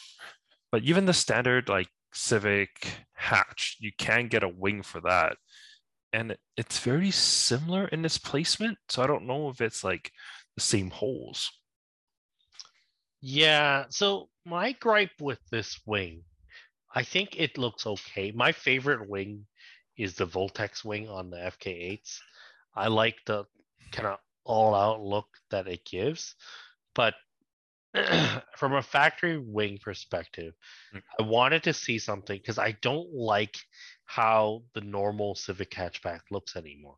But 0.73 0.83
even 0.83 1.07
the 1.07 1.13
standard 1.13 1.69
like 1.69 1.89
Civic 2.13 2.97
hatch, 3.15 3.77
you 3.81 3.93
can 3.97 4.29
get 4.29 4.43
a 4.43 4.49
wing 4.49 4.83
for 4.83 5.01
that. 5.03 5.37
And 6.13 6.37
it's 6.57 6.79
very 6.79 7.11
similar 7.11 7.89
in 7.89 8.05
its 8.05 8.19
placement. 8.19 8.79
So 8.89 9.03
I 9.03 9.07
don't 9.07 9.27
know 9.27 9.49
if 9.49 9.61
it's 9.61 9.83
like 9.83 10.11
the 10.55 10.63
same 10.63 10.91
holes. 10.91 11.51
Yeah. 13.21 13.87
So 13.91 14.29
my 14.45 14.73
gripe 14.73 15.21
with 15.21 15.41
this 15.51 15.81
wing, 15.87 16.23
I 16.95 17.03
think 17.03 17.39
it 17.39 17.59
looks 17.59 17.87
okay. 17.87 18.31
My 18.31 18.53
favorite 18.53 19.09
wing 19.09 19.47
is 19.97 20.15
the 20.15 20.27
Voltex 20.27 20.85
wing 20.85 21.09
on 21.09 21.31
the 21.31 21.37
FK8s. 21.37 22.19
I 22.75 22.89
like 22.89 23.17
the 23.27 23.45
kind 23.93 24.09
of 24.09 24.19
all 24.45 24.75
out 24.75 25.01
look 25.01 25.27
that 25.51 25.67
it 25.69 25.85
gives, 25.85 26.35
but 26.95 27.15
from 28.57 28.75
a 28.75 28.83
factory 28.83 29.39
wing 29.39 29.79
perspective, 29.83 30.55
mm. 30.95 31.03
I 31.19 31.23
wanted 31.23 31.63
to 31.65 31.73
see 31.73 31.99
something 31.99 32.37
because 32.37 32.59
I 32.59 32.73
don't 32.83 33.13
like 33.13 33.57
how 34.05 34.63
the 34.75 34.81
normal 34.81 35.35
Civic 35.35 35.71
hatchback 35.71 36.21
looks 36.31 36.57
anymore. 36.57 36.97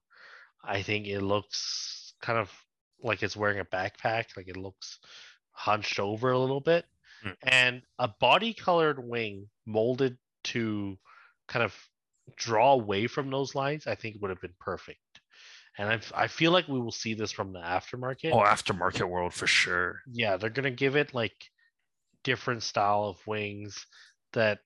I 0.65 0.83
think 0.83 1.07
it 1.07 1.21
looks 1.21 2.15
kind 2.23 2.39
of 2.39 2.51
like 3.03 3.23
it's 3.23 3.37
wearing 3.37 3.61
a 3.61 3.65
backpack, 3.65 4.37
like 4.37 4.49
it 4.49 4.57
looks 4.57 4.99
hunched 5.53 6.01
over 6.01 6.33
a 6.33 6.39
little 6.39 6.61
bit. 6.61 6.87
Mm. 7.25 7.35
And 7.43 7.83
a 7.99 8.09
body 8.09 8.55
colored 8.55 8.99
wing 9.03 9.49
molded 9.67 10.19
to 10.45 10.99
kind 11.47 11.65
of 11.65 11.75
draw 12.37 12.73
away 12.73 13.07
from 13.07 13.31
those 13.31 13.55
lines, 13.55 13.87
I 13.87 13.95
think 13.95 14.17
would 14.21 14.31
have 14.31 14.41
been 14.41 14.55
perfect. 14.59 14.99
And 15.79 15.89
I, 15.89 16.01
I 16.15 16.27
feel 16.27 16.53
like 16.53 16.69
we 16.69 16.81
will 16.81 16.93
see 16.93 17.15
this 17.15 17.33
from 17.33 17.53
the 17.53 17.59
aftermarket. 17.61 18.33
Oh, 18.33 18.39
aftermarket 18.41 19.09
world 19.09 19.35
for 19.35 19.47
sure. 19.47 20.01
Yeah, 20.11 20.37
they're 20.37 20.51
gonna 20.51 20.71
give 20.71 20.97
it 20.97 21.15
like 21.15 21.35
different 22.25 22.63
style 22.63 23.05
of 23.05 23.27
wings 23.27 23.87
that 24.33 24.61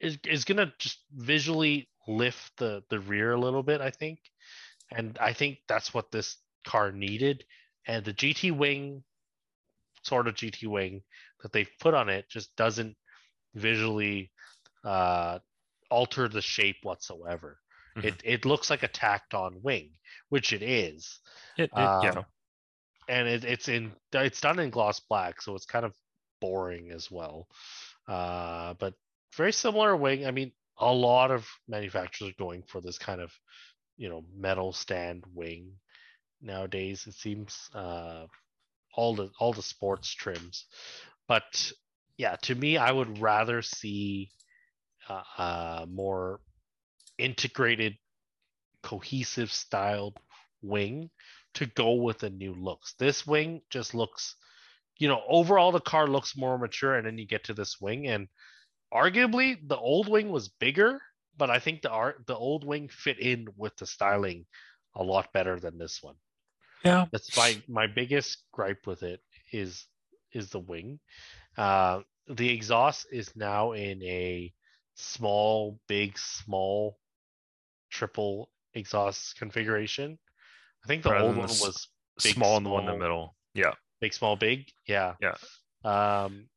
is 0.00 0.18
is 0.24 0.44
gonna 0.44 0.72
just 0.78 0.98
visually 1.14 1.88
lift 2.08 2.56
the 2.58 2.82
the 2.90 3.00
rear 3.00 3.32
a 3.32 3.40
little 3.40 3.62
bit. 3.62 3.80
I 3.80 3.90
think, 3.90 4.18
and 4.90 5.16
I 5.20 5.32
think 5.32 5.58
that's 5.68 5.94
what 5.94 6.10
this 6.10 6.36
car 6.66 6.90
needed. 6.90 7.44
And 7.86 8.04
the 8.04 8.12
GT 8.12 8.56
wing, 8.56 9.04
sort 10.02 10.26
of 10.26 10.34
GT 10.34 10.66
wing 10.66 11.02
that 11.42 11.52
they've 11.52 11.70
put 11.80 11.94
on 11.94 12.08
it, 12.08 12.28
just 12.28 12.54
doesn't 12.56 12.96
visually 13.54 14.32
uh, 14.84 15.38
alter 15.90 16.28
the 16.28 16.42
shape 16.42 16.78
whatsoever. 16.82 17.58
Mm-hmm. 17.96 18.08
It 18.08 18.22
it 18.24 18.44
looks 18.44 18.70
like 18.70 18.82
a 18.82 18.88
tacked 18.88 19.34
on 19.34 19.60
wing, 19.62 19.90
which 20.28 20.52
it 20.52 20.62
is. 20.62 21.18
It, 21.56 21.70
it 21.76 21.78
um, 21.78 22.02
yeah. 22.04 22.22
And 23.08 23.28
it, 23.28 23.44
it's 23.44 23.68
in 23.68 23.92
it's 24.12 24.40
done 24.40 24.58
in 24.58 24.70
gloss 24.70 25.00
black, 25.00 25.40
so 25.40 25.54
it's 25.54 25.66
kind 25.66 25.84
of 25.84 25.92
boring 26.40 26.90
as 26.90 27.10
well. 27.10 27.48
Uh, 28.08 28.74
but 28.74 28.94
very 29.36 29.52
similar 29.52 29.96
wing. 29.96 30.26
I 30.26 30.30
mean, 30.30 30.52
a 30.78 30.92
lot 30.92 31.30
of 31.30 31.48
manufacturers 31.68 32.30
are 32.30 32.44
going 32.44 32.62
for 32.66 32.80
this 32.80 32.98
kind 32.98 33.20
of, 33.20 33.32
you 33.96 34.08
know, 34.08 34.24
metal 34.36 34.72
stand 34.72 35.24
wing 35.34 35.72
nowadays. 36.42 37.06
It 37.06 37.14
seems 37.14 37.68
uh, 37.74 38.26
all 38.94 39.14
the 39.14 39.30
all 39.38 39.52
the 39.52 39.62
sports 39.62 40.12
trims, 40.12 40.66
but 41.28 41.72
yeah, 42.18 42.36
to 42.42 42.54
me, 42.54 42.76
I 42.76 42.90
would 42.92 43.20
rather 43.20 43.62
see 43.62 44.30
uh, 45.08 45.22
uh, 45.38 45.86
more 45.88 46.40
integrated, 47.18 47.96
cohesive 48.82 49.52
styled 49.52 50.18
wing 50.62 51.10
to 51.54 51.66
go 51.66 51.92
with 51.94 52.18
the 52.18 52.30
new 52.30 52.54
looks. 52.54 52.94
This 52.98 53.26
wing 53.26 53.62
just 53.70 53.94
looks, 53.94 54.36
you 54.98 55.08
know, 55.08 55.22
overall 55.28 55.72
the 55.72 55.80
car 55.80 56.06
looks 56.06 56.36
more 56.36 56.58
mature, 56.58 56.94
and 56.94 57.06
then 57.06 57.18
you 57.18 57.26
get 57.26 57.44
to 57.44 57.54
this 57.54 57.80
wing, 57.80 58.06
and 58.06 58.28
arguably 58.92 59.56
the 59.66 59.76
old 59.76 60.08
wing 60.08 60.30
was 60.30 60.48
bigger, 60.48 61.00
but 61.36 61.50
I 61.50 61.58
think 61.58 61.82
the 61.82 61.90
art 61.90 62.26
the 62.26 62.36
old 62.36 62.64
wing 62.64 62.88
fit 62.88 63.18
in 63.18 63.46
with 63.56 63.76
the 63.76 63.86
styling 63.86 64.46
a 64.94 65.02
lot 65.02 65.32
better 65.32 65.58
than 65.58 65.78
this 65.78 66.02
one. 66.02 66.16
Yeah, 66.84 67.06
that's 67.10 67.36
my 67.36 67.62
my 67.68 67.86
biggest 67.86 68.42
gripe 68.52 68.86
with 68.86 69.02
it 69.02 69.20
is 69.52 69.86
is 70.32 70.50
the 70.50 70.60
wing. 70.60 71.00
Uh, 71.56 72.00
the 72.28 72.50
exhaust 72.50 73.06
is 73.10 73.34
now 73.36 73.72
in 73.72 74.02
a 74.02 74.52
small, 74.94 75.78
big, 75.88 76.18
small 76.18 76.98
triple 77.96 78.50
exhaust 78.74 79.36
configuration. 79.38 80.18
I 80.84 80.86
think 80.86 81.02
the 81.02 81.10
Rather 81.10 81.24
old 81.24 81.36
one 81.36 81.46
was 81.46 81.88
big, 82.22 82.34
small, 82.34 82.56
and 82.58 82.66
the 82.66 82.70
one 82.70 82.84
in 82.84 82.92
the 82.92 82.98
middle. 82.98 83.34
Yeah. 83.54 83.72
Big, 84.00 84.12
small, 84.12 84.36
big. 84.36 84.68
Yeah. 84.86 85.14
Yeah. 85.20 85.34
Um, 85.84 86.48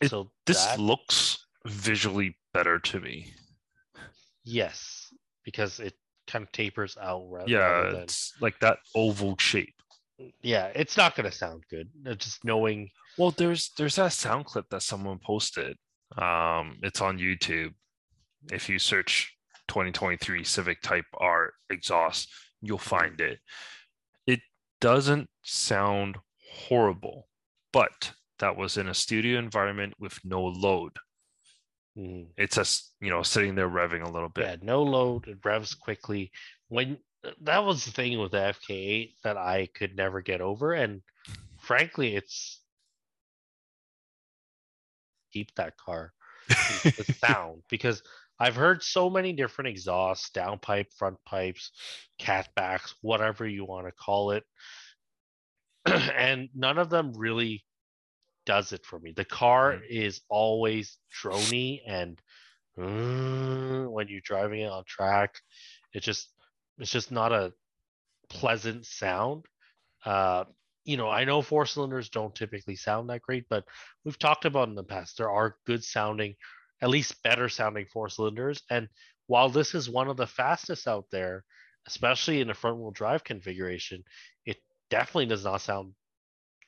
it, 0.00 0.08
so 0.10 0.30
this 0.46 0.64
that, 0.64 0.80
looks 0.80 1.46
visually 1.66 2.36
better 2.54 2.78
to 2.78 3.00
me. 3.00 3.32
Yes, 4.44 5.12
because 5.44 5.80
it 5.80 5.94
kind 6.26 6.44
of 6.44 6.52
tapers 6.52 6.96
out. 7.00 7.26
Rather, 7.28 7.50
yeah, 7.50 7.58
rather 7.58 7.92
than, 7.92 8.02
it's 8.02 8.32
like 8.40 8.58
that 8.60 8.78
oval 8.94 9.36
shape. 9.38 9.74
Yeah, 10.42 10.70
it's 10.74 10.96
not 10.96 11.14
going 11.14 11.30
to 11.30 11.36
sound 11.36 11.64
good. 11.70 11.90
Uh, 12.06 12.14
just 12.14 12.44
knowing. 12.44 12.90
Well, 13.18 13.32
there's 13.32 13.72
there's 13.76 13.96
that 13.96 14.12
sound 14.12 14.46
clip 14.46 14.66
that 14.70 14.82
someone 14.82 15.18
posted. 15.18 15.76
Um, 16.16 16.78
it's 16.82 17.02
on 17.02 17.18
YouTube. 17.18 17.74
If 18.50 18.68
you 18.68 18.78
search 18.78 19.34
2023 19.68 20.44
Civic 20.44 20.80
Type 20.82 21.04
R 21.18 21.52
exhaust, 21.70 22.28
you'll 22.60 22.78
find 22.78 23.20
it. 23.20 23.38
It 24.26 24.40
doesn't 24.80 25.28
sound 25.42 26.16
horrible, 26.52 27.28
but 27.72 28.12
that 28.38 28.56
was 28.56 28.76
in 28.76 28.88
a 28.88 28.94
studio 28.94 29.38
environment 29.38 29.94
with 29.98 30.18
no 30.24 30.42
load. 30.42 30.92
Mm. 31.96 32.26
It's 32.36 32.56
just, 32.56 32.94
you 33.00 33.10
know, 33.10 33.22
sitting 33.22 33.54
there 33.54 33.68
revving 33.68 34.06
a 34.06 34.10
little 34.10 34.28
bit. 34.28 34.44
Yeah, 34.44 34.56
no 34.62 34.82
load, 34.82 35.26
it 35.26 35.38
revs 35.44 35.74
quickly. 35.74 36.30
When 36.68 36.98
that 37.42 37.64
was 37.64 37.84
the 37.84 37.90
thing 37.90 38.18
with 38.18 38.32
the 38.32 38.54
FK8 38.68 39.14
that 39.24 39.36
I 39.36 39.68
could 39.74 39.96
never 39.96 40.20
get 40.20 40.40
over. 40.40 40.74
And 40.74 41.02
frankly, 41.58 42.14
it's 42.14 42.60
keep 45.32 45.54
that 45.56 45.76
car 45.76 46.12
the 46.48 47.14
sound 47.18 47.62
because 47.68 48.02
I've 48.40 48.56
heard 48.56 48.82
so 48.82 49.10
many 49.10 49.32
different 49.32 49.68
exhausts, 49.68 50.30
downpipe, 50.30 50.92
front 50.94 51.18
pipes, 51.26 51.72
catbacks, 52.20 52.94
whatever 53.00 53.46
you 53.46 53.64
want 53.64 53.86
to 53.86 53.92
call 53.92 54.30
it. 54.30 54.44
and 55.86 56.48
none 56.54 56.78
of 56.78 56.90
them 56.90 57.12
really 57.16 57.64
does 58.46 58.72
it 58.72 58.84
for 58.84 58.98
me. 58.98 59.12
The 59.12 59.24
car 59.24 59.74
mm-hmm. 59.74 59.84
is 59.88 60.20
always 60.28 60.98
drony 61.22 61.80
and 61.86 62.20
uh, 62.80 63.88
when 63.88 64.08
you're 64.08 64.20
driving 64.20 64.60
it 64.60 64.70
on 64.70 64.84
track, 64.86 65.34
it 65.92 66.00
just 66.02 66.32
it's 66.78 66.92
just 66.92 67.10
not 67.10 67.32
a 67.32 67.52
pleasant 68.28 68.86
sound. 68.86 69.44
Uh, 70.04 70.44
you 70.84 70.96
know, 70.96 71.08
I 71.08 71.24
know 71.24 71.42
four 71.42 71.66
cylinders 71.66 72.08
don't 72.08 72.34
typically 72.34 72.76
sound 72.76 73.10
that 73.10 73.22
great, 73.22 73.46
but 73.50 73.64
we've 74.04 74.18
talked 74.18 74.44
about 74.44 74.68
in 74.68 74.74
the 74.74 74.84
past 74.84 75.18
there 75.18 75.30
are 75.30 75.56
good 75.66 75.82
sounding, 75.82 76.36
at 76.80 76.90
least 76.90 77.22
better 77.22 77.48
sounding 77.48 77.86
four 77.92 78.08
cylinders. 78.08 78.62
And 78.70 78.88
while 79.26 79.50
this 79.50 79.74
is 79.74 79.90
one 79.90 80.08
of 80.08 80.16
the 80.16 80.26
fastest 80.26 80.86
out 80.86 81.06
there, 81.10 81.44
especially 81.86 82.40
in 82.40 82.50
a 82.50 82.54
front 82.54 82.78
wheel 82.78 82.90
drive 82.90 83.24
configuration, 83.24 84.04
it 84.44 84.58
definitely 84.90 85.26
does 85.26 85.44
not 85.44 85.60
sound 85.60 85.94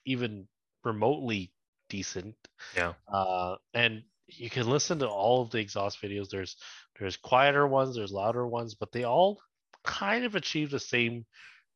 even 0.06 0.46
remotely 0.84 1.52
decent. 1.88 2.36
Yeah. 2.76 2.94
Uh, 3.12 3.56
and 3.74 4.02
you 4.26 4.50
can 4.50 4.68
listen 4.68 4.98
to 5.00 5.08
all 5.08 5.42
of 5.42 5.50
the 5.50 5.58
exhaust 5.58 6.00
videos. 6.02 6.28
There's 6.30 6.56
there's 6.98 7.16
quieter 7.16 7.66
ones, 7.66 7.96
there's 7.96 8.12
louder 8.12 8.46
ones, 8.46 8.74
but 8.74 8.92
they 8.92 9.04
all 9.04 9.40
kind 9.84 10.24
of 10.24 10.34
achieve 10.34 10.70
the 10.70 10.80
same 10.80 11.24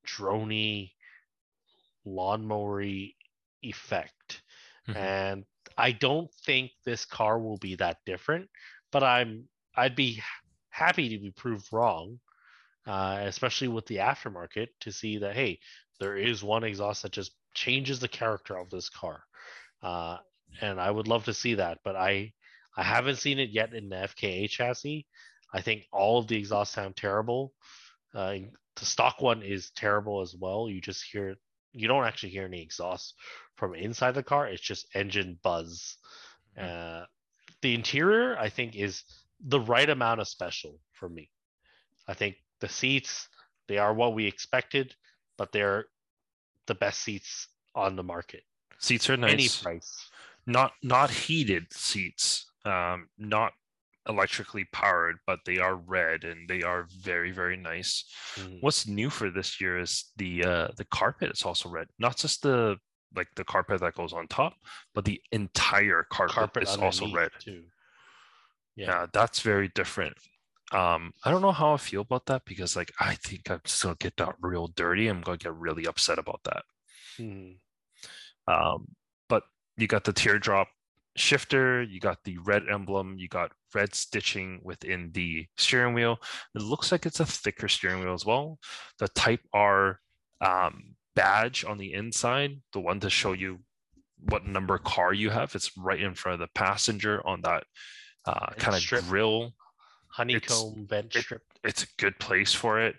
drony 0.07 0.93
lawnmower 2.05 2.83
effect. 3.63 4.43
Mm-hmm. 4.89 4.97
And 4.97 5.45
I 5.77 5.93
don't 5.93 6.33
think 6.47 6.73
this 6.85 7.05
car 7.05 7.39
will 7.39 7.59
be 7.59 7.77
that 7.77 7.99
different, 8.07 8.49
but 8.93 9.03
I'm 9.03 9.49
I'd 9.77 9.97
be 9.97 10.23
happy 10.71 11.09
to 11.11 11.19
be 11.19 11.31
proved 11.31 11.67
wrong, 11.73 12.21
uh, 12.87 13.19
especially 13.23 13.69
with 13.69 13.87
the 13.87 13.97
aftermarket 13.97 14.69
to 14.81 14.93
see 14.93 15.19
that 15.19 15.35
hey, 15.35 15.61
there 16.01 16.17
is 16.17 16.43
one 16.43 16.65
exhaust 16.65 17.03
that 17.03 17.13
just 17.13 17.33
changes 17.55 18.01
the 18.01 18.09
character 18.09 18.57
of 18.57 18.71
this 18.71 18.89
car, 18.89 19.25
uh, 19.83 20.19
and 20.61 20.81
I 20.81 20.91
would 20.91 21.09
love 21.09 21.25
to 21.25 21.35
see 21.35 21.55
that. 21.55 21.79
But 21.85 21.97
I 21.97 22.33
I 22.77 22.83
haven't 22.83 23.17
seen 23.17 23.39
it 23.39 23.51
yet 23.51 23.75
in 23.75 23.89
the 23.89 23.97
FK8 23.97 24.51
chassis. 24.51 25.07
I 25.53 25.61
think 25.61 25.87
all 25.93 26.19
of 26.19 26.27
the 26.27 26.37
exhausts 26.37 26.75
sound 26.75 26.97
terrible. 26.97 27.53
Uh, 28.15 28.39
the 28.77 28.85
stock 28.85 29.21
one 29.21 29.43
is 29.43 29.71
terrible 29.71 30.21
as 30.21 30.35
well. 30.35 30.69
You 30.69 30.81
just 30.81 31.05
hear 31.05 31.37
you 31.75 31.89
don't 31.89 32.05
actually 32.05 32.31
hear 32.31 32.45
any 32.45 32.63
exhaust 32.63 33.15
from 33.57 33.75
inside 33.75 34.13
the 34.13 34.23
car. 34.23 34.47
It's 34.47 34.63
just 34.63 34.87
engine 34.95 35.39
buzz. 35.43 35.97
Mm-hmm. 36.59 37.03
Uh, 37.03 37.05
the 37.63 37.75
interior, 37.75 38.39
I 38.39 38.49
think, 38.49 38.77
is 38.77 39.03
the 39.41 39.61
right 39.61 39.89
amount 39.89 40.21
of 40.21 40.29
special 40.29 40.79
for 40.93 41.09
me. 41.09 41.31
I 42.07 42.15
think 42.15 42.37
the 42.61 42.69
seats 42.69 43.29
they 43.67 43.79
are 43.79 43.95
what 43.95 44.15
we 44.15 44.27
expected, 44.27 44.95
but 45.39 45.53
they're 45.53 45.87
the 46.67 46.75
best 46.75 47.01
seats 47.01 47.49
on 47.75 47.97
the 47.97 48.03
market. 48.03 48.43
Seats 48.79 49.09
are 49.09 49.17
nice. 49.17 49.33
Any 49.33 49.49
price. 49.63 50.11
Not 50.47 50.73
not 50.83 51.11
heated 51.11 51.73
seats. 51.73 52.47
Um, 52.65 53.09
not 53.19 53.53
electrically 54.09 54.67
powered, 54.73 55.17
but 55.27 55.41
they 55.45 55.59
are 55.59 55.77
red 55.77 56.25
and 56.25 56.49
they 56.49 56.63
are 56.63 56.87
very 57.01 57.31
very 57.31 57.57
nice. 57.57 58.05
Mm. 58.37 58.59
What's 58.61 58.87
new 58.87 59.11
for 59.11 59.31
this 59.31 59.61
year 59.61 59.79
is 59.79 60.11
the 60.17 60.45
uh, 60.45 60.69
the 60.77 60.85
carpet 60.87 61.33
is 61.33 61.43
also 61.43 61.69
red, 61.69 61.89
not 61.99 62.17
just 62.17 62.43
the 62.43 62.77
like 63.17 63.29
the 63.37 63.45
carpet 63.45 63.81
that 63.81 63.95
goes 63.95 64.13
on 64.13 64.27
top, 64.29 64.55
but 64.95 65.05
the 65.05 65.21
entire 65.33 66.07
carpet, 66.11 66.35
carpet 66.35 66.63
is 66.65 66.77
also 66.77 67.13
red 67.13 67.31
too. 67.39 67.65
Yeah. 68.77 68.87
yeah, 68.87 69.07
that's 69.13 69.41
very 69.41 69.71
different. 69.75 70.17
Um, 70.73 71.13
I 71.25 71.31
don't 71.31 71.43
know 71.43 71.53
how 71.53 71.75
I 71.75 71.77
feel 71.77 72.01
about 72.01 72.27
that 72.27 72.43
because 72.45 72.75
like 72.75 72.93
I 72.99 73.15
think 73.15 73.51
I'm 73.51 73.61
just 73.65 73.83
gonna 73.83 73.97
get 73.99 74.17
that 74.17 74.35
real 74.41 74.69
dirty. 74.69 75.09
I'm 75.09 75.21
gonna 75.21 75.39
get 75.39 75.55
really 75.55 75.87
upset 75.87 76.19
about 76.19 76.41
that. 76.45 76.63
Mm. 77.21 77.57
Um, 78.49 78.89
but 79.29 79.45
you 79.77 79.87
got 79.87 80.05
the 80.05 80.13
teardrop 80.13 80.69
shifter, 81.17 81.83
you 81.83 82.01
got 82.01 82.19
the 82.25 82.39
red 82.39 82.65
emblem, 82.71 83.17
you 83.19 83.29
got 83.29 83.53
red 83.75 83.95
stitching 83.95 84.61
within 84.63 85.11
the 85.13 85.47
steering 85.57 85.95
wheel. 85.95 86.19
It 86.55 86.63
looks 86.63 86.93
like 86.93 87.07
it's 87.07 87.21
a 87.21 87.27
thicker 87.27 87.69
steering 87.69 88.01
wheel 88.01 88.15
as 88.15 88.27
well. 88.27 88.59
The 88.99 89.09
Type 89.09 89.41
R 89.53 90.01
um, 90.41 90.95
badge 91.15 91.65
on 91.65 91.79
the 91.79 91.93
inside, 91.95 92.61
the 92.73 92.81
one 92.81 93.01
to 93.01 93.11
show 93.11 93.33
you 93.33 93.61
what 94.19 94.47
number 94.47 94.79
car 94.79 95.13
you 95.13 95.31
have, 95.31 95.55
it's 95.55 95.77
right 95.77 96.01
in 96.01 96.15
front 96.15 96.35
of 96.35 96.41
the 96.41 96.53
passenger 96.55 97.25
on 97.27 97.43
that 97.43 97.65
uh, 98.27 98.53
kind 98.57 98.77
of 98.77 99.09
grill. 99.09 99.53
Honeycomb 100.09 100.75
it's, 100.77 100.91
vent 100.91 101.13
strip. 101.13 101.43
It, 101.63 101.69
it's 101.69 101.83
a 101.83 101.89
good 101.99 102.19
place 102.19 102.53
for 102.53 102.81
it. 102.81 102.97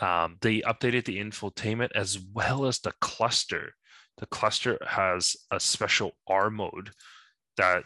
Um, 0.00 0.36
they 0.40 0.60
updated 0.62 1.04
the 1.04 1.18
infotainment 1.18 1.90
as 1.94 2.18
well 2.18 2.66
as 2.66 2.80
the 2.80 2.92
cluster. 3.00 3.74
The 4.18 4.26
cluster 4.26 4.78
has 4.86 5.36
a 5.50 5.60
special 5.60 6.12
R 6.26 6.50
mode 6.50 6.90
that 7.60 7.84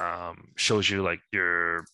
um, 0.00 0.48
shows 0.56 0.88
you 0.88 1.02
like 1.02 1.20
your 1.32 1.84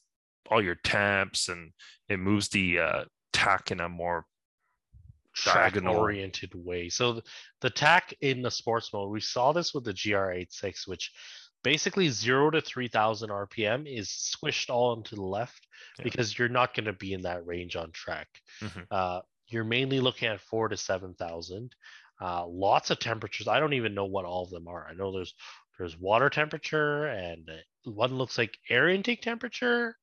all 0.51 0.63
your 0.63 0.77
temps 0.77 1.49
and 1.49 1.73
it 2.09 2.19
moves 2.19 2.49
the 2.49 2.79
uh, 2.79 3.05
tach 3.33 3.71
in 3.71 3.81
a 3.81 3.89
more 3.89 4.25
track 5.35 5.77
oriented 5.85 6.53
way. 6.55 6.89
So 6.89 7.15
the, 7.15 7.23
the 7.61 7.71
tach 7.71 8.15
in 8.21 8.43
the 8.43 8.51
sports 8.51 8.93
mode, 8.93 9.11
we 9.11 9.21
saw 9.21 9.53
this 9.53 9.75
with 9.75 9.85
the 9.85 9.93
GR86, 9.93 10.87
which 10.89 11.13
basically 11.63 12.09
zero 12.09 12.51
to 12.51 12.61
3000 12.61 13.29
RPM 13.29 13.87
is 13.87 14.09
squished 14.09 14.71
all 14.71 14.95
into 14.95 15.15
the 15.15 15.23
left 15.23 15.67
yeah. 15.99 16.05
because 16.05 16.39
you're 16.39 16.49
not 16.49 16.75
going 16.75 16.87
to 16.87 16.93
be 16.93 17.13
in 17.13 17.23
that 17.23 17.47
range 17.47 17.77
on 17.77 17.91
track. 17.93 18.29
Mm-hmm. 18.63 18.81
Uh, 18.91 19.21
you're 19.49 19.65
mainly 19.65 20.01
looking 20.01 20.29
at 20.29 20.41
four 20.41 20.69
to 20.69 20.77
7000. 20.77 21.75
Uh, 22.21 22.47
lots 22.47 22.91
of 22.91 22.99
temperatures. 22.99 23.47
I 23.47 23.61
don't 23.61 23.75
even 23.75 23.95
know 23.95 24.07
what 24.07 24.25
all 24.25 24.45
of 24.45 24.51
them 24.51 24.69
are. 24.69 24.87
I 24.89 24.95
know 24.95 25.13
there's 25.13 25.35
there's 25.79 25.99
water 25.99 26.31
temperature 26.31 27.07
and 27.07 27.49
one 27.85 28.17
looks 28.17 28.39
like 28.39 28.59
air 28.69 28.89
intake 28.89 29.23
temperature, 29.23 29.97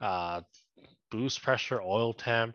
uh, 0.00 0.40
boost 1.10 1.42
pressure, 1.42 1.80
oil 1.80 2.12
temp. 2.12 2.54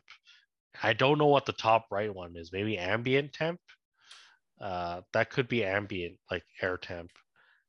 I 0.82 0.94
don't 0.94 1.18
know 1.18 1.28
what 1.28 1.46
the 1.46 1.54
top 1.54 1.88
right 1.92 2.14
one 2.14 2.36
is. 2.36 2.52
Maybe 2.52 2.78
ambient 2.78 3.34
temp. 3.34 3.60
Uh, 4.60 5.02
that 5.14 5.30
could 5.30 5.48
be 5.48 5.64
ambient, 5.64 6.18
like 6.30 6.44
air 6.62 6.78
temp. 6.78 7.12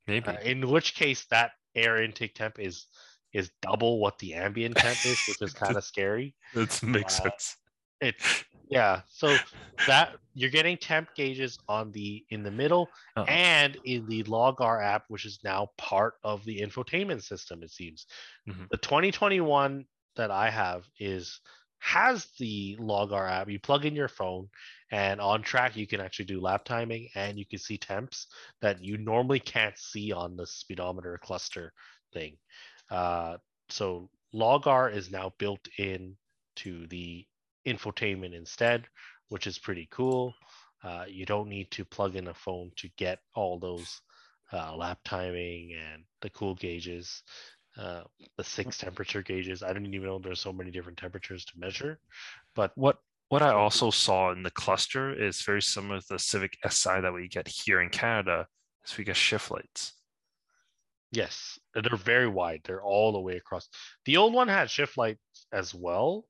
Maybe. 0.06 0.28
Uh, 0.28 0.40
in 0.40 0.68
which 0.68 0.94
case, 0.94 1.24
that 1.30 1.52
air 1.74 2.02
intake 2.02 2.34
temp 2.34 2.58
is 2.58 2.86
is 3.32 3.50
double 3.62 4.00
what 4.00 4.18
the 4.18 4.34
ambient 4.34 4.76
temp 4.76 4.98
is, 5.06 5.18
which 5.28 5.40
is 5.40 5.52
kind 5.54 5.76
of 5.76 5.84
scary. 5.84 6.34
That 6.52 6.82
makes 6.82 7.18
uh, 7.20 7.22
sense. 7.22 7.56
It 8.00 8.16
yeah. 8.70 9.00
So 9.08 9.36
that 9.86 10.14
you're 10.34 10.50
getting 10.50 10.76
temp 10.76 11.08
gauges 11.14 11.58
on 11.68 11.90
the 11.90 12.24
in 12.30 12.42
the 12.42 12.50
middle 12.50 12.88
uh-huh. 13.16 13.26
and 13.28 13.76
in 13.84 14.06
the 14.06 14.22
LogR 14.22 14.82
app, 14.82 15.04
which 15.08 15.26
is 15.26 15.40
now 15.44 15.70
part 15.76 16.14
of 16.22 16.44
the 16.44 16.60
infotainment 16.60 17.22
system. 17.22 17.62
It 17.62 17.70
seems 17.70 18.06
mm-hmm. 18.48 18.64
the 18.70 18.78
2021 18.78 19.84
that 20.16 20.30
I 20.30 20.48
have 20.50 20.84
is 20.98 21.40
has 21.80 22.26
the 22.38 22.76
LogR 22.78 23.28
app. 23.28 23.50
You 23.50 23.58
plug 23.58 23.86
in 23.86 23.96
your 23.96 24.08
phone, 24.08 24.48
and 24.92 25.20
on 25.20 25.42
track 25.42 25.76
you 25.76 25.86
can 25.86 26.00
actually 26.00 26.26
do 26.26 26.40
lap 26.40 26.64
timing, 26.64 27.08
and 27.16 27.38
you 27.38 27.46
can 27.46 27.58
see 27.58 27.76
temps 27.76 28.28
that 28.62 28.84
you 28.84 28.98
normally 28.98 29.40
can't 29.40 29.76
see 29.76 30.12
on 30.12 30.36
the 30.36 30.46
speedometer 30.46 31.18
cluster 31.22 31.72
thing. 32.12 32.36
Uh, 32.88 33.38
so 33.68 34.10
LogR 34.34 34.94
is 34.94 35.10
now 35.10 35.32
built 35.38 35.66
in 35.78 36.16
to 36.56 36.86
the 36.88 37.26
infotainment 37.66 38.34
instead, 38.34 38.86
which 39.28 39.46
is 39.46 39.58
pretty 39.58 39.88
cool. 39.90 40.34
Uh, 40.82 41.04
you 41.08 41.26
don't 41.26 41.48
need 41.48 41.70
to 41.70 41.84
plug 41.84 42.16
in 42.16 42.28
a 42.28 42.34
phone 42.34 42.70
to 42.76 42.88
get 42.96 43.18
all 43.34 43.58
those 43.58 44.00
uh, 44.52 44.74
lap 44.74 44.98
timing 45.04 45.74
and 45.74 46.02
the 46.22 46.30
cool 46.30 46.54
gauges, 46.54 47.22
uh, 47.76 48.02
the 48.36 48.44
six 48.44 48.78
temperature 48.78 49.22
gauges. 49.22 49.62
I 49.62 49.72
didn't 49.72 49.94
even 49.94 50.06
know 50.08 50.18
there's 50.18 50.40
so 50.40 50.52
many 50.52 50.70
different 50.70 50.98
temperatures 50.98 51.44
to 51.46 51.58
measure. 51.58 52.00
But 52.54 52.72
what 52.74 52.96
what 53.28 53.42
I 53.42 53.52
also 53.52 53.90
saw 53.90 54.32
in 54.32 54.42
the 54.42 54.50
cluster 54.50 55.12
is 55.12 55.42
very 55.42 55.62
similar 55.62 56.00
to 56.00 56.06
the 56.10 56.18
Civic 56.18 56.56
Si 56.68 56.90
that 56.90 57.14
we 57.14 57.28
get 57.28 57.46
here 57.46 57.80
in 57.80 57.88
Canada. 57.88 58.46
So 58.84 58.96
we 58.98 59.04
get 59.04 59.16
shift 59.16 59.52
lights. 59.52 59.92
Yes, 61.12 61.58
they're 61.74 61.96
very 61.96 62.26
wide. 62.26 62.62
They're 62.64 62.82
all 62.82 63.12
the 63.12 63.20
way 63.20 63.36
across. 63.36 63.68
The 64.04 64.16
old 64.16 64.32
one 64.32 64.48
had 64.48 64.68
shift 64.68 64.96
lights 64.96 65.20
as 65.52 65.72
well, 65.72 66.24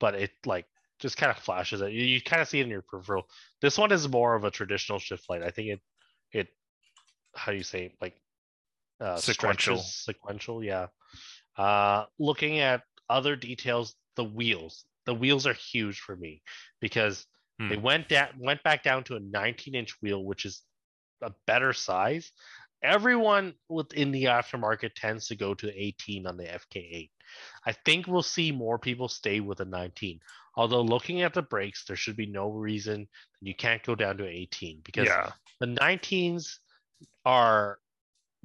but 0.00 0.14
it 0.14 0.32
like 0.44 0.66
just 0.98 1.16
kind 1.16 1.30
of 1.30 1.38
flashes 1.38 1.80
it. 1.80 1.92
You, 1.92 2.04
you 2.04 2.20
kind 2.20 2.42
of 2.42 2.48
see 2.48 2.60
it 2.60 2.64
in 2.64 2.70
your 2.70 2.82
peripheral. 2.82 3.24
This 3.60 3.78
one 3.78 3.92
is 3.92 4.08
more 4.08 4.34
of 4.34 4.44
a 4.44 4.50
traditional 4.50 4.98
shift 4.98 5.24
light. 5.28 5.42
I 5.42 5.50
think 5.50 5.68
it 5.68 5.80
it 6.32 6.48
how 7.34 7.52
do 7.52 7.58
you 7.58 7.64
say 7.64 7.94
like 8.00 8.14
uh, 9.00 9.16
sequential 9.16 9.78
sequential 9.78 10.62
yeah. 10.62 10.88
Uh, 11.56 12.04
looking 12.18 12.58
at 12.58 12.82
other 13.08 13.36
details, 13.36 13.94
the 14.16 14.24
wheels. 14.24 14.84
The 15.06 15.14
wheels 15.14 15.46
are 15.46 15.54
huge 15.54 15.98
for 15.98 16.14
me 16.14 16.42
because 16.80 17.26
hmm. 17.58 17.68
they 17.68 17.76
went 17.76 18.08
down 18.08 18.28
went 18.38 18.62
back 18.62 18.82
down 18.82 19.04
to 19.04 19.16
a 19.16 19.20
19 19.20 19.74
inch 19.74 19.94
wheel, 20.02 20.24
which 20.24 20.44
is 20.44 20.62
a 21.22 21.32
better 21.46 21.72
size. 21.72 22.30
Everyone 22.82 23.54
within 23.68 24.10
the 24.10 24.24
aftermarket 24.24 24.92
tends 24.96 25.26
to 25.28 25.36
go 25.36 25.52
to 25.54 25.70
18 25.74 26.26
on 26.26 26.38
the 26.38 26.44
FK8. 26.44 27.10
I 27.66 27.72
think 27.72 28.06
we'll 28.06 28.22
see 28.22 28.52
more 28.52 28.78
people 28.78 29.08
stay 29.08 29.40
with 29.40 29.60
a 29.60 29.64
19. 29.64 30.20
Although 30.56 30.82
looking 30.82 31.22
at 31.22 31.34
the 31.34 31.42
brakes, 31.42 31.84
there 31.84 31.96
should 31.96 32.16
be 32.16 32.26
no 32.26 32.50
reason 32.50 33.08
you 33.40 33.54
can't 33.54 33.82
go 33.82 33.94
down 33.94 34.16
to 34.18 34.26
18 34.26 34.80
because 34.84 35.06
yeah. 35.06 35.30
the 35.60 35.66
19s 35.66 36.58
are 37.24 37.78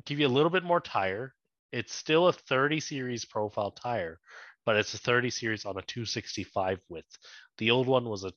give 0.06 0.20
you 0.20 0.28
a 0.28 0.30
little 0.30 0.50
bit 0.50 0.64
more 0.64 0.80
tire. 0.80 1.34
It's 1.72 1.94
still 1.94 2.28
a 2.28 2.34
30 2.34 2.80
series 2.80 3.26
profile 3.26 3.72
tire, 3.72 4.20
but 4.66 4.76
it's 4.76 4.94
a 4.94 4.98
30 4.98 5.30
series 5.30 5.66
on 5.66 5.78
a 5.78 5.82
265 5.82 6.80
width. 6.90 7.18
The 7.58 7.72
old 7.72 7.88
one 7.88 8.06
was 8.06 8.24
a 8.24 8.32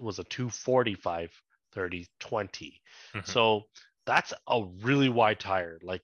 was 0.00 0.18
a 0.18 0.24
245 0.24 1.30
30 1.74 2.06
20. 2.20 2.80
Mm-hmm. 3.14 3.30
So 3.30 3.62
that's 4.06 4.32
a 4.48 4.64
really 4.82 5.08
wide 5.08 5.40
tire. 5.40 5.78
Like 5.82 6.02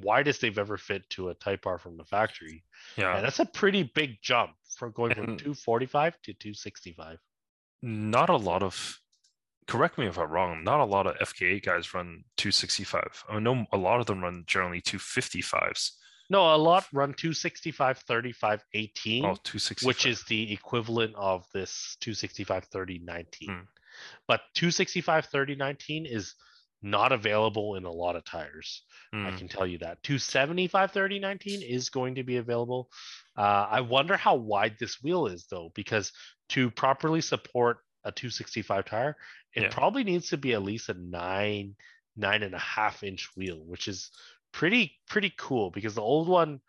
widest 0.00 0.40
they've 0.40 0.58
ever 0.58 0.76
fit 0.76 1.08
to 1.10 1.28
a 1.30 1.34
Type 1.34 1.66
R 1.66 1.78
from 1.78 1.96
the 1.96 2.04
factory. 2.04 2.64
Yeah, 2.96 3.16
and 3.16 3.24
that's 3.24 3.40
a 3.40 3.46
pretty 3.46 3.84
big 3.94 4.18
jump 4.22 4.52
from 4.76 4.92
going 4.92 5.12
and 5.12 5.24
from 5.24 5.36
245 5.36 6.14
to 6.22 6.32
265. 6.34 7.18
Not 7.82 8.30
a 8.30 8.36
lot 8.36 8.62
of. 8.62 8.98
Correct 9.66 9.98
me 9.98 10.06
if 10.06 10.18
I'm 10.18 10.30
wrong. 10.30 10.62
Not 10.62 10.80
a 10.80 10.84
lot 10.84 11.06
of 11.06 11.16
FK8 11.16 11.64
guys 11.64 11.92
run 11.92 12.24
265. 12.36 13.24
I 13.28 13.38
know 13.40 13.66
a 13.72 13.76
lot 13.76 14.00
of 14.00 14.06
them 14.06 14.22
run 14.22 14.44
generally 14.46 14.80
255s. 14.80 15.90
No, 16.28 16.54
a 16.54 16.56
lot 16.56 16.86
run 16.92 17.14
265, 17.14 17.98
35, 17.98 18.64
18, 18.74 19.24
oh, 19.24 19.36
265. 19.44 19.86
which 19.86 20.06
is 20.06 20.24
the 20.24 20.52
equivalent 20.52 21.14
of 21.16 21.46
this 21.52 21.96
265, 22.00 22.64
30, 22.64 22.98
19. 22.98 23.48
Hmm. 23.48 23.60
But 24.26 24.40
265, 24.54 25.26
30, 25.26 25.54
19 25.54 26.06
is 26.06 26.34
not 26.86 27.12
available 27.12 27.74
in 27.74 27.84
a 27.84 27.90
lot 27.90 28.16
of 28.16 28.24
tires. 28.24 28.82
Mm. 29.14 29.26
I 29.26 29.30
hmm. 29.30 29.36
can 29.36 29.48
tell 29.48 29.66
you 29.66 29.78
that. 29.78 30.02
275 30.04 30.92
30 30.92 31.18
19 31.18 31.62
is 31.62 31.90
going 31.90 32.14
to 32.14 32.22
be 32.22 32.36
available. 32.36 32.88
Uh, 33.36 33.66
I 33.70 33.80
wonder 33.80 34.16
how 34.16 34.36
wide 34.36 34.76
this 34.78 35.02
wheel 35.02 35.26
is 35.26 35.46
though, 35.50 35.72
because 35.74 36.12
to 36.50 36.70
properly 36.70 37.20
support 37.20 37.78
a 38.04 38.12
265 38.12 38.84
tire, 38.84 39.16
it 39.54 39.62
yeah. 39.62 39.68
probably 39.70 40.04
needs 40.04 40.30
to 40.30 40.36
be 40.36 40.52
at 40.52 40.62
least 40.62 40.88
a 40.88 40.94
nine, 40.94 41.74
nine 42.16 42.42
and 42.42 42.54
a 42.54 42.58
half 42.58 43.02
inch 43.02 43.28
wheel, 43.36 43.62
which 43.66 43.88
is 43.88 44.10
pretty, 44.52 44.96
pretty 45.08 45.32
cool 45.36 45.70
because 45.70 45.96
the 45.96 46.02
old 46.02 46.28
one 46.28 46.60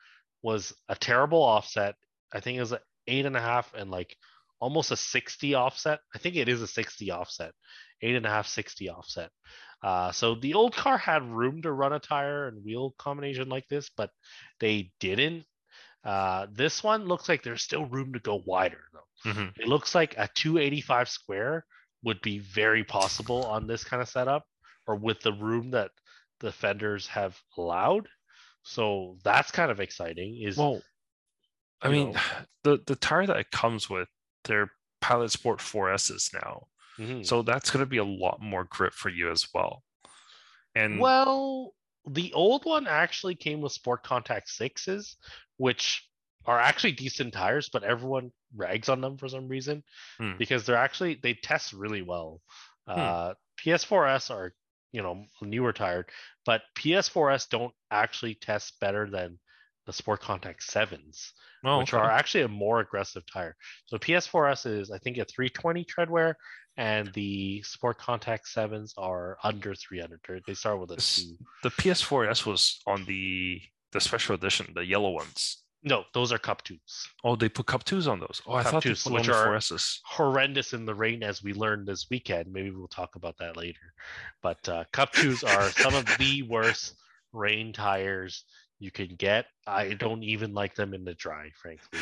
was 0.42 0.74
a 0.90 0.96
terrible 0.96 1.44
offset. 1.44 1.96
I 2.34 2.40
think 2.40 2.58
it 2.58 2.62
was 2.62 2.72
an 2.72 2.80
eight 3.06 3.26
and 3.26 3.38
a 3.38 3.42
half 3.42 3.74
and 3.76 3.92
like 3.92 4.18
almost 4.60 4.92
a 4.92 4.98
60 4.98 5.54
offset. 5.54 6.00
I 6.14 6.18
think 6.18 6.36
it 6.36 6.50
is 6.50 6.62
a 6.62 6.68
60 6.68 7.12
offset, 7.12 7.54
eight 8.02 8.16
and 8.16 8.26
a 8.26 8.30
half, 8.30 8.48
60 8.48 8.90
offset. 8.90 9.30
Uh, 9.84 10.12
so 10.12 10.36
the 10.36 10.54
old 10.54 10.76
car 10.76 10.98
had 10.98 11.24
room 11.24 11.62
to 11.62 11.72
run 11.72 11.94
a 11.94 12.00
tire 12.00 12.48
and 12.48 12.64
wheel 12.64 12.96
combination 12.98 13.50
like 13.50 13.68
this, 13.68 13.90
but 13.96 14.10
they 14.60 14.92
didn't. 15.00 15.46
Uh, 16.04 16.48
this 16.52 16.84
one 16.84 17.06
looks 17.06 17.28
like 17.28 17.44
there's 17.44 17.62
still 17.62 17.86
room 17.86 18.14
to 18.14 18.20
go 18.20 18.42
wider 18.46 18.84
though. 18.94 19.30
Mm-hmm. 19.32 19.62
It 19.62 19.68
looks 19.68 19.94
like 19.94 20.14
a 20.18 20.30
285 20.34 21.10
square 21.10 21.66
would 22.04 22.22
be 22.22 22.40
very 22.40 22.84
possible 22.84 23.44
on 23.46 23.68
this 23.68 23.84
kind 23.84 24.02
of 24.02 24.08
setup 24.08 24.46
or 24.88 24.96
with 24.96 25.20
the 25.22 25.34
room 25.34 25.72
that 25.72 25.92
the 26.40 26.52
fenders 26.52 27.08
have 27.08 27.38
allowed. 27.58 28.08
So 28.64 29.18
that's 29.24 29.52
kind 29.52 29.72
of 29.72 29.80
exciting. 29.80 30.42
Is 30.42 30.58
well, 30.58 30.82
I 31.82 31.90
mean, 31.90 32.12
know, 32.12 32.20
the 32.64 32.84
the 32.86 32.96
tire 32.96 33.26
that 33.28 33.38
it 33.38 33.52
comes 33.52 33.90
with, 33.90 34.08
they're 34.44 34.72
Pilot 35.02 35.32
Sport 35.32 35.60
4Ss 35.60 36.34
now. 36.34 36.68
Mm-hmm. 37.00 37.24
So 37.24 37.42
that's 37.42 37.70
going 37.70 37.84
to 37.84 37.90
be 37.90 37.98
a 37.98 38.06
lot 38.06 38.42
more 38.42 38.66
grip 38.66 38.94
for 38.94 39.10
you 39.10 39.32
as 39.32 39.48
well. 39.54 39.84
And 40.76 41.00
well, 41.00 41.74
the 42.08 42.34
old 42.34 42.66
one 42.66 42.88
actually 42.88 43.36
came 43.36 43.62
with 43.62 43.72
Sport 43.72 44.04
Contact 44.04 44.50
sixes, 44.50 45.18
which 45.58 46.08
are 46.46 46.60
actually 46.60 46.94
decent 46.94 47.34
tires, 47.34 47.70
but 47.70 47.84
everyone 47.84 48.32
rags 48.56 48.90
on 48.90 49.02
them 49.02 49.18
for 49.18 49.28
some 49.28 49.48
reason 49.48 49.84
hmm. 50.18 50.34
because 50.38 50.66
they're 50.66 50.76
actually 50.76 51.20
they 51.22 51.34
test 51.34 51.74
really 51.74 52.02
well. 52.02 52.42
Hmm. 52.88 53.00
Uh, 53.00 53.34
PS4S 53.60 54.32
are 54.32 54.54
you 54.92 55.02
know 55.02 55.26
newer 55.42 55.74
tire, 55.74 56.06
but 56.46 56.62
PS4S 56.76 57.50
don't 57.50 57.74
actually 57.92 58.36
test 58.36 58.80
better 58.80 59.10
than 59.10 59.40
the 59.86 59.94
Sport 59.94 60.22
Contact 60.22 60.64
sevens, 60.64 61.34
oh, 61.66 61.80
which 61.80 61.94
okay. 61.94 62.02
are 62.02 62.10
actually 62.10 62.44
a 62.44 62.50
more 62.50 62.80
aggressive 62.80 63.24
tire. 63.32 63.56
So 63.86 63.98
PS4S 63.98 64.66
is 64.80 64.92
I 64.92 64.98
think 65.00 65.18
a 65.18 65.26
320 65.26 65.84
tread 65.86 66.10
wear, 66.10 66.38
and 66.78 67.12
the 67.14 67.62
Sport 67.64 67.98
Contact 67.98 68.48
sevens 68.48 68.94
are 68.98 69.38
under 69.44 69.74
300. 69.74 70.44
They 70.46 70.54
start 70.54 70.80
with 70.80 70.92
a 70.92 70.98
two. 70.98 71.36
The 71.64 71.70
PS4S 71.70 72.46
was 72.46 72.80
on 72.88 73.06
the 73.06 73.62
the 73.92 74.02
special 74.02 74.36
edition, 74.36 74.72
the 74.76 74.86
yellow 74.86 75.12
ones. 75.12 75.64
No, 75.84 76.04
those 76.14 76.32
are 76.32 76.38
cup 76.38 76.64
twos. 76.64 77.08
Oh, 77.24 77.36
they 77.36 77.50
put 77.50 77.68
cup 77.68 77.84
twos 77.84 78.08
on 78.08 78.20
those. 78.20 78.42
Oh, 78.46 78.54
I 78.54 78.64
thought 78.64 78.84
twos, 78.84 79.04
they 79.04 79.12
put 79.12 79.22
which 79.22 79.30
are 79.30 79.48
4Ss. 79.48 80.00
horrendous 80.06 80.74
in 80.74 80.86
the 80.86 80.94
rain, 80.94 81.24
as 81.24 81.44
we 81.44 81.54
learned 81.54 81.88
this 81.88 82.08
weekend. 82.10 82.52
Maybe 82.52 82.72
we'll 82.72 82.88
talk 82.88 83.16
about 83.16 83.38
that 83.40 83.56
later. 83.56 83.94
But 84.42 84.68
uh, 84.68 84.84
cup 84.92 85.14
twos 85.14 85.44
are 85.44 85.70
some 85.70 85.96
of 85.96 86.06
the 86.18 86.44
worst 86.50 86.96
rain 87.32 87.74
tires 87.74 88.44
you 88.80 88.92
can 88.92 89.16
get. 89.18 89.46
I 89.66 89.94
don't 89.94 90.24
even 90.24 90.54
like 90.54 90.76
them 90.76 90.94
in 90.94 91.04
the 91.04 91.14
dry, 91.14 91.50
frankly. 91.56 92.00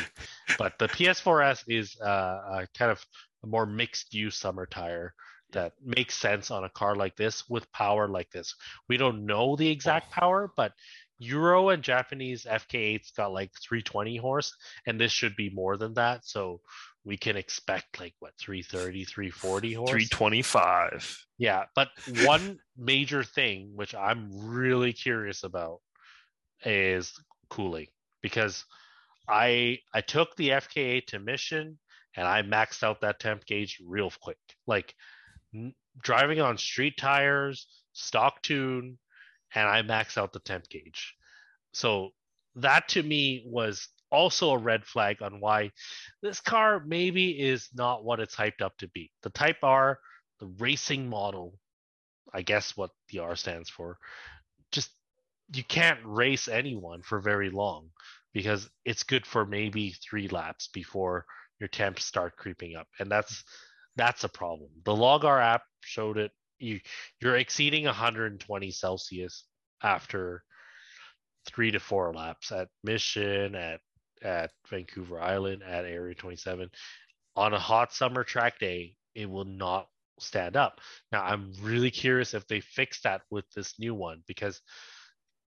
But 0.58 0.78
the 0.78 0.88
PS4S 0.88 1.64
is 1.68 1.98
uh, 2.00 2.06
a 2.06 2.68
kind 2.76 2.90
of 2.90 3.04
a 3.46 3.50
more 3.50 3.66
mixed 3.66 4.14
use 4.14 4.36
summer 4.36 4.66
tire 4.66 5.14
that 5.52 5.72
makes 5.82 6.16
sense 6.16 6.50
on 6.50 6.64
a 6.64 6.70
car 6.70 6.96
like 6.96 7.16
this 7.16 7.48
with 7.48 7.70
power 7.72 8.08
like 8.08 8.30
this. 8.30 8.54
We 8.88 8.96
don't 8.96 9.26
know 9.26 9.56
the 9.56 9.68
exact 9.68 10.08
oh. 10.10 10.20
power, 10.20 10.52
but 10.56 10.72
Euro 11.18 11.70
and 11.70 11.82
Japanese 11.82 12.44
FK8's 12.44 13.12
got 13.12 13.32
like 13.32 13.50
320 13.62 14.16
horse, 14.16 14.54
and 14.86 15.00
this 15.00 15.12
should 15.12 15.34
be 15.36 15.50
more 15.50 15.76
than 15.76 15.94
that. 15.94 16.26
So 16.26 16.60
we 17.04 17.16
can 17.16 17.36
expect 17.36 18.00
like 18.00 18.14
what 18.18 18.32
330, 18.38 19.04
340 19.04 19.72
horse. 19.72 19.90
325. 19.90 21.26
Yeah, 21.38 21.64
but 21.74 21.88
one 22.24 22.58
major 22.76 23.22
thing 23.22 23.72
which 23.74 23.94
I'm 23.94 24.28
really 24.32 24.92
curious 24.92 25.42
about 25.42 25.80
is 26.64 27.12
cooling 27.48 27.86
because 28.22 28.64
I 29.28 29.78
I 29.94 30.00
took 30.00 30.36
the 30.36 30.50
FK8 30.50 31.06
to 31.06 31.18
mission 31.18 31.78
and 32.16 32.26
I 32.26 32.42
maxed 32.42 32.82
out 32.82 33.00
that 33.02 33.20
temp 33.20 33.44
gauge 33.44 33.80
real 33.84 34.12
quick. 34.20 34.38
Like 34.66 34.94
driving 36.02 36.40
on 36.40 36.58
street 36.58 36.96
tires, 36.98 37.66
stock 37.92 38.42
tune, 38.42 38.98
and 39.54 39.68
I 39.68 39.82
max 39.82 40.18
out 40.18 40.32
the 40.32 40.40
temp 40.40 40.68
gauge. 40.68 41.14
So 41.72 42.10
that 42.56 42.88
to 42.88 43.02
me 43.02 43.44
was 43.46 43.88
also 44.10 44.50
a 44.50 44.58
red 44.58 44.84
flag 44.84 45.22
on 45.22 45.40
why 45.40 45.70
this 46.22 46.40
car 46.40 46.82
maybe 46.84 47.30
is 47.30 47.68
not 47.74 48.04
what 48.04 48.20
it's 48.20 48.36
hyped 48.36 48.62
up 48.62 48.76
to 48.78 48.88
be. 48.88 49.10
The 49.22 49.30
Type 49.30 49.58
R, 49.62 49.98
the 50.40 50.46
racing 50.58 51.08
model, 51.08 51.58
I 52.32 52.42
guess 52.42 52.76
what 52.76 52.90
the 53.10 53.20
R 53.20 53.36
stands 53.36 53.68
for, 53.68 53.98
just 54.72 54.90
you 55.54 55.64
can't 55.64 56.00
race 56.04 56.48
anyone 56.48 57.02
for 57.02 57.20
very 57.20 57.50
long 57.50 57.90
because 58.32 58.68
it's 58.84 59.04
good 59.04 59.24
for 59.24 59.46
maybe 59.46 59.90
three 59.90 60.28
laps 60.28 60.68
before 60.68 61.24
your 61.60 61.68
temps 61.68 62.04
start 62.04 62.36
creeping 62.36 62.76
up. 62.76 62.88
And 62.98 63.10
that's 63.10 63.44
that's 63.96 64.24
a 64.24 64.28
problem. 64.28 64.70
The 64.84 64.94
LogR 64.94 65.42
app 65.42 65.62
showed 65.80 66.18
it 66.18 66.32
you 66.58 66.80
you're 67.20 67.36
exceeding 67.36 67.84
120 67.84 68.70
Celsius 68.70 69.44
after 69.82 70.42
three 71.46 71.70
to 71.70 71.80
four 71.80 72.12
laps 72.12 72.52
at 72.52 72.68
Mission, 72.82 73.54
at 73.54 73.80
at 74.22 74.50
Vancouver 74.68 75.20
Island, 75.20 75.62
at 75.62 75.84
Area 75.84 76.14
27. 76.14 76.70
On 77.36 77.52
a 77.52 77.58
hot 77.58 77.92
summer 77.92 78.24
track 78.24 78.58
day, 78.58 78.96
it 79.14 79.28
will 79.28 79.44
not 79.44 79.88
stand 80.18 80.56
up. 80.56 80.80
Now, 81.12 81.22
I'm 81.22 81.52
really 81.60 81.90
curious 81.90 82.32
if 82.34 82.46
they 82.46 82.60
fix 82.60 83.02
that 83.02 83.22
with 83.30 83.44
this 83.54 83.74
new 83.78 83.94
one 83.94 84.22
because 84.26 84.60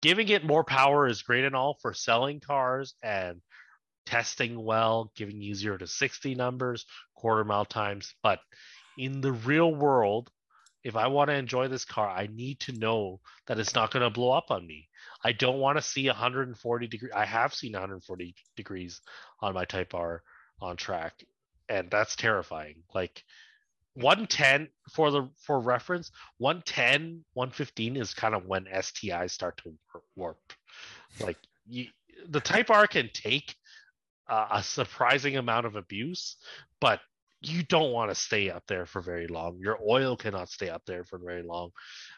giving 0.00 0.28
it 0.28 0.44
more 0.44 0.64
power 0.64 1.06
is 1.06 1.22
great 1.22 1.44
and 1.44 1.54
all 1.54 1.78
for 1.80 1.92
selling 1.92 2.40
cars 2.40 2.94
and 3.02 3.40
testing 4.06 4.62
well, 4.62 5.12
giving 5.16 5.40
you 5.40 5.54
zero 5.54 5.76
to 5.78 5.86
60 5.86 6.34
numbers, 6.34 6.86
quarter 7.14 7.44
mile 7.44 7.64
times. 7.64 8.14
But 8.22 8.40
in 8.98 9.20
the 9.20 9.32
real 9.32 9.74
world, 9.74 10.30
if 10.84 10.96
I 10.96 11.06
want 11.06 11.30
to 11.30 11.34
enjoy 11.34 11.68
this 11.68 11.84
car, 11.84 12.08
I 12.08 12.28
need 12.32 12.60
to 12.60 12.72
know 12.72 13.20
that 13.46 13.58
it's 13.58 13.74
not 13.74 13.90
going 13.90 14.02
to 14.02 14.10
blow 14.10 14.32
up 14.32 14.50
on 14.50 14.66
me. 14.66 14.88
I 15.24 15.32
don't 15.32 15.58
want 15.58 15.78
to 15.78 15.82
see 15.82 16.06
140 16.06 16.86
degrees. 16.86 17.12
I 17.14 17.24
have 17.24 17.54
seen 17.54 17.72
140 17.72 18.34
degrees 18.54 19.00
on 19.40 19.54
my 19.54 19.64
Type 19.64 19.94
R 19.94 20.22
on 20.60 20.76
track, 20.76 21.24
and 21.70 21.90
that's 21.90 22.16
terrifying. 22.16 22.82
Like 22.94 23.24
110 23.94 24.68
for 24.92 25.10
the 25.10 25.28
for 25.38 25.58
reference, 25.58 26.10
110, 26.38 27.24
115 27.32 27.96
is 27.96 28.12
kind 28.12 28.34
of 28.34 28.44
when 28.44 28.66
STIs 28.66 29.30
start 29.30 29.56
to 29.64 29.72
warp. 30.16 30.38
Like 31.18 31.38
you, 31.66 31.86
the 32.28 32.40
Type 32.40 32.70
R 32.70 32.86
can 32.86 33.08
take 33.14 33.54
uh, 34.28 34.48
a 34.52 34.62
surprising 34.62 35.36
amount 35.36 35.66
of 35.66 35.76
abuse, 35.76 36.36
but 36.80 37.00
you 37.40 37.62
don't 37.62 37.92
want 37.92 38.10
to 38.10 38.14
stay 38.14 38.50
up 38.50 38.64
there 38.66 38.86
for 38.86 39.02
very 39.02 39.26
long. 39.26 39.58
Your 39.58 39.78
oil 39.86 40.16
cannot 40.16 40.48
stay 40.48 40.70
up 40.70 40.82
there 40.86 41.04
for 41.04 41.18
very 41.18 41.42
long. 41.42 41.70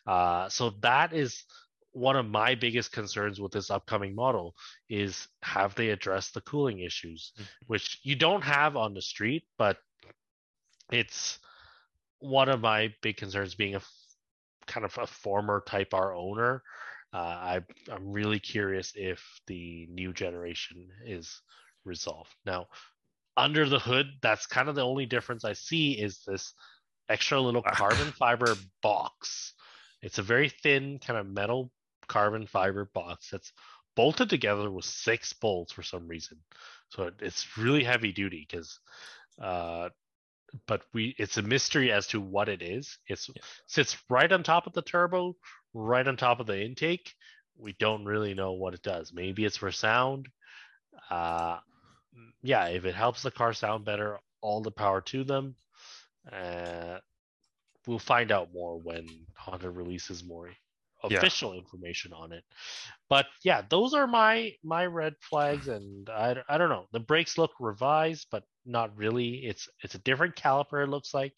Uh, 0.06 0.48
so 0.48 0.70
that 0.82 1.12
is 1.12 1.44
one 1.92 2.16
of 2.16 2.26
my 2.26 2.54
biggest 2.54 2.92
concerns 2.92 3.40
with 3.40 3.52
this 3.52 3.70
upcoming 3.70 4.14
model 4.14 4.54
is 4.88 5.26
have 5.42 5.74
they 5.74 5.88
addressed 5.88 6.34
the 6.34 6.42
cooling 6.42 6.80
issues, 6.80 7.32
mm-hmm. 7.34 7.44
which 7.66 8.00
you 8.02 8.14
don't 8.14 8.44
have 8.44 8.76
on 8.76 8.94
the 8.94 9.02
street, 9.02 9.44
but 9.58 9.78
it's 10.92 11.38
one 12.18 12.48
of 12.48 12.60
my 12.60 12.92
big 13.02 13.16
concerns 13.16 13.54
being 13.54 13.74
a 13.74 13.80
kind 14.66 14.84
of 14.84 14.96
a 14.98 15.06
former 15.06 15.62
Type 15.66 15.94
R 15.94 16.14
owner. 16.14 16.62
Uh, 17.12 17.16
I, 17.16 17.60
I'm 17.90 18.12
really 18.12 18.40
curious 18.40 18.92
if 18.94 19.22
the 19.46 19.86
new 19.90 20.12
generation 20.12 20.88
is 21.04 21.40
resolved. 21.86 22.34
Now, 22.44 22.66
under 23.36 23.68
the 23.68 23.78
hood, 23.78 24.06
that's 24.22 24.46
kind 24.46 24.68
of 24.68 24.74
the 24.74 24.84
only 24.84 25.06
difference 25.06 25.44
I 25.44 25.52
see 25.52 25.92
is 25.92 26.20
this 26.26 26.54
extra 27.08 27.40
little 27.40 27.62
carbon 27.72 28.12
fiber 28.12 28.56
box. 28.82 29.54
It's 30.02 30.18
a 30.18 30.22
very 30.22 30.48
thin 30.48 30.98
kind 30.98 31.18
of 31.18 31.26
metal 31.26 31.70
carbon 32.08 32.46
fiber 32.46 32.88
box 32.94 33.30
that's 33.30 33.52
bolted 33.96 34.30
together 34.30 34.70
with 34.70 34.84
six 34.84 35.32
bolts 35.32 35.72
for 35.72 35.82
some 35.82 36.06
reason. 36.06 36.38
So 36.90 37.10
it's 37.20 37.58
really 37.58 37.82
heavy 37.82 38.12
duty 38.12 38.46
because, 38.48 38.78
uh, 39.40 39.88
but 40.66 40.82
we 40.92 41.14
it's 41.18 41.38
a 41.38 41.42
mystery 41.42 41.90
as 41.90 42.06
to 42.08 42.20
what 42.20 42.48
it 42.48 42.62
is. 42.62 42.98
It 43.08 43.20
yeah. 43.34 43.42
sits 43.66 43.96
right 44.08 44.30
on 44.30 44.42
top 44.42 44.66
of 44.66 44.72
the 44.72 44.82
turbo, 44.82 45.36
right 45.74 46.06
on 46.06 46.16
top 46.16 46.40
of 46.40 46.46
the 46.46 46.62
intake. 46.62 47.12
We 47.58 47.74
don't 47.78 48.04
really 48.04 48.34
know 48.34 48.52
what 48.52 48.74
it 48.74 48.82
does. 48.82 49.12
Maybe 49.12 49.44
it's 49.44 49.56
for 49.56 49.72
sound. 49.72 50.28
Uh, 51.10 51.58
yeah, 52.42 52.66
if 52.66 52.84
it 52.84 52.94
helps 52.94 53.22
the 53.22 53.30
car 53.30 53.52
sound 53.52 53.84
better, 53.84 54.18
all 54.40 54.62
the 54.62 54.70
power 54.70 55.00
to 55.02 55.24
them. 55.24 55.56
Uh, 56.30 56.98
we'll 57.86 57.98
find 57.98 58.32
out 58.32 58.52
more 58.52 58.78
when 58.78 59.08
Honda 59.36 59.70
releases 59.70 60.24
more 60.24 60.50
official 61.02 61.54
yeah. 61.54 61.60
information 61.60 62.12
on 62.12 62.32
it. 62.32 62.44
But 63.08 63.26
yeah, 63.44 63.62
those 63.68 63.94
are 63.94 64.06
my 64.06 64.52
my 64.64 64.86
red 64.86 65.14
flags, 65.20 65.68
and 65.68 66.08
I, 66.08 66.36
I 66.48 66.58
don't 66.58 66.68
know. 66.68 66.86
The 66.92 67.00
brakes 67.00 67.38
look 67.38 67.52
revised, 67.60 68.26
but 68.30 68.44
not 68.64 68.96
really. 68.96 69.46
It's 69.46 69.68
it's 69.82 69.94
a 69.94 70.00
different 70.00 70.36
caliper. 70.36 70.84
It 70.84 70.90
looks 70.90 71.14
like 71.14 71.34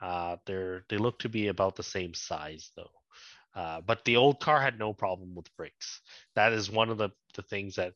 uh, 0.00 0.36
they're 0.46 0.84
they 0.88 0.98
look 0.98 1.18
to 1.20 1.28
be 1.28 1.48
about 1.48 1.76
the 1.76 1.82
same 1.82 2.14
size 2.14 2.70
though. 2.76 2.90
Uh, 3.54 3.80
but 3.80 4.04
the 4.04 4.16
old 4.16 4.40
car 4.40 4.60
had 4.60 4.78
no 4.78 4.92
problem 4.92 5.34
with 5.34 5.56
brakes. 5.56 6.00
That 6.34 6.52
is 6.52 6.70
one 6.70 6.90
of 6.90 6.98
the 6.98 7.10
the 7.34 7.42
things 7.42 7.76
that 7.76 7.94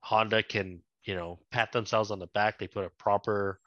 Honda 0.00 0.42
can 0.42 0.82
you 1.04 1.14
know 1.14 1.38
pat 1.50 1.72
themselves 1.72 2.10
on 2.10 2.18
the 2.18 2.26
back. 2.28 2.58
They 2.58 2.68
put 2.68 2.84
a 2.84 2.90
proper 2.90 3.60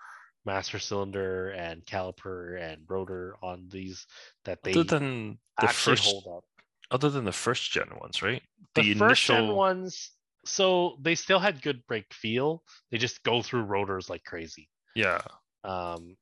master 0.45 0.79
cylinder 0.79 1.51
and 1.51 1.85
caliper 1.85 2.59
and 2.61 2.83
rotor 2.87 3.35
on 3.41 3.67
these 3.71 4.05
that 4.45 4.61
they 4.63 4.71
other 4.71 4.83
than 4.83 5.37
the 5.61 5.67
first 5.67 6.03
hold 6.03 6.27
up. 6.37 6.43
other 6.91 7.09
than 7.09 7.23
the 7.23 7.31
first 7.31 7.71
gen 7.71 7.89
ones 7.99 8.21
right? 8.21 8.41
The, 8.75 8.81
the 8.81 8.91
initial... 8.91 9.07
first 9.07 9.27
gen 9.27 9.47
ones 9.49 10.11
so 10.45 10.97
they 11.01 11.15
still 11.15 11.39
had 11.39 11.61
good 11.61 11.87
brake 11.87 12.13
feel. 12.13 12.63
They 12.91 12.97
just 12.97 13.23
go 13.23 13.41
through 13.41 13.61
rotors 13.61 14.09
like 14.09 14.25
crazy. 14.25 14.69
Yeah. 14.93 15.21
Um 15.63 16.17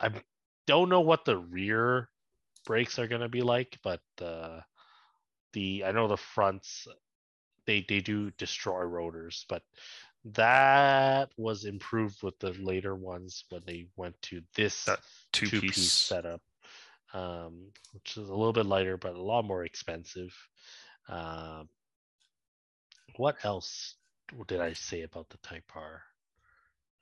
i 0.00 0.10
don't 0.66 0.88
know 0.88 1.00
what 1.00 1.24
the 1.24 1.36
rear 1.36 2.08
brakes 2.66 2.98
are 2.98 3.06
going 3.06 3.20
to 3.20 3.28
be 3.28 3.42
like 3.42 3.78
but 3.82 4.00
uh 4.22 4.60
the 5.52 5.84
i 5.84 5.92
know 5.92 6.08
the 6.08 6.16
fronts 6.16 6.86
they 7.66 7.84
they 7.88 8.00
do 8.00 8.30
destroy 8.32 8.80
rotors 8.80 9.44
but 9.48 9.62
that 10.24 11.30
was 11.36 11.64
improved 11.64 12.22
with 12.22 12.38
the 12.38 12.52
later 12.52 12.94
ones 12.94 13.44
when 13.50 13.62
they 13.66 13.86
went 13.96 14.20
to 14.22 14.40
this 14.56 14.88
two, 15.32 15.48
piece. 15.48 15.60
piece 15.60 15.92
setup, 15.92 16.40
um, 17.12 17.70
which 17.92 18.16
is 18.16 18.28
a 18.28 18.34
little 18.34 18.52
bit 18.52 18.66
lighter 18.66 18.96
but 18.96 19.14
a 19.14 19.22
lot 19.22 19.44
more 19.44 19.64
expensive. 19.64 20.34
Uh, 21.08 21.64
what 23.16 23.36
else 23.44 23.96
did 24.46 24.60
I 24.60 24.72
say 24.72 25.02
about 25.02 25.28
the 25.28 25.36
Type 25.38 25.70
R? 25.74 26.02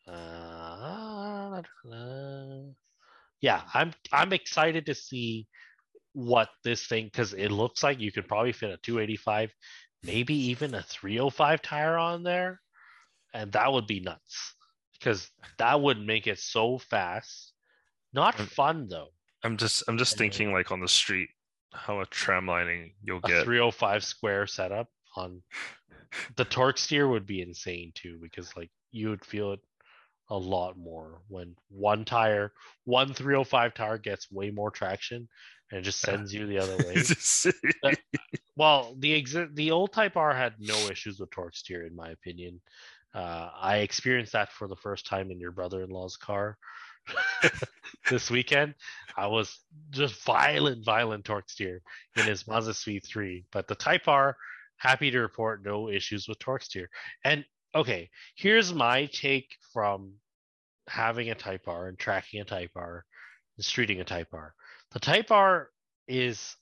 Uh, 0.09 1.62
yeah, 3.41 3.62
I'm 3.73 3.93
I'm 4.12 4.33
excited 4.33 4.87
to 4.87 4.95
see 4.95 5.47
what 6.12 6.49
this 6.64 6.87
thing 6.87 7.05
because 7.05 7.33
it 7.35 7.51
looks 7.51 7.83
like 7.83 8.01
you 8.01 8.12
could 8.12 8.29
probably 8.29 8.53
fit 8.53 8.70
a 8.70 8.77
285, 8.79 9.53
maybe 10.03 10.35
even 10.35 10.75
a 10.75 10.83
305 10.83 11.62
tire 11.62 11.97
on 11.97 12.25
there, 12.25 12.61
and 13.35 13.53
that 13.53 13.72
would 13.72 13.87
be 13.87 14.01
nuts 14.01 14.55
because 14.99 15.30
that 15.59 15.80
would 15.80 15.99
make 15.99 16.26
it 16.26 16.39
so 16.39 16.78
fast. 16.78 17.53
Not 18.12 18.39
I'm, 18.39 18.47
fun 18.47 18.89
though. 18.89 19.09
I'm 19.43 19.57
just 19.57 19.85
I'm 19.89 19.99
just 19.99 20.18
thinking 20.18 20.53
like 20.53 20.70
on 20.70 20.80
the 20.80 20.89
street 20.89 21.28
how 21.72 22.01
a 22.01 22.07
tram 22.07 22.47
lining 22.47 22.93
you'll 23.03 23.20
get 23.20 23.45
305 23.45 24.05
square 24.05 24.47
setup 24.47 24.89
on 25.16 25.43
the 26.37 26.45
torque 26.45 26.76
steer 26.76 27.09
would 27.09 27.26
be 27.26 27.41
insane 27.41 27.93
too 27.95 28.18
because 28.20 28.55
like 28.57 28.70
you 28.91 29.09
would 29.09 29.24
feel 29.24 29.53
it 29.53 29.61
a 30.30 30.37
lot 30.37 30.78
more 30.78 31.20
when 31.28 31.55
one 31.68 32.05
tire, 32.05 32.53
one 32.85 33.12
305 33.12 33.74
tire 33.74 33.99
gets 33.99 34.30
way 34.30 34.51
more 34.51 34.70
traction 34.70 35.28
and 35.70 35.80
it 35.80 35.83
just 35.83 36.01
sends 36.01 36.33
you 36.33 36.47
the 36.47 36.59
other 36.59 36.76
way. 36.87 37.03
Uh, 37.83 37.95
well, 38.57 38.95
the 38.99 39.20
exi- 39.20 39.55
the 39.55 39.70
old 39.70 39.93
Type 39.93 40.16
R 40.16 40.35
had 40.35 40.55
no 40.59 40.76
issues 40.91 41.18
with 41.18 41.30
torque 41.30 41.57
steer, 41.57 41.87
in 41.87 41.97
my 41.97 42.11
opinion. 42.11 42.61
Uh, 43.15 43.51
I 43.61 43.79
experienced 43.79 44.33
that 44.33 44.53
for 44.53 44.69
the 44.69 44.77
first 44.77 45.07
time 45.07 45.31
in 45.31 45.39
your 45.39 45.53
brother-in-law's 45.53 46.17
car 46.17 46.57
this 48.11 48.31
weekend. 48.31 48.75
I 49.17 49.27
was 49.27 49.59
just 49.91 50.25
violent, 50.25 50.85
violent 50.85 51.25
torque 51.25 51.51
steer 51.51 51.83
in 52.17 52.25
his 52.25 52.47
Mazda 52.47 52.73
V3. 52.73 53.45
But 53.53 53.69
the 53.69 53.75
Type 53.75 54.09
R, 54.09 54.37
happy 54.77 55.11
to 55.11 55.21
report 55.21 55.65
no 55.65 55.89
issues 55.89 56.27
with 56.29 56.39
torque 56.39 56.63
steer. 56.63 56.89
And 57.25 57.45
okay, 57.75 58.11
here's 58.37 58.73
my 58.73 59.07
take 59.07 59.57
from 59.73 60.15
having 60.89 61.31
a 61.31 61.35
Type 61.35 61.69
R 61.69 61.89
and 61.89 61.99
tracking 61.99 62.41
a 62.41 62.45
Type 62.45 62.73
R 62.77 63.05
and 63.57 63.65
streeting 63.65 64.01
a 64.01 64.05
Type 64.05 64.29
R. 64.33 64.55
The 64.93 65.01
Type 65.01 65.31
R 65.31 65.69
is 66.09 66.57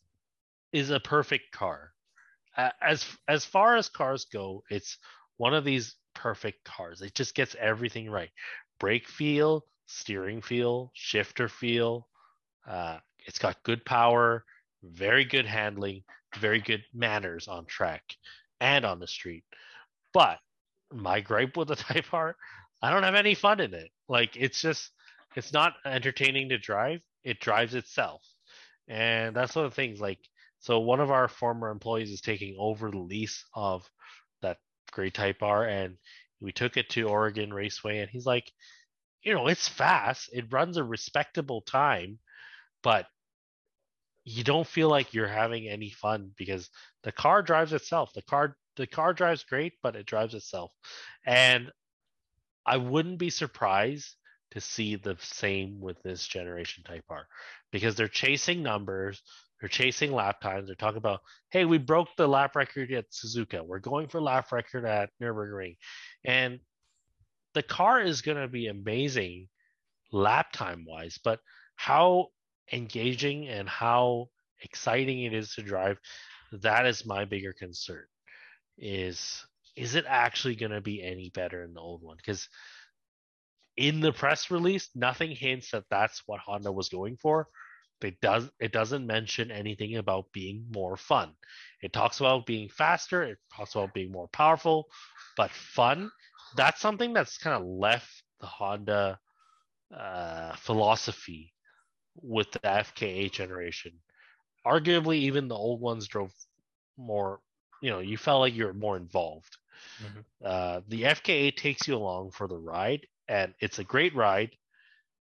is 0.72 0.90
a 0.90 1.00
perfect 1.00 1.52
car. 1.52 1.92
As 2.82 3.04
as 3.28 3.44
far 3.44 3.76
as 3.76 3.88
cars 3.88 4.26
go, 4.32 4.62
it's 4.70 4.98
one 5.36 5.54
of 5.54 5.64
these 5.64 5.96
perfect 6.20 6.62
cars. 6.64 7.00
It 7.00 7.14
just 7.14 7.34
gets 7.34 7.56
everything 7.58 8.10
right. 8.10 8.28
Brake 8.78 9.08
feel, 9.08 9.64
steering 9.86 10.42
feel, 10.42 10.90
shifter 10.94 11.48
feel. 11.48 12.08
Uh, 12.68 12.98
it's 13.26 13.38
got 13.38 13.62
good 13.62 13.84
power, 13.86 14.44
very 14.82 15.24
good 15.24 15.46
handling, 15.46 16.02
very 16.38 16.60
good 16.60 16.82
manners 16.92 17.48
on 17.48 17.64
track 17.64 18.02
and 18.60 18.84
on 18.84 19.00
the 19.00 19.06
street. 19.06 19.44
But 20.12 20.38
my 20.92 21.20
gripe 21.20 21.56
with 21.56 21.68
the 21.68 21.76
Type 21.88 22.12
R, 22.12 22.36
I 22.82 22.90
don't 22.90 23.02
have 23.02 23.14
any 23.14 23.34
fun 23.34 23.60
in 23.60 23.72
it. 23.72 23.90
Like 24.08 24.36
it's 24.36 24.60
just 24.60 24.90
it's 25.36 25.54
not 25.54 25.74
entertaining 25.86 26.50
to 26.50 26.58
drive. 26.58 27.00
It 27.24 27.40
drives 27.40 27.74
itself. 27.74 28.22
And 28.88 29.34
that's 29.34 29.54
one 29.56 29.64
of 29.64 29.70
the 29.70 29.76
things 29.76 30.00
like 30.00 30.18
so 30.58 30.80
one 30.80 31.00
of 31.00 31.10
our 31.10 31.28
former 31.28 31.70
employees 31.70 32.10
is 32.10 32.20
taking 32.20 32.56
over 32.58 32.90
the 32.90 32.98
lease 32.98 33.42
of 33.54 33.88
gray 34.90 35.10
type 35.10 35.42
R 35.42 35.64
and 35.64 35.96
we 36.40 36.52
took 36.52 36.76
it 36.76 36.88
to 36.90 37.08
Oregon 37.08 37.52
Raceway 37.52 37.98
and 37.98 38.10
he's 38.10 38.26
like, 38.26 38.50
you 39.22 39.34
know, 39.34 39.46
it's 39.48 39.68
fast. 39.68 40.30
It 40.32 40.52
runs 40.52 40.76
a 40.76 40.84
respectable 40.84 41.60
time, 41.60 42.18
but 42.82 43.06
you 44.24 44.44
don't 44.44 44.66
feel 44.66 44.88
like 44.88 45.12
you're 45.12 45.28
having 45.28 45.68
any 45.68 45.90
fun 45.90 46.30
because 46.36 46.70
the 47.02 47.12
car 47.12 47.42
drives 47.42 47.72
itself. 47.72 48.12
The 48.14 48.22
car 48.22 48.56
the 48.76 48.86
car 48.86 49.12
drives 49.12 49.44
great, 49.44 49.74
but 49.82 49.96
it 49.96 50.06
drives 50.06 50.34
itself. 50.34 50.70
And 51.26 51.70
I 52.64 52.76
wouldn't 52.76 53.18
be 53.18 53.30
surprised 53.30 54.14
to 54.52 54.60
see 54.60 54.96
the 54.96 55.16
same 55.20 55.80
with 55.80 56.02
this 56.02 56.26
generation 56.26 56.84
type 56.84 57.04
R 57.08 57.26
because 57.72 57.94
they're 57.94 58.08
chasing 58.08 58.62
numbers, 58.62 59.22
they're 59.60 59.68
chasing 59.68 60.12
lap 60.12 60.40
times. 60.40 60.66
They're 60.66 60.74
talking 60.74 60.98
about, 60.98 61.20
hey, 61.50 61.64
we 61.64 61.78
broke 61.78 62.08
the 62.16 62.26
lap 62.26 62.56
record 62.56 62.90
at 62.92 63.10
Suzuka. 63.10 63.64
We're 63.64 63.78
going 63.78 64.08
for 64.08 64.20
lap 64.20 64.50
record 64.52 64.86
at 64.86 65.10
Nürburgring. 65.20 65.76
And 66.24 66.60
the 67.54 67.62
car 67.62 68.00
is 68.00 68.22
going 68.22 68.38
to 68.38 68.48
be 68.48 68.68
amazing 68.68 69.48
lap 70.12 70.52
time 70.52 70.84
wise, 70.86 71.18
but 71.22 71.40
how 71.76 72.28
engaging 72.72 73.48
and 73.48 73.68
how 73.68 74.28
exciting 74.62 75.22
it 75.22 75.34
is 75.34 75.54
to 75.54 75.62
drive, 75.62 75.98
that 76.52 76.86
is 76.86 77.06
my 77.06 77.24
bigger 77.24 77.52
concern. 77.52 78.04
Is 78.78 79.44
is 79.76 79.94
it 79.94 80.04
actually 80.08 80.56
going 80.56 80.72
to 80.72 80.80
be 80.80 81.02
any 81.02 81.30
better 81.30 81.62
in 81.62 81.74
the 81.74 81.80
old 81.80 82.02
one? 82.02 82.16
Because 82.16 82.48
in 83.76 84.00
the 84.00 84.12
press 84.12 84.50
release, 84.50 84.88
nothing 84.94 85.30
hints 85.30 85.70
that 85.70 85.84
that's 85.90 86.22
what 86.26 86.40
Honda 86.40 86.72
was 86.72 86.88
going 86.88 87.16
for. 87.16 87.48
It 88.04 88.20
does 88.20 88.50
it 88.60 88.72
doesn't 88.72 89.06
mention 89.06 89.50
anything 89.50 89.96
about 89.96 90.32
being 90.32 90.66
more 90.74 90.96
fun. 90.96 91.32
It 91.82 91.92
talks 91.92 92.20
about 92.20 92.46
being 92.46 92.68
faster, 92.68 93.22
it 93.22 93.38
talks 93.54 93.74
about 93.74 93.94
being 93.94 94.12
more 94.12 94.28
powerful, 94.28 94.86
but 95.36 95.50
fun, 95.50 96.10
that's 96.56 96.80
something 96.80 97.12
that's 97.12 97.38
kind 97.38 97.56
of 97.60 97.66
left 97.66 98.22
the 98.40 98.46
Honda 98.46 99.18
uh, 99.96 100.54
philosophy 100.56 101.52
with 102.22 102.50
the 102.52 102.60
FK8 102.60 103.32
generation. 103.32 103.92
Arguably, 104.66 105.16
even 105.16 105.48
the 105.48 105.56
old 105.56 105.80
ones 105.80 106.06
drove 106.06 106.32
more. 106.96 107.40
You 107.82 107.90
know, 107.90 108.00
you 108.00 108.18
felt 108.18 108.40
like 108.40 108.54
you're 108.54 108.74
more 108.74 108.96
involved. 108.96 109.56
Mm-hmm. 110.02 110.20
Uh, 110.44 110.80
the 110.88 111.02
FK8 111.02 111.56
takes 111.56 111.88
you 111.88 111.96
along 111.96 112.32
for 112.32 112.46
the 112.46 112.58
ride, 112.58 113.06
and 113.28 113.54
it's 113.60 113.78
a 113.78 113.84
great 113.84 114.14
ride. 114.14 114.50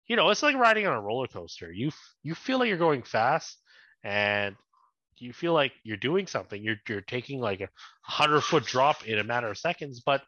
You 0.08 0.16
know, 0.16 0.30
it's 0.30 0.42
like 0.42 0.56
riding 0.56 0.86
on 0.86 0.96
a 0.96 1.00
roller 1.00 1.26
coaster. 1.26 1.72
You 1.72 1.90
you 2.22 2.34
feel 2.34 2.58
like 2.58 2.68
you're 2.68 2.76
going 2.78 3.02
fast, 3.02 3.58
and 4.04 4.56
you 5.16 5.32
feel 5.32 5.52
like 5.52 5.72
you're 5.82 5.96
doing 5.96 6.26
something. 6.26 6.62
You're 6.62 6.76
you're 6.88 7.00
taking 7.00 7.40
like 7.40 7.60
a 7.60 7.68
hundred 8.02 8.42
foot 8.42 8.64
drop 8.64 9.06
in 9.06 9.18
a 9.18 9.24
matter 9.24 9.48
of 9.48 9.58
seconds, 9.58 10.02
but 10.04 10.22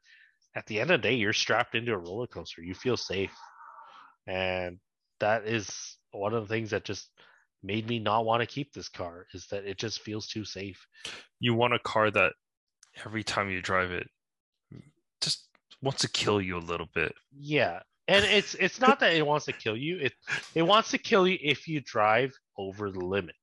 at 0.54 0.66
the 0.66 0.80
end 0.80 0.90
of 0.90 1.00
the 1.00 1.08
day, 1.08 1.14
you're 1.14 1.32
strapped 1.32 1.74
into 1.74 1.92
a 1.92 1.98
roller 1.98 2.26
coaster. 2.26 2.62
You 2.62 2.74
feel 2.74 2.96
safe, 2.96 3.32
and 4.26 4.78
that 5.20 5.46
is 5.46 5.96
one 6.12 6.34
of 6.34 6.42
the 6.42 6.52
things 6.52 6.70
that 6.70 6.84
just 6.84 7.10
made 7.62 7.88
me 7.88 7.98
not 7.98 8.24
want 8.24 8.40
to 8.40 8.46
keep 8.46 8.72
this 8.72 8.88
car. 8.88 9.26
Is 9.34 9.46
that 9.48 9.64
it 9.64 9.78
just 9.78 10.00
feels 10.00 10.26
too 10.26 10.44
safe. 10.44 10.86
You 11.38 11.54
want 11.54 11.74
a 11.74 11.78
car 11.78 12.10
that 12.10 12.32
every 13.04 13.22
time 13.22 13.50
you 13.50 13.62
drive 13.62 13.92
it, 13.92 14.08
just 15.20 15.48
wants 15.82 16.00
to 16.02 16.08
kill 16.08 16.40
you 16.40 16.56
a 16.56 16.58
little 16.58 16.88
bit. 16.94 17.14
Yeah, 17.38 17.80
and 18.08 18.24
it's 18.24 18.54
it's 18.54 18.80
not 18.80 19.00
that 19.00 19.12
it 19.12 19.24
wants 19.24 19.44
to 19.46 19.52
kill 19.52 19.76
you. 19.76 19.98
It 19.98 20.14
it 20.54 20.62
wants 20.62 20.90
to 20.92 20.98
kill 20.98 21.28
you 21.28 21.38
if 21.40 21.68
you 21.68 21.80
drive 21.80 22.32
over 22.56 22.90
the 22.90 23.04
limit. 23.04 23.36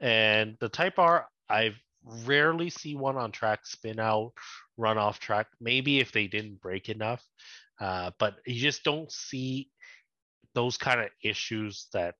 And 0.00 0.56
the 0.60 0.68
Type 0.68 0.98
R, 0.98 1.26
I've 1.48 1.78
rarely 2.24 2.70
see 2.70 2.94
one 2.94 3.16
on 3.16 3.32
track 3.32 3.66
spin 3.66 3.98
out, 3.98 4.32
run 4.76 4.98
off 4.98 5.18
track. 5.18 5.48
Maybe 5.60 6.00
if 6.00 6.12
they 6.12 6.28
didn't 6.28 6.60
brake 6.60 6.88
enough, 6.88 7.22
uh, 7.80 8.12
but 8.18 8.36
you 8.46 8.60
just 8.60 8.84
don't 8.84 9.10
see 9.10 9.68
those 10.54 10.76
kind 10.76 11.00
of 11.00 11.08
issues 11.22 11.88
that 11.92 12.14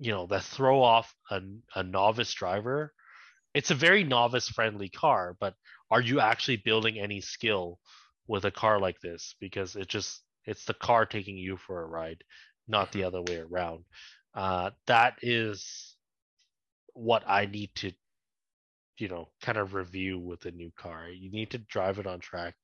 you 0.00 0.10
know 0.10 0.26
that 0.26 0.42
throw 0.42 0.82
off 0.82 1.14
a, 1.30 1.40
a 1.76 1.84
novice 1.84 2.32
driver. 2.32 2.92
It's 3.54 3.70
a 3.70 3.76
very 3.76 4.02
novice 4.02 4.48
friendly 4.48 4.88
car, 4.88 5.36
but 5.38 5.54
are 5.90 6.00
you 6.00 6.20
actually 6.20 6.56
building 6.58 6.98
any 6.98 7.20
skill 7.20 7.78
with 8.26 8.44
a 8.44 8.50
car 8.50 8.78
like 8.80 9.00
this? 9.00 9.34
Because 9.40 9.74
it 9.74 9.88
just 9.88 10.22
it's 10.46 10.64
the 10.64 10.74
car 10.74 11.06
taking 11.06 11.36
you 11.36 11.56
for 11.56 11.82
a 11.82 11.86
ride, 11.86 12.22
not 12.68 12.92
the 12.92 13.04
other 13.04 13.22
way 13.22 13.38
around. 13.38 13.84
Uh, 14.34 14.70
that 14.86 15.14
is 15.22 15.96
what 16.94 17.22
I 17.26 17.46
need 17.46 17.70
to 17.76 17.92
you 19.00 19.08
know 19.08 19.28
kind 19.42 19.58
of 19.58 19.74
review 19.74 20.18
with 20.18 20.44
a 20.44 20.50
new 20.50 20.70
car 20.76 21.08
you 21.08 21.30
need 21.30 21.50
to 21.50 21.58
drive 21.58 21.98
it 21.98 22.06
on 22.06 22.20
track 22.20 22.54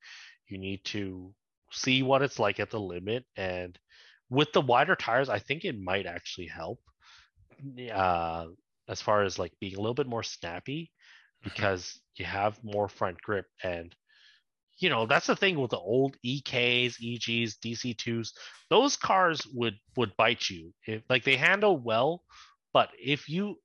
you 0.47 0.57
need 0.57 0.83
to 0.85 1.33
see 1.71 2.03
what 2.03 2.21
it's 2.21 2.39
like 2.39 2.59
at 2.59 2.69
the 2.69 2.79
limit 2.79 3.25
and 3.35 3.77
with 4.29 4.51
the 4.53 4.61
wider 4.61 4.95
tires 4.95 5.29
i 5.29 5.39
think 5.39 5.65
it 5.65 5.79
might 5.79 6.05
actually 6.05 6.47
help 6.47 6.79
uh, 7.91 8.45
as 8.87 9.01
far 9.01 9.23
as 9.23 9.39
like 9.39 9.51
being 9.59 9.75
a 9.75 9.79
little 9.79 9.95
bit 9.95 10.07
more 10.07 10.23
snappy 10.23 10.91
mm-hmm. 11.43 11.49
because 11.49 11.99
you 12.15 12.25
have 12.25 12.63
more 12.63 12.87
front 12.87 13.19
grip 13.21 13.45
and 13.63 13.95
you 14.79 14.89
know 14.89 15.05
that's 15.05 15.27
the 15.27 15.35
thing 15.35 15.59
with 15.59 15.71
the 15.71 15.77
old 15.77 16.17
EKs, 16.25 16.95
EGs, 17.01 17.57
DC2s. 17.57 18.29
Those 18.69 18.95
cars 18.95 19.41
would 19.53 19.75
would 19.95 20.15
bite 20.17 20.49
you. 20.49 20.73
If 20.85 21.03
like 21.09 21.23
they 21.23 21.35
handle 21.35 21.77
well, 21.77 22.23
but 22.73 22.89
if 22.99 23.27
you 23.27 23.55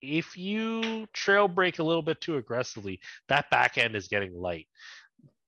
if 0.00 0.36
you 0.36 1.06
trail 1.12 1.46
brake 1.46 1.78
a 1.78 1.84
little 1.84 2.02
bit 2.02 2.20
too 2.20 2.36
aggressively, 2.36 3.00
that 3.28 3.50
back 3.50 3.78
end 3.78 3.94
is 3.94 4.08
getting 4.08 4.34
light. 4.34 4.66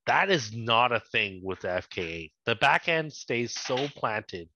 That 0.06 0.30
is 0.30 0.54
not 0.54 0.92
a 0.92 1.00
thing 1.00 1.40
with 1.42 1.60
the 1.60 1.68
FK8. 1.68 2.30
The 2.44 2.56
back 2.56 2.88
end 2.88 3.12
stays 3.12 3.58
so 3.58 3.88
planted. 3.96 4.48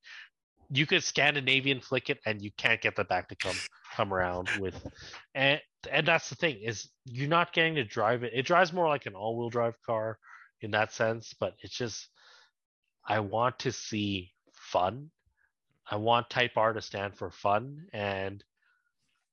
You 0.70 0.84
could 0.84 1.02
Scandinavian 1.02 1.80
flick 1.80 2.10
it 2.10 2.18
and 2.26 2.42
you 2.42 2.50
can't 2.58 2.80
get 2.82 2.94
the 2.94 3.04
back 3.04 3.28
to 3.28 3.36
come 3.36 3.56
come 3.96 4.12
around 4.12 4.50
with 4.60 4.74
and 5.34 5.60
and 5.90 6.06
that's 6.06 6.28
the 6.28 6.34
thing 6.34 6.58
is 6.62 6.90
you're 7.06 7.28
not 7.28 7.54
getting 7.54 7.76
to 7.76 7.84
drive 7.84 8.22
it. 8.22 8.32
It 8.34 8.44
drives 8.44 8.72
more 8.72 8.86
like 8.86 9.06
an 9.06 9.14
all-wheel 9.14 9.48
drive 9.48 9.74
car 9.86 10.18
in 10.60 10.72
that 10.72 10.92
sense, 10.92 11.34
but 11.38 11.54
it's 11.60 11.76
just 11.76 12.08
I 13.06 13.20
want 13.20 13.60
to 13.60 13.72
see 13.72 14.32
fun. 14.52 15.10
I 15.90 15.96
want 15.96 16.28
Type 16.28 16.52
R 16.56 16.72
to 16.72 16.82
stand 16.82 17.14
for 17.14 17.30
fun 17.30 17.86
and 17.92 18.44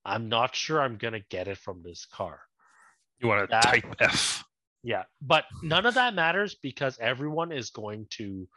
I'm 0.05 0.29
not 0.29 0.55
sure 0.55 0.81
I'm 0.81 0.97
gonna 0.97 1.19
get 1.29 1.47
it 1.47 1.57
from 1.57 1.81
this 1.83 2.05
car. 2.05 2.39
You 3.19 3.27
want 3.27 3.49
to 3.49 3.59
type 3.59 3.95
F. 3.99 4.43
Yeah, 4.83 5.03
but 5.21 5.45
none 5.63 5.85
of 5.85 5.95
that 5.95 6.13
matters 6.13 6.55
because 6.61 6.99
everyone 6.99 7.51
is 7.51 7.71
going 7.71 8.05
to 8.11 8.47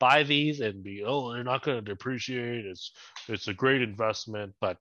buy 0.00 0.24
these 0.24 0.60
and 0.60 0.82
be, 0.82 1.04
oh, 1.04 1.32
they're 1.32 1.44
not 1.44 1.62
going 1.62 1.78
to 1.78 1.92
depreciate. 1.92 2.64
It's 2.64 2.92
it's 3.28 3.48
a 3.48 3.54
great 3.54 3.82
investment, 3.82 4.54
but 4.60 4.78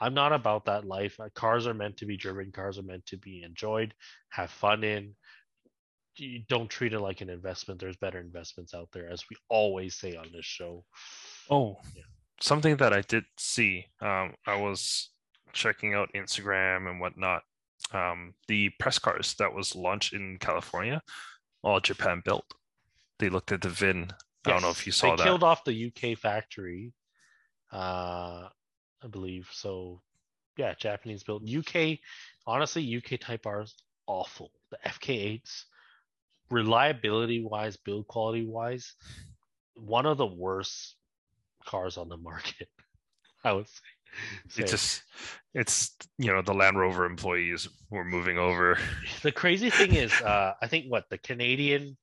I'm 0.00 0.14
not 0.14 0.32
about 0.32 0.64
that 0.66 0.86
life. 0.86 1.18
Cars 1.34 1.66
are 1.66 1.74
meant 1.74 1.98
to 1.98 2.06
be 2.06 2.16
driven. 2.16 2.52
Cars 2.52 2.78
are 2.78 2.82
meant 2.82 3.06
to 3.06 3.16
be 3.16 3.42
enjoyed, 3.42 3.94
have 4.30 4.50
fun 4.50 4.84
in. 4.84 5.14
You 6.18 6.42
don't 6.48 6.68
treat 6.68 6.92
it 6.92 7.00
like 7.00 7.20
an 7.20 7.30
investment. 7.30 7.80
There's 7.80 7.96
better 7.96 8.20
investments 8.20 8.74
out 8.74 8.88
there, 8.92 9.08
as 9.10 9.24
we 9.30 9.36
always 9.48 9.94
say 9.94 10.16
on 10.16 10.28
this 10.32 10.46
show. 10.46 10.84
Oh, 11.50 11.76
yeah. 11.94 12.02
something 12.40 12.76
that 12.78 12.92
I 12.92 13.02
did 13.02 13.24
see. 13.38 13.86
Um, 14.00 14.34
I 14.46 14.56
was 14.56 15.10
checking 15.52 15.94
out 15.94 16.10
Instagram 16.14 16.88
and 16.90 17.00
whatnot 17.00 17.42
um, 17.92 18.34
the 18.48 18.70
press 18.78 18.98
cars 18.98 19.34
that 19.38 19.52
was 19.52 19.74
launched 19.76 20.12
in 20.12 20.38
California, 20.38 21.02
all 21.62 21.80
Japan 21.80 22.22
built. 22.24 22.46
They 23.18 23.28
looked 23.28 23.52
at 23.52 23.62
the 23.62 23.68
VIN. 23.68 24.10
I 24.44 24.50
don't 24.50 24.62
know 24.62 24.70
if 24.70 24.86
you 24.86 24.92
saw 24.92 25.10
they 25.10 25.16
that. 25.16 25.24
killed 25.24 25.42
off 25.42 25.64
the 25.64 25.92
UK 25.92 26.16
factory, 26.18 26.92
uh, 27.72 28.48
I 29.02 29.06
believe. 29.10 29.48
So, 29.52 30.00
yeah, 30.56 30.74
Japanese 30.78 31.22
built. 31.22 31.42
UK, 31.48 31.98
honestly, 32.46 32.96
UK 32.96 33.18
Type 33.20 33.46
R 33.46 33.62
is 33.62 33.74
awful. 34.06 34.50
The 34.70 34.78
FK8s, 34.86 35.64
reliability 36.50 37.44
wise, 37.44 37.76
build 37.76 38.06
quality 38.06 38.46
wise, 38.46 38.94
one 39.74 40.06
of 40.06 40.18
the 40.18 40.26
worst 40.26 40.96
cars 41.64 41.96
on 41.96 42.08
the 42.08 42.16
market. 42.16 42.68
I 43.44 43.52
would 43.52 43.68
say. 43.68 43.82
It's 44.56 44.70
just 44.70 45.02
it's 45.54 45.94
you 46.18 46.32
know 46.32 46.42
the 46.42 46.54
Land 46.54 46.78
Rover 46.78 47.04
employees 47.04 47.68
were 47.90 48.04
moving 48.04 48.38
over. 48.38 48.78
The 49.22 49.32
crazy 49.32 49.70
thing 49.70 49.94
is, 49.94 50.12
uh, 50.22 50.54
I 50.60 50.66
think 50.68 50.86
what 50.86 51.04
the 51.10 51.18
Canadian 51.18 51.96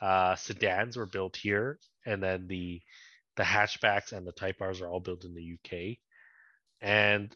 uh, 0.00 0.34
sedans 0.34 0.96
were 0.96 1.06
built 1.06 1.36
here, 1.36 1.78
and 2.06 2.22
then 2.22 2.46
the 2.48 2.80
the 3.36 3.42
hatchbacks 3.42 4.12
and 4.12 4.26
the 4.26 4.32
Type 4.32 4.56
R's 4.60 4.80
are 4.80 4.88
all 4.88 5.00
built 5.00 5.24
in 5.24 5.34
the 5.34 5.54
UK. 5.54 5.98
And 6.80 7.34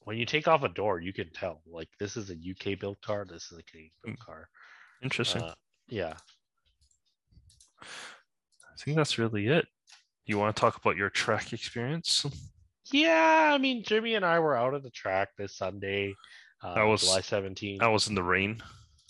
when 0.00 0.16
you 0.16 0.26
take 0.26 0.46
off 0.48 0.62
a 0.62 0.68
door, 0.68 1.00
you 1.00 1.12
can 1.12 1.30
tell 1.30 1.62
like 1.66 1.88
this 1.98 2.16
is 2.16 2.30
a 2.30 2.34
UK 2.34 2.78
built 2.78 3.00
car, 3.02 3.26
this 3.28 3.50
is 3.50 3.58
a 3.58 3.62
Canadian 3.64 3.92
built 4.04 4.16
hmm. 4.18 4.24
car. 4.24 4.48
Interesting. 5.02 5.42
Uh, 5.42 5.54
yeah. 5.88 6.14
I 7.82 8.78
think 8.84 8.96
that's 8.96 9.18
really 9.18 9.48
it. 9.48 9.66
You 10.24 10.38
want 10.38 10.54
to 10.54 10.60
talk 10.60 10.76
about 10.76 10.96
your 10.96 11.10
track 11.10 11.52
experience? 11.52 12.26
Yeah, 12.92 13.50
I 13.52 13.58
mean, 13.58 13.82
Jimmy 13.84 14.14
and 14.14 14.24
I 14.24 14.38
were 14.38 14.56
out 14.56 14.74
at 14.74 14.82
the 14.82 14.90
track 14.90 15.30
this 15.36 15.56
Sunday, 15.56 16.14
uh, 16.62 16.72
I 16.72 16.84
was 16.84 17.02
July 17.02 17.20
17th. 17.20 17.82
I 17.82 17.88
was 17.88 18.08
in 18.08 18.14
the 18.14 18.22
rain, 18.22 18.62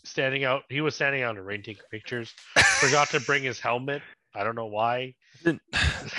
standing 0.04 0.44
out. 0.44 0.62
He 0.68 0.80
was 0.80 0.94
standing 0.94 1.22
out 1.22 1.30
in 1.30 1.36
the 1.36 1.42
rain 1.42 1.62
taking 1.62 1.82
pictures. 1.90 2.32
Forgot 2.80 3.10
to 3.10 3.20
bring 3.20 3.42
his 3.42 3.60
helmet. 3.60 4.02
I 4.34 4.44
don't 4.44 4.54
know 4.54 4.66
why. 4.66 5.14
I, 5.46 5.58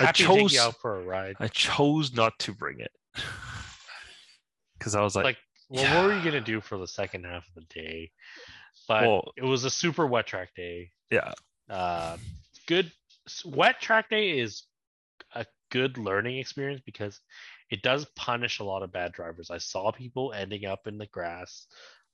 I 0.00 0.12
chose 0.12 0.58
out 0.58 0.74
for 0.80 1.00
a 1.00 1.04
ride. 1.04 1.36
I 1.38 1.48
chose 1.48 2.12
not 2.14 2.36
to 2.40 2.52
bring 2.52 2.80
it 2.80 2.90
because 4.78 4.94
I 4.94 5.02
was 5.02 5.14
like, 5.14 5.24
like, 5.24 5.38
well, 5.68 5.82
yeah. 5.82 5.96
what 5.96 6.06
were 6.06 6.16
you 6.16 6.24
gonna 6.24 6.40
do 6.40 6.60
for 6.60 6.78
the 6.78 6.88
second 6.88 7.24
half 7.24 7.46
of 7.48 7.54
the 7.54 7.74
day? 7.74 8.10
But 8.88 9.02
well, 9.02 9.32
it 9.36 9.44
was 9.44 9.64
a 9.64 9.70
super 9.70 10.06
wet 10.06 10.26
track 10.26 10.54
day. 10.56 10.90
Yeah. 11.10 11.32
Uh, 11.68 12.16
good 12.66 12.90
wet 13.44 13.80
track 13.80 14.08
day 14.08 14.38
is 14.38 14.64
a 15.34 15.44
good 15.70 15.98
learning 15.98 16.38
experience 16.38 16.80
because 16.84 17.20
it 17.70 17.82
does 17.82 18.06
punish 18.16 18.58
a 18.58 18.64
lot 18.64 18.82
of 18.82 18.90
bad 18.90 19.12
drivers. 19.12 19.50
I 19.50 19.58
saw 19.58 19.92
people 19.92 20.32
ending 20.32 20.64
up 20.64 20.86
in 20.86 20.96
the 20.96 21.06
grass. 21.06 21.66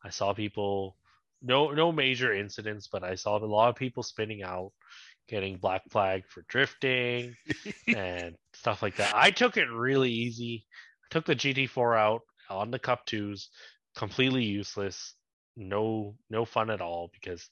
I 0.04 0.10
saw 0.10 0.34
people 0.34 0.96
no 1.40 1.70
no 1.70 1.92
major 1.92 2.34
incidents, 2.34 2.88
but 2.88 3.04
I 3.04 3.14
saw 3.14 3.38
a 3.38 3.44
lot 3.44 3.68
of 3.68 3.76
people 3.76 4.02
spinning 4.02 4.42
out, 4.42 4.72
getting 5.28 5.58
black 5.58 5.82
flag 5.90 6.24
for 6.26 6.44
drifting 6.48 7.36
and 7.86 8.34
stuff 8.54 8.82
like 8.82 8.96
that. 8.96 9.14
I 9.14 9.30
took 9.30 9.56
it 9.56 9.70
really 9.70 10.10
easy. 10.10 10.66
I 11.04 11.06
took 11.10 11.26
the 11.26 11.36
GT4 11.36 11.96
out 11.96 12.22
on 12.50 12.70
the 12.70 12.78
Cup 12.78 13.06
2s, 13.06 13.46
completely 13.94 14.44
useless. 14.44 15.14
No 15.56 16.16
no 16.30 16.44
fun 16.44 16.70
at 16.70 16.80
all 16.80 17.10
because 17.12 17.48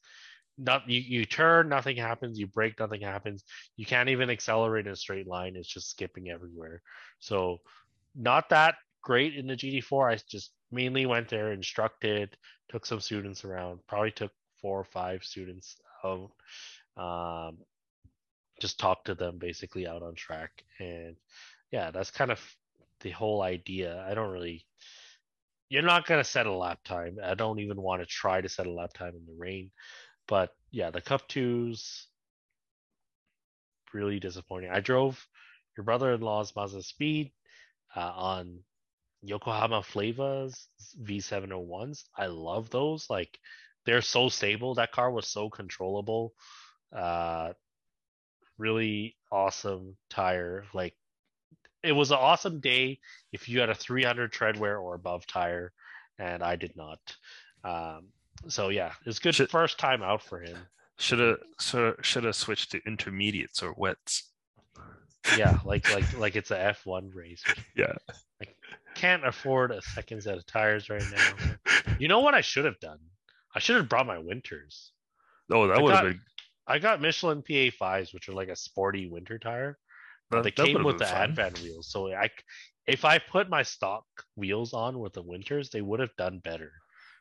not 0.59 0.89
you, 0.89 1.01
you 1.01 1.25
turn 1.25 1.69
nothing 1.69 1.97
happens 1.97 2.39
you 2.39 2.47
brake 2.47 2.79
nothing 2.79 3.01
happens. 3.01 3.45
You 3.77 3.87
can't 3.87 4.09
even 4.11 4.31
accelerate 4.31 4.87
in 4.87 4.93
a 4.93 4.97
straight 4.97 5.27
line 5.27 5.57
it's 5.57 5.69
just 5.69 5.91
skipping 5.91 6.31
everywhere. 6.31 6.83
So 7.21 7.61
not 8.15 8.51
that 8.51 8.77
great 9.03 9.35
in 9.35 9.47
the 9.47 9.57
GT4 9.57 10.13
i 10.13 10.19
just 10.29 10.53
mainly 10.71 11.07
went 11.07 11.29
there 11.29 11.53
instructed 11.53 12.37
took 12.69 12.87
some 12.87 13.01
students 13.01 13.45
around 13.45 13.81
probably 13.89 14.13
took 14.13 14.31
four 14.61 14.79
or 14.79 14.85
five 14.85 15.25
students 15.25 15.77
out 16.05 16.31
um, 16.97 17.59
just 18.61 18.79
talked 18.79 19.07
to 19.07 19.15
them 19.15 19.39
basically 19.39 19.87
out 19.87 20.03
on 20.03 20.15
track. 20.15 20.51
And 20.79 21.17
yeah 21.71 21.91
that's 21.91 22.11
kind 22.11 22.31
of 22.31 22.41
the 23.01 23.11
whole 23.11 23.43
idea. 23.43 24.05
I 24.09 24.15
don't 24.15 24.31
really 24.31 24.65
you're 25.73 25.83
not 25.83 26.07
going 26.07 26.23
to 26.23 26.29
set 26.29 26.47
a 26.47 26.53
lap 26.53 26.79
time 26.85 27.17
i 27.25 27.35
don't 27.35 27.61
even 27.61 27.81
want 27.81 28.03
to 28.03 28.07
try 28.07 28.41
to 28.41 28.49
set 28.49 28.67
a 28.67 28.73
lap 28.73 28.93
time 28.93 29.15
in 29.15 29.25
the 29.27 29.35
rain 29.37 29.71
but 30.29 30.51
yeah, 30.71 30.91
the 30.91 31.01
Cup 31.01 31.29
twos 31.29 32.07
really 33.93 34.21
disappointing. 34.21 34.71
I 34.71 34.81
drove 34.81 35.27
your 35.77 35.85
brother-in-law's 35.85 36.55
Mazda 36.57 36.83
Speed 36.83 37.33
uh, 37.95 38.13
on 38.15 38.61
Yokohama 39.23 39.83
Flevas 39.83 40.67
V701s. 41.03 42.05
I 42.17 42.27
love 42.27 42.71
those. 42.71 43.11
Like 43.11 43.39
they're 43.85 44.01
so 44.03 44.29
stable. 44.29 44.75
That 44.75 44.93
car 44.93 45.11
was 45.11 45.29
so 45.29 45.51
controllable. 45.51 46.33
Uh, 46.95 47.53
really 48.59 49.17
awesome 49.31 49.97
tire. 50.09 50.65
Like 50.73 50.95
it 51.83 51.93
was 51.93 52.11
an 52.11 52.19
awesome 52.19 52.61
day 52.61 52.99
if 53.33 53.49
you 53.49 53.61
had 53.61 53.71
a 53.71 53.75
300 53.75 54.33
treadwear 54.33 54.81
or 54.81 54.95
above 54.95 55.27
tire, 55.27 55.73
and 56.19 56.43
I 56.43 56.57
did 56.57 56.77
not. 56.77 57.01
Um, 57.65 58.09
so 58.49 58.69
yeah, 58.69 58.93
it's 59.07 59.19
good 59.19 59.35
should, 59.35 59.51
first 59.51 59.79
time 59.79 60.03
out 60.03 60.23
for 60.23 60.41
him. 60.41 60.57
Should 60.99 61.19
have 61.19 61.39
so 61.59 61.95
should 62.03 62.25
have 62.25 62.37
switched 62.37 62.73
to 62.73 62.81
intermediates 62.87 63.63
or 63.63 63.75
wets. 63.77 64.31
Yeah, 65.37 65.59
like 65.65 65.93
like 65.93 66.19
like 66.19 66.37
it's 66.37 66.51
a 66.51 66.61
F 66.61 66.85
one 66.85 67.11
race. 67.15 67.43
Yeah. 67.77 67.95
I 68.43 68.47
can't 68.95 69.27
afford 69.27 69.71
a 69.71 69.81
second 69.83 70.23
set 70.23 70.37
of 70.37 70.47
tires 70.47 70.91
right 70.91 71.05
now. 71.13 71.95
You 71.99 72.09
know 72.09 72.21
what 72.21 72.35
I 72.35 72.41
should 72.41 72.65
have 72.65 72.79
done? 72.81 72.99
I 73.55 73.59
should 73.59 73.77
have 73.77 73.89
brought 73.89 74.07
my 74.07 74.19
winters. 74.19 74.93
Oh, 75.51 75.67
that 75.67 75.81
would 75.83 75.95
have 75.95 76.05
been. 76.05 76.21
I 76.67 76.79
got 76.79 77.01
Michelin 77.01 77.43
PA 77.43 77.75
fives, 77.77 78.15
which 78.15 78.29
are 78.29 78.33
like 78.33 78.49
a 78.49 78.57
sporty 78.57 79.09
winter 79.09 79.39
tire. 79.39 79.79
But 80.33 80.45
they 80.45 80.51
came 80.51 80.83
with 80.83 80.99
the 80.99 81.07
fun. 81.07 81.35
Advan 81.35 81.63
wheels, 81.63 81.89
so 81.89 82.13
I, 82.13 82.31
if 82.87 83.05
I 83.05 83.19
put 83.19 83.49
my 83.49 83.63
stock 83.63 84.05
wheels 84.37 84.73
on 84.73 84.99
with 84.99 85.13
the 85.13 85.23
winters, 85.23 85.71
they 85.71 85.83
would 85.83 86.01
have 86.01 86.15
done 86.17 86.39
better 86.39 86.73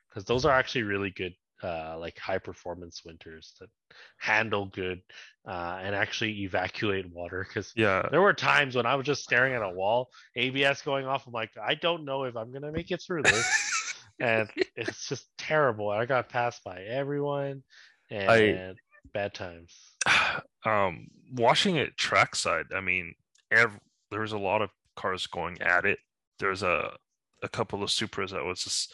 because 0.10 0.26
those 0.26 0.45
are 0.45 0.52
actually 0.52 0.84
really 0.84 1.11
good 1.11 1.34
uh, 1.64 1.95
like 1.99 2.18
high 2.18 2.40
performance 2.40 3.03
winters 3.06 3.53
that 3.60 3.69
handle 4.18 4.65
good 4.65 5.02
uh, 5.48 5.80
and 5.81 5.95
actually 5.95 6.41
evacuate 6.41 7.11
water. 7.11 7.45
Because 7.48 7.72
yeah, 7.76 8.07
there 8.10 8.22
were 8.22 8.34
times 8.34 8.76
when 8.76 8.86
I 8.86 8.95
was 8.95 9.06
just 9.06 9.23
staring 9.23 9.53
at 9.53 9.61
a 9.61 9.69
wall, 9.69 10.10
ABS 10.36 10.81
going 10.81 11.06
off. 11.06 11.27
I'm 11.27 11.34
like, 11.34 11.52
I 11.61 11.76
don't 11.76 12.06
know 12.06 12.23
if 12.23 12.36
I'm 12.36 12.52
gonna 12.52 12.72
make 12.72 12.91
it 12.91 13.02
through 13.06 13.23
this, 13.23 13.95
and 14.19 14.49
it's 14.76 15.07
just 15.07 15.27
terrible. 15.38 15.90
I 15.90 16.06
got 16.06 16.30
passed 16.30 16.64
by 16.64 16.81
everyone, 16.81 17.64
and 18.10 18.30
I, 18.30 18.73
bad 19.14 19.34
times. 19.34 19.76
Um, 20.66 21.08
watching 21.34 21.78
it 21.78 21.98
trackside, 21.98 22.68
I 22.76 22.82
mean, 22.82 23.14
every, 23.52 23.80
there 24.10 24.22
was 24.22 24.34
a 24.34 24.38
lot 24.38 24.62
of 24.62 24.70
cars 24.96 25.28
going 25.28 25.62
at 25.62 25.86
it. 25.86 26.00
There's 26.40 26.64
a 26.64 26.96
a 27.44 27.50
couple 27.50 27.82
of 27.82 27.90
Supras 27.90 28.32
that 28.32 28.44
was 28.44 28.64
just 28.64 28.94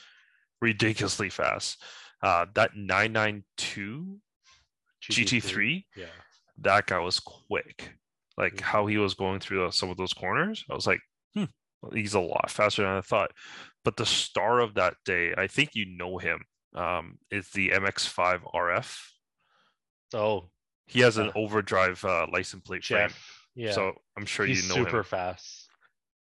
ridiculously 0.62 1.30
fast. 1.30 1.84
Uh, 2.24 2.46
that 2.56 2.76
992 2.76 4.18
GT3, 5.04 5.42
GT3 5.42 5.86
yeah, 5.96 6.06
that 6.60 6.86
guy 6.88 7.00
was 7.00 7.20
quick. 7.20 7.94
Like 8.38 8.56
mm-hmm. 8.56 8.66
how 8.66 8.86
he 8.86 8.98
was 8.98 9.14
going 9.14 9.40
through 9.40 9.72
some 9.72 9.90
of 9.90 9.98
those 9.98 10.14
corners, 10.14 10.64
I 10.70 10.76
was 10.76 10.88
like, 10.88 11.02
hmm, 11.36 11.46
he's 11.94 12.14
a 12.14 12.20
lot 12.20 12.50
faster 12.50 12.84
than 12.84 12.92
I 12.92 13.02
thought. 13.02 13.32
But 13.84 13.98
the 13.98 14.06
star 14.06 14.60
of 14.60 14.76
that 14.76 14.96
day, 15.06 15.34
I 15.38 15.48
think 15.48 15.72
you 15.74 15.86
know 15.98 16.18
him, 16.18 16.44
um, 16.76 17.18
is 17.32 17.50
the 17.50 17.70
MX5 17.70 18.42
RF. 18.54 18.98
Oh, 20.14 20.50
he 20.88 21.02
has 21.02 21.18
an 21.18 21.32
overdrive 21.36 22.04
uh, 22.04 22.28
license 22.32 22.64
plate 22.64 22.82
Jeff, 22.82 23.12
frame. 23.12 23.66
Yeah. 23.66 23.72
So 23.74 23.94
I'm 24.18 24.26
sure 24.26 24.46
he's 24.46 24.64
you 24.64 24.70
know 24.70 24.86
super 24.86 25.00
him. 25.00 25.04
fast 25.04 25.68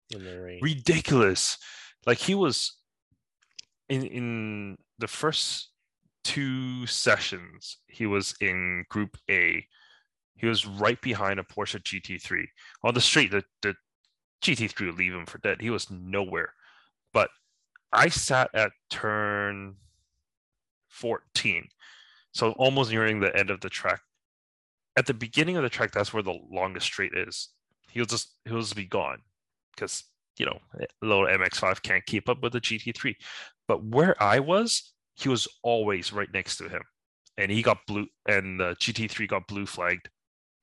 in 0.10 0.24
the 0.24 0.40
rain. 0.42 0.60
Ridiculous. 0.62 1.58
Like 2.06 2.18
he 2.18 2.36
was 2.36 2.78
in 3.90 4.04
in 4.04 4.78
the 4.98 5.08
first 5.08 5.70
two 6.24 6.88
sessions, 6.88 7.78
he 7.88 8.06
was 8.06 8.34
in 8.42 8.86
Group 8.90 9.18
A. 9.30 9.66
He 10.38 10.48
was 10.48 10.66
right 10.66 11.00
behind 11.02 11.40
a 11.40 11.44
Porsche 11.44 11.82
GT3 11.82 12.46
on 12.84 12.94
the 12.94 13.02
street. 13.02 13.32
The 13.32 13.44
the 13.62 13.76
GT3 14.44 14.88
would 14.88 14.98
leave 14.98 15.14
him 15.14 15.26
for 15.26 15.38
dead. 15.40 15.62
He 15.62 15.70
was 15.70 15.90
nowhere, 15.90 16.54
but 17.14 17.30
I 17.92 18.10
sat 18.10 18.50
at 18.54 18.72
turn 18.90 19.76
14, 20.90 21.68
so 22.34 22.52
almost 22.54 22.92
nearing 22.92 23.20
the 23.20 23.36
end 23.36 23.50
of 23.50 23.62
the 23.62 23.70
track. 23.70 24.02
At 24.98 25.06
the 25.06 25.14
beginning 25.14 25.58
of 25.58 25.64
the 25.64 25.70
track, 25.70 25.92
that's 25.92 26.14
where 26.14 26.24
the 26.24 26.40
longest 26.50 26.86
straight 26.86 27.14
is. 27.14 27.50
He'll 27.92 28.06
just 28.06 28.36
he'll 28.46 28.62
just 28.62 28.76
be 28.76 28.86
gone 28.86 29.20
because 29.76 30.04
you 30.38 30.46
know 30.46 30.60
little 31.02 31.26
MX5 31.26 31.82
can't 31.82 32.06
keep 32.06 32.30
up 32.30 32.42
with 32.42 32.54
the 32.54 32.62
GT3. 32.62 33.16
But 33.68 33.84
where 33.84 34.22
I 34.22 34.40
was, 34.40 34.94
he 35.16 35.30
was 35.30 35.48
always 35.64 36.14
right 36.14 36.32
next 36.34 36.58
to 36.58 36.70
him, 36.70 36.82
and 37.38 37.52
he 37.52 37.62
got 37.62 37.86
blue, 37.88 38.08
and 38.28 38.60
the 38.60 38.76
GT3 38.76 39.28
got 39.28 39.48
blue 39.48 39.66
flagged 39.66 40.10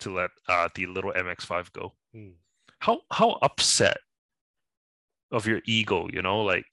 to 0.01 0.15
let 0.15 0.31
uh, 0.49 0.69
the 0.75 0.87
little 0.87 1.13
MX5 1.13 1.73
go. 1.73 1.93
Hmm. 2.13 2.31
How 2.79 3.01
how 3.11 3.39
upset 3.43 3.99
of 5.31 5.47
your 5.47 5.61
ego, 5.67 6.09
you 6.13 6.23
know, 6.23 6.43
like 6.43 6.65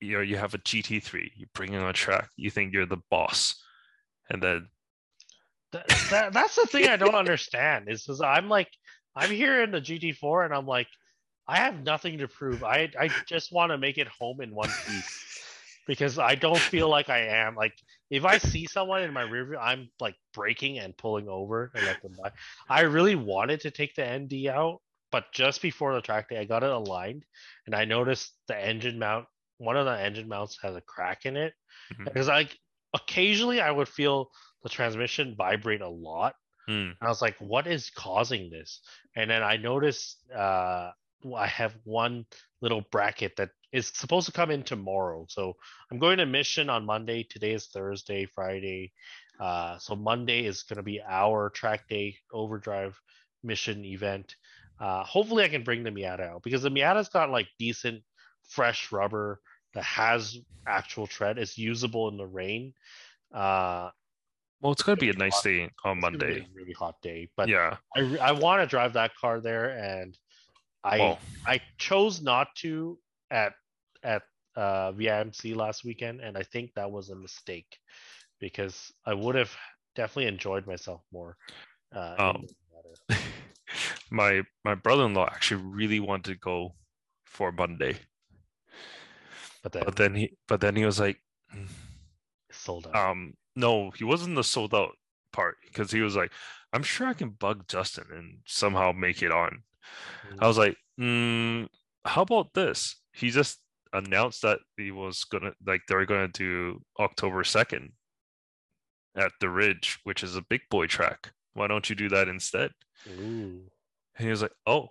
you 0.00 0.16
know 0.16 0.22
you 0.22 0.36
have 0.36 0.54
a 0.54 0.58
GT3, 0.58 1.30
you 1.36 1.46
bring 1.54 1.72
it 1.72 1.78
on 1.78 1.88
a 1.88 1.92
track, 1.92 2.30
you 2.36 2.50
think 2.50 2.72
you're 2.72 2.86
the 2.86 3.02
boss, 3.10 3.62
and 4.30 4.42
then 4.42 4.68
that, 5.72 5.88
that 6.10 6.32
that's 6.32 6.56
the 6.56 6.66
thing 6.66 6.88
I 6.88 6.96
don't 6.96 7.14
understand 7.14 7.88
is 7.88 8.02
because 8.02 8.20
I'm 8.20 8.48
like 8.48 8.68
I'm 9.14 9.30
here 9.30 9.62
in 9.62 9.70
the 9.70 9.80
GT4 9.80 10.46
and 10.46 10.54
I'm 10.54 10.66
like 10.66 10.88
I 11.48 11.58
have 11.58 11.82
nothing 11.84 12.18
to 12.18 12.28
prove. 12.28 12.64
I 12.64 12.90
I 12.98 13.08
just 13.26 13.52
want 13.52 13.72
to 13.72 13.78
make 13.78 13.98
it 13.98 14.08
home 14.08 14.40
in 14.40 14.54
one 14.54 14.70
piece 14.86 15.42
because 15.86 16.18
I 16.18 16.34
don't 16.34 16.58
feel 16.58 16.88
like 16.88 17.08
I 17.08 17.26
am. 17.26 17.54
Like 17.54 17.74
if 18.10 18.24
I 18.24 18.38
see 18.38 18.66
someone 18.66 19.02
in 19.02 19.12
my 19.12 19.22
rear 19.22 19.46
view, 19.46 19.58
I'm 19.58 19.88
like 20.00 20.16
braking 20.34 20.78
and 20.78 20.96
pulling 20.96 21.28
over 21.28 21.70
and 21.74 21.86
let 21.86 22.02
them 22.02 22.12
by. 22.20 22.32
I 22.68 22.82
really 22.82 23.14
wanted 23.14 23.60
to 23.60 23.70
take 23.70 23.94
the 23.94 24.18
ND 24.18 24.48
out, 24.48 24.80
but 25.12 25.32
just 25.32 25.62
before 25.62 25.94
the 25.94 26.00
track 26.00 26.28
day, 26.28 26.38
I 26.38 26.44
got 26.44 26.64
it 26.64 26.70
aligned 26.70 27.24
and 27.66 27.74
I 27.74 27.84
noticed 27.84 28.32
the 28.48 28.58
engine 28.58 28.98
mount. 28.98 29.26
One 29.58 29.76
of 29.76 29.86
the 29.86 29.98
engine 29.98 30.28
mounts 30.28 30.58
has 30.62 30.76
a 30.76 30.80
crack 30.82 31.24
in 31.24 31.36
it 31.36 31.54
mm-hmm. 31.92 32.04
because 32.04 32.28
like 32.28 32.56
occasionally 32.92 33.60
I 33.60 33.70
would 33.70 33.88
feel 33.88 34.30
the 34.66 34.70
transmission 34.70 35.36
vibrate 35.38 35.80
a 35.80 35.88
lot. 35.88 36.34
Mm. 36.68 36.96
I 37.00 37.06
was 37.06 37.22
like, 37.22 37.36
what 37.38 37.68
is 37.68 37.88
causing 37.90 38.50
this? 38.50 38.80
And 39.14 39.30
then 39.30 39.44
I 39.44 39.58
noticed 39.58 40.18
uh, 40.34 40.90
I 41.36 41.46
have 41.46 41.72
one 41.84 42.26
little 42.60 42.82
bracket 42.90 43.36
that 43.36 43.50
is 43.72 43.92
supposed 43.94 44.26
to 44.26 44.32
come 44.32 44.50
in 44.50 44.64
tomorrow. 44.64 45.24
So 45.28 45.54
I'm 45.92 46.00
going 46.00 46.18
to 46.18 46.26
mission 46.26 46.68
on 46.68 46.84
Monday. 46.84 47.22
Today 47.22 47.52
is 47.52 47.66
Thursday, 47.66 48.26
Friday. 48.26 48.92
Uh, 49.38 49.78
so 49.78 49.94
Monday 49.94 50.44
is 50.46 50.64
going 50.64 50.78
to 50.78 50.82
be 50.82 51.00
our 51.00 51.48
track 51.50 51.88
day 51.88 52.16
overdrive 52.32 53.00
mission 53.44 53.84
event. 53.84 54.34
Uh, 54.80 55.04
hopefully, 55.04 55.44
I 55.44 55.48
can 55.48 55.62
bring 55.62 55.84
the 55.84 55.90
Miata 55.90 56.28
out 56.28 56.42
because 56.42 56.62
the 56.62 56.70
Miata's 56.70 57.08
got 57.08 57.30
like 57.30 57.46
decent 57.60 58.02
fresh 58.48 58.90
rubber 58.90 59.38
that 59.74 59.84
has 59.84 60.36
actual 60.66 61.06
tread. 61.06 61.38
It's 61.38 61.56
usable 61.56 62.08
in 62.08 62.16
the 62.16 62.26
rain. 62.26 62.74
Uh, 63.32 63.90
well, 64.60 64.72
it's 64.72 64.82
going 64.82 64.96
to 64.96 65.00
be 65.00 65.10
a 65.10 65.14
nice 65.14 65.40
day 65.42 65.70
on 65.84 66.00
Monday. 66.00 66.40
A 66.40 66.46
really 66.54 66.72
hot 66.72 66.96
day, 67.02 67.28
but 67.36 67.48
yeah, 67.48 67.76
I, 67.96 68.16
I 68.20 68.32
want 68.32 68.62
to 68.62 68.66
drive 68.66 68.94
that 68.94 69.14
car 69.16 69.40
there, 69.40 69.70
and 69.70 70.16
I 70.82 71.18
I 71.46 71.60
chose 71.78 72.22
not 72.22 72.48
to 72.56 72.98
at 73.30 73.54
at 74.02 74.22
uh, 74.56 74.92
VIMC 74.92 75.54
last 75.54 75.84
weekend, 75.84 76.20
and 76.20 76.36
I 76.36 76.42
think 76.42 76.72
that 76.74 76.90
was 76.90 77.10
a 77.10 77.16
mistake 77.16 77.78
because 78.40 78.92
I 79.04 79.14
would 79.14 79.34
have 79.34 79.54
definitely 79.94 80.26
enjoyed 80.26 80.66
myself 80.66 81.02
more. 81.12 81.36
Uh, 81.94 82.14
um, 82.18 82.46
my 84.10 84.42
my 84.64 84.74
brother-in-law 84.74 85.26
actually 85.26 85.62
really 85.62 86.00
wanted 86.00 86.32
to 86.32 86.38
go 86.38 86.74
for 87.24 87.52
Monday, 87.52 87.96
but 89.62 89.72
then, 89.72 89.82
but 89.84 89.96
then 89.96 90.14
he 90.14 90.36
but 90.48 90.60
then 90.60 90.76
he 90.76 90.84
was 90.84 90.98
like 90.98 91.20
sold 92.66 92.86
out. 92.92 93.10
Um, 93.10 93.34
no, 93.54 93.90
he 93.90 94.04
wasn't 94.04 94.36
the 94.36 94.44
sold 94.44 94.74
out 94.74 94.92
part 95.32 95.56
because 95.64 95.90
he 95.90 96.00
was 96.00 96.16
like, 96.16 96.32
I'm 96.72 96.82
sure 96.82 97.06
I 97.06 97.14
can 97.14 97.30
bug 97.30 97.66
Justin 97.68 98.06
and 98.12 98.38
somehow 98.46 98.92
make 98.92 99.22
it 99.22 99.32
on. 99.32 99.62
Mm-hmm. 100.28 100.44
I 100.44 100.46
was 100.46 100.58
like, 100.58 100.76
mm, 101.00 101.68
how 102.04 102.22
about 102.22 102.52
this? 102.54 102.96
He 103.12 103.30
just 103.30 103.60
announced 103.92 104.42
that 104.42 104.58
he 104.76 104.90
was 104.90 105.24
gonna 105.24 105.52
like 105.64 105.80
they 105.88 105.94
were 105.94 106.06
gonna 106.06 106.28
do 106.28 106.82
October 106.98 107.44
second 107.44 107.92
at 109.16 109.32
the 109.40 109.48
Ridge, 109.48 109.98
which 110.04 110.22
is 110.22 110.36
a 110.36 110.42
big 110.42 110.60
boy 110.70 110.86
track. 110.86 111.30
Why 111.54 111.66
don't 111.66 111.88
you 111.88 111.96
do 111.96 112.08
that 112.10 112.28
instead? 112.28 112.70
Ooh. 113.08 113.62
And 114.18 114.24
he 114.24 114.28
was 114.28 114.42
like, 114.42 114.52
"Oh, 114.66 114.88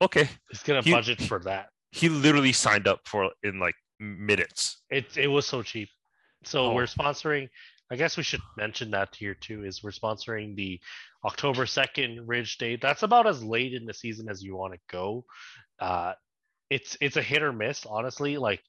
okay." 0.00 0.28
He's 0.50 0.62
gonna 0.62 0.82
he, 0.82 0.92
budget 0.92 1.20
for 1.20 1.40
that. 1.40 1.68
He 1.90 2.08
literally 2.08 2.52
signed 2.52 2.86
up 2.86 3.00
for 3.04 3.30
in 3.42 3.58
like 3.58 3.74
minutes. 4.00 4.82
It 4.90 5.16
it 5.16 5.28
was 5.28 5.46
so 5.46 5.62
cheap. 5.62 5.88
So 6.46 6.66
oh. 6.66 6.74
we're 6.74 6.84
sponsoring. 6.84 7.48
I 7.90 7.96
guess 7.96 8.16
we 8.16 8.22
should 8.22 8.40
mention 8.56 8.90
that 8.92 9.14
here 9.14 9.34
too. 9.34 9.64
Is 9.64 9.82
we're 9.82 9.90
sponsoring 9.90 10.56
the 10.56 10.80
October 11.24 11.66
second 11.66 12.26
Ridge 12.26 12.58
Day. 12.58 12.76
That's 12.76 13.02
about 13.02 13.26
as 13.26 13.42
late 13.42 13.74
in 13.74 13.84
the 13.84 13.94
season 13.94 14.28
as 14.28 14.42
you 14.42 14.56
want 14.56 14.72
to 14.72 14.80
go. 14.90 15.24
Uh, 15.78 16.14
it's 16.70 16.96
it's 17.00 17.16
a 17.16 17.22
hit 17.22 17.42
or 17.42 17.52
miss, 17.52 17.86
honestly. 17.86 18.38
Like 18.38 18.62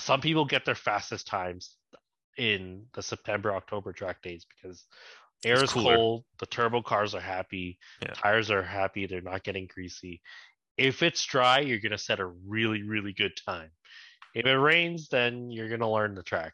some 0.00 0.20
people 0.20 0.44
get 0.44 0.64
their 0.64 0.74
fastest 0.74 1.26
times 1.26 1.76
in 2.36 2.84
the 2.94 3.02
September 3.02 3.54
October 3.54 3.92
track 3.92 4.22
days 4.22 4.44
because 4.44 4.84
air 5.44 5.62
is 5.62 5.72
cold, 5.72 6.24
the 6.38 6.46
turbo 6.46 6.82
cars 6.82 7.14
are 7.14 7.20
happy, 7.20 7.78
yeah. 8.02 8.12
tires 8.12 8.50
are 8.50 8.62
happy, 8.62 9.06
they're 9.06 9.20
not 9.20 9.44
getting 9.44 9.66
greasy. 9.66 10.20
If 10.76 11.02
it's 11.02 11.24
dry, 11.24 11.60
you're 11.60 11.78
gonna 11.78 11.96
set 11.96 12.20
a 12.20 12.26
really 12.26 12.82
really 12.82 13.12
good 13.12 13.32
time. 13.46 13.70
If 14.34 14.44
it 14.44 14.58
rains, 14.58 15.08
then 15.08 15.50
you're 15.50 15.70
gonna 15.70 15.90
learn 15.90 16.14
the 16.14 16.22
track. 16.22 16.52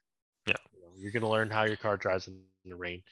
Yeah, 1.02 1.04
you 1.04 1.08
are 1.08 1.20
gonna 1.20 1.30
learn 1.30 1.50
how 1.50 1.64
your 1.64 1.76
car 1.76 1.96
drives 1.96 2.28
in 2.28 2.38
the 2.64 2.76
rain. 2.76 3.02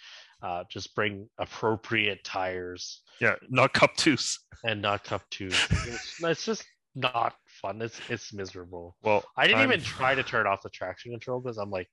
Uh, 0.43 0.65
just 0.71 0.95
bring 0.95 1.29
appropriate 1.39 2.25
tires. 2.25 3.03
Yeah, 3.21 3.35
not 3.49 3.73
cup 3.73 3.97
twos. 3.97 4.39
And 4.65 4.81
not 4.81 5.05
cup 5.05 5.23
twos. 5.31 5.55
it's, 5.71 6.23
it's 6.23 6.45
just 6.45 6.65
not 6.95 7.35
fun. 7.47 7.83
It's 7.83 8.01
it's 8.09 8.33
miserable. 8.33 8.97
Well, 9.03 9.25
I 9.37 9.47
didn't 9.47 9.61
I'm... 9.61 9.73
even 9.73 9.85
try 9.85 10.15
to 10.15 10.23
turn 10.23 10.47
off 10.47 10.63
the 10.63 10.71
traction 10.71 11.13
control 11.13 11.41
because 11.41 11.59
I'm 11.59 11.71
like, 11.71 11.89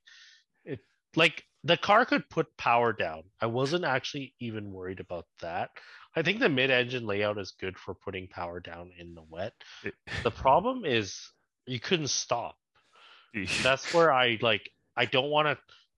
it 0.66 0.80
like 1.16 1.44
the 1.64 1.78
car 1.78 2.06
could 2.06 2.30
put 2.30 2.56
power 2.58 2.94
down. 2.94 3.24
I 3.42 3.48
wasn't 3.48 3.84
actually 3.84 4.34
even 4.40 4.72
worried 4.72 5.00
about 5.00 5.26
that. 5.42 5.70
I 6.16 6.22
think 6.24 6.40
the 6.40 6.50
mid-engine 6.50 7.06
layout 7.06 7.38
is 7.38 7.54
good 7.60 7.78
for 7.78 7.94
putting 7.94 8.28
power 8.28 8.60
down 8.60 8.92
in 8.98 9.14
the 9.14 9.24
wet. 9.30 9.54
It... 9.84 9.94
The 10.24 10.32
problem 10.32 10.84
is 10.86 11.20
you 11.66 11.80
couldn't 11.80 12.08
stop. 12.08 12.56
That's 13.64 13.94
where 13.94 14.12
I 14.12 14.38
like. 14.42 14.70
I 14.96 15.06
don't 15.06 15.30
want 15.30 15.48
to 15.48 15.58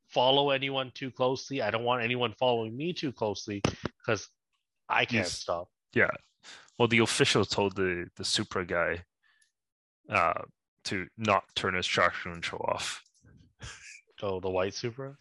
follow 0.10 0.50
anyone 0.50 0.92
too 0.94 1.12
closely. 1.12 1.62
I 1.62 1.72
don't 1.72 1.84
want 1.84 2.04
anyone 2.04 2.34
following 2.38 2.76
me 2.76 2.94
too 2.94 3.12
closely 3.12 3.62
because 4.06 4.28
I 4.90 5.06
can't 5.06 5.26
yes. 5.26 5.34
stop. 5.34 5.70
Yeah, 5.94 6.10
well, 6.80 6.88
the 6.88 7.00
official 7.00 7.46
told 7.46 7.76
the 7.76 8.08
the 8.16 8.24
Supra 8.24 8.66
guy 8.66 9.04
uh, 10.10 10.42
to 10.86 11.06
not 11.18 11.44
turn 11.54 11.76
his 11.76 11.86
traction 11.86 12.34
control 12.34 12.66
off. 12.68 13.04
Oh, 14.22 14.42
the 14.42 14.50
white 14.50 14.74
Supra. 14.74 15.16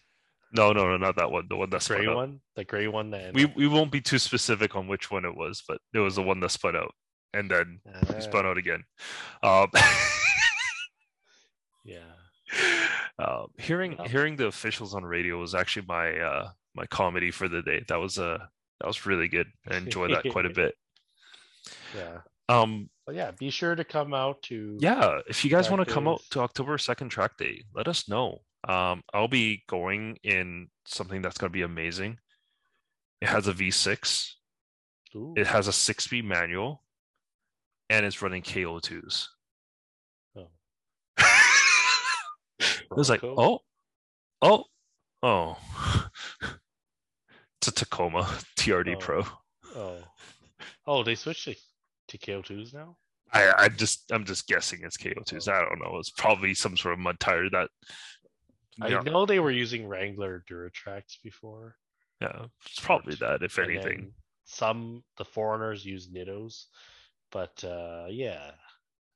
No, 0.52 0.73
no, 0.73 0.89
no, 0.89 0.97
not 0.97 1.15
that 1.15 1.31
one. 1.31 1.47
The 1.48 1.56
one 1.56 1.70
that 1.70 1.86
gray 1.86 2.09
one, 2.09 2.40
the 2.56 2.65
gray 2.65 2.89
one. 2.89 3.10
That 3.10 3.32
we 3.32 3.44
we 3.44 3.69
won't 3.69 3.93
be 3.93 4.01
too 4.01 4.19
specific 4.19 4.74
on 4.74 4.89
which 4.89 5.09
one 5.09 5.24
it 5.24 5.36
was, 5.36 5.62
but 5.69 5.78
it 5.94 6.01
was 6.01 6.16
the 6.16 6.23
one 6.23 6.40
that 6.40 6.51
spun 6.51 6.74
out, 6.74 6.93
and 7.32 7.48
then 7.48 7.78
uh, 7.94 8.19
spun 8.19 8.44
out 8.44 8.59
again. 8.59 8.82
Um, 9.40 9.69
yeah. 11.85 11.98
Uh, 13.19 13.47
hearing 13.59 13.99
hearing 14.07 14.36
the 14.36 14.47
officials 14.47 14.95
on 14.95 15.05
radio 15.05 15.39
was 15.39 15.55
actually 15.55 15.86
my 15.89 16.19
uh, 16.19 16.51
my 16.74 16.86
comedy 16.86 17.31
for 17.31 17.49
the 17.49 17.62
day. 17.62 17.85
That 17.89 17.97
was 17.97 18.19
a 18.19 18.27
uh, 18.27 18.39
that 18.81 18.86
was 18.86 19.07
really 19.07 19.28
good. 19.28 19.49
I 19.69 19.77
enjoyed 19.77 20.12
that 20.12 20.31
quite 20.31 20.47
a 20.47 20.51
bit. 20.51 20.74
Yeah. 21.97 22.20
Um. 22.49 22.89
But 23.07 23.15
yeah, 23.15 23.31
be 23.31 23.51
sure 23.51 23.74
to 23.74 23.85
come 23.85 24.15
out 24.15 24.43
to. 24.45 24.78
Yeah, 24.81 25.20
if 25.27 25.45
you 25.45 25.51
guys 25.51 25.70
want 25.70 25.86
to 25.86 25.93
come 25.93 26.07
out 26.09 26.23
to 26.31 26.40
October 26.40 26.78
second 26.78 27.09
track 27.09 27.36
day, 27.39 27.65
let 27.74 27.89
us 27.89 28.09
know. 28.09 28.40
Um, 28.66 29.03
I'll 29.12 29.28
be 29.28 29.65
going 29.69 30.19
in 30.23 30.69
something 30.86 31.23
that's 31.23 31.39
going 31.39 31.51
to 31.51 31.53
be 31.53 31.62
amazing. 31.62 32.19
It 33.20 33.28
has 33.28 33.49
a 33.49 33.53
V6. 33.53 34.31
Ooh. 35.16 35.35
It 35.36 35.47
has 35.47 35.69
a 35.69 35.73
six-speed 35.73 36.24
manual, 36.24 36.82
and 37.89 38.05
it's 38.05 38.20
running 38.20 38.43
KO2s. 38.43 39.27
Oh. 40.36 40.49
It 42.90 42.97
was 42.97 43.10
like, 43.10 43.23
oh, 43.23 43.60
oh, 44.43 44.65
oh. 45.23 45.56
it's 47.60 47.69
a 47.69 47.73
Tacoma 47.73 48.23
TRD 48.59 48.94
oh. 48.97 48.98
Pro. 48.98 49.24
Oh. 49.74 49.98
Oh, 50.86 51.02
they 51.02 51.15
switched 51.15 51.44
to, 51.44 51.55
to 52.09 52.19
KO2s 52.19 52.73
now? 52.73 52.97
I, 53.32 53.52
I 53.59 53.69
just 53.69 54.10
I'm 54.10 54.24
just 54.24 54.47
guessing 54.47 54.81
it's 54.82 54.97
KO2s. 54.97 55.48
I 55.48 55.60
don't 55.60 55.81
know. 55.81 55.98
It's 55.98 56.10
probably 56.10 56.55
some 56.55 56.77
sort 56.77 56.94
of 56.94 57.01
mud 57.01 57.20
tire 57.20 57.51
that 57.51 57.69
I 58.81 58.90
know. 58.90 59.01
know 59.01 59.27
they 59.27 59.40
were 59.40 59.51
using 59.51 59.86
Wrangler 59.86 60.44
Duratracs 60.51 61.19
before. 61.23 61.77
Yeah, 62.20 62.47
it's 62.65 62.81
probably 62.81 63.16
that, 63.16 63.43
if 63.43 63.59
anything. 63.59 64.12
Some 64.44 65.05
the 65.19 65.24
4Runners 65.24 65.85
use 65.85 66.09
Nittos, 66.09 66.65
but 67.31 67.62
uh 67.65 68.06
yeah. 68.09 68.52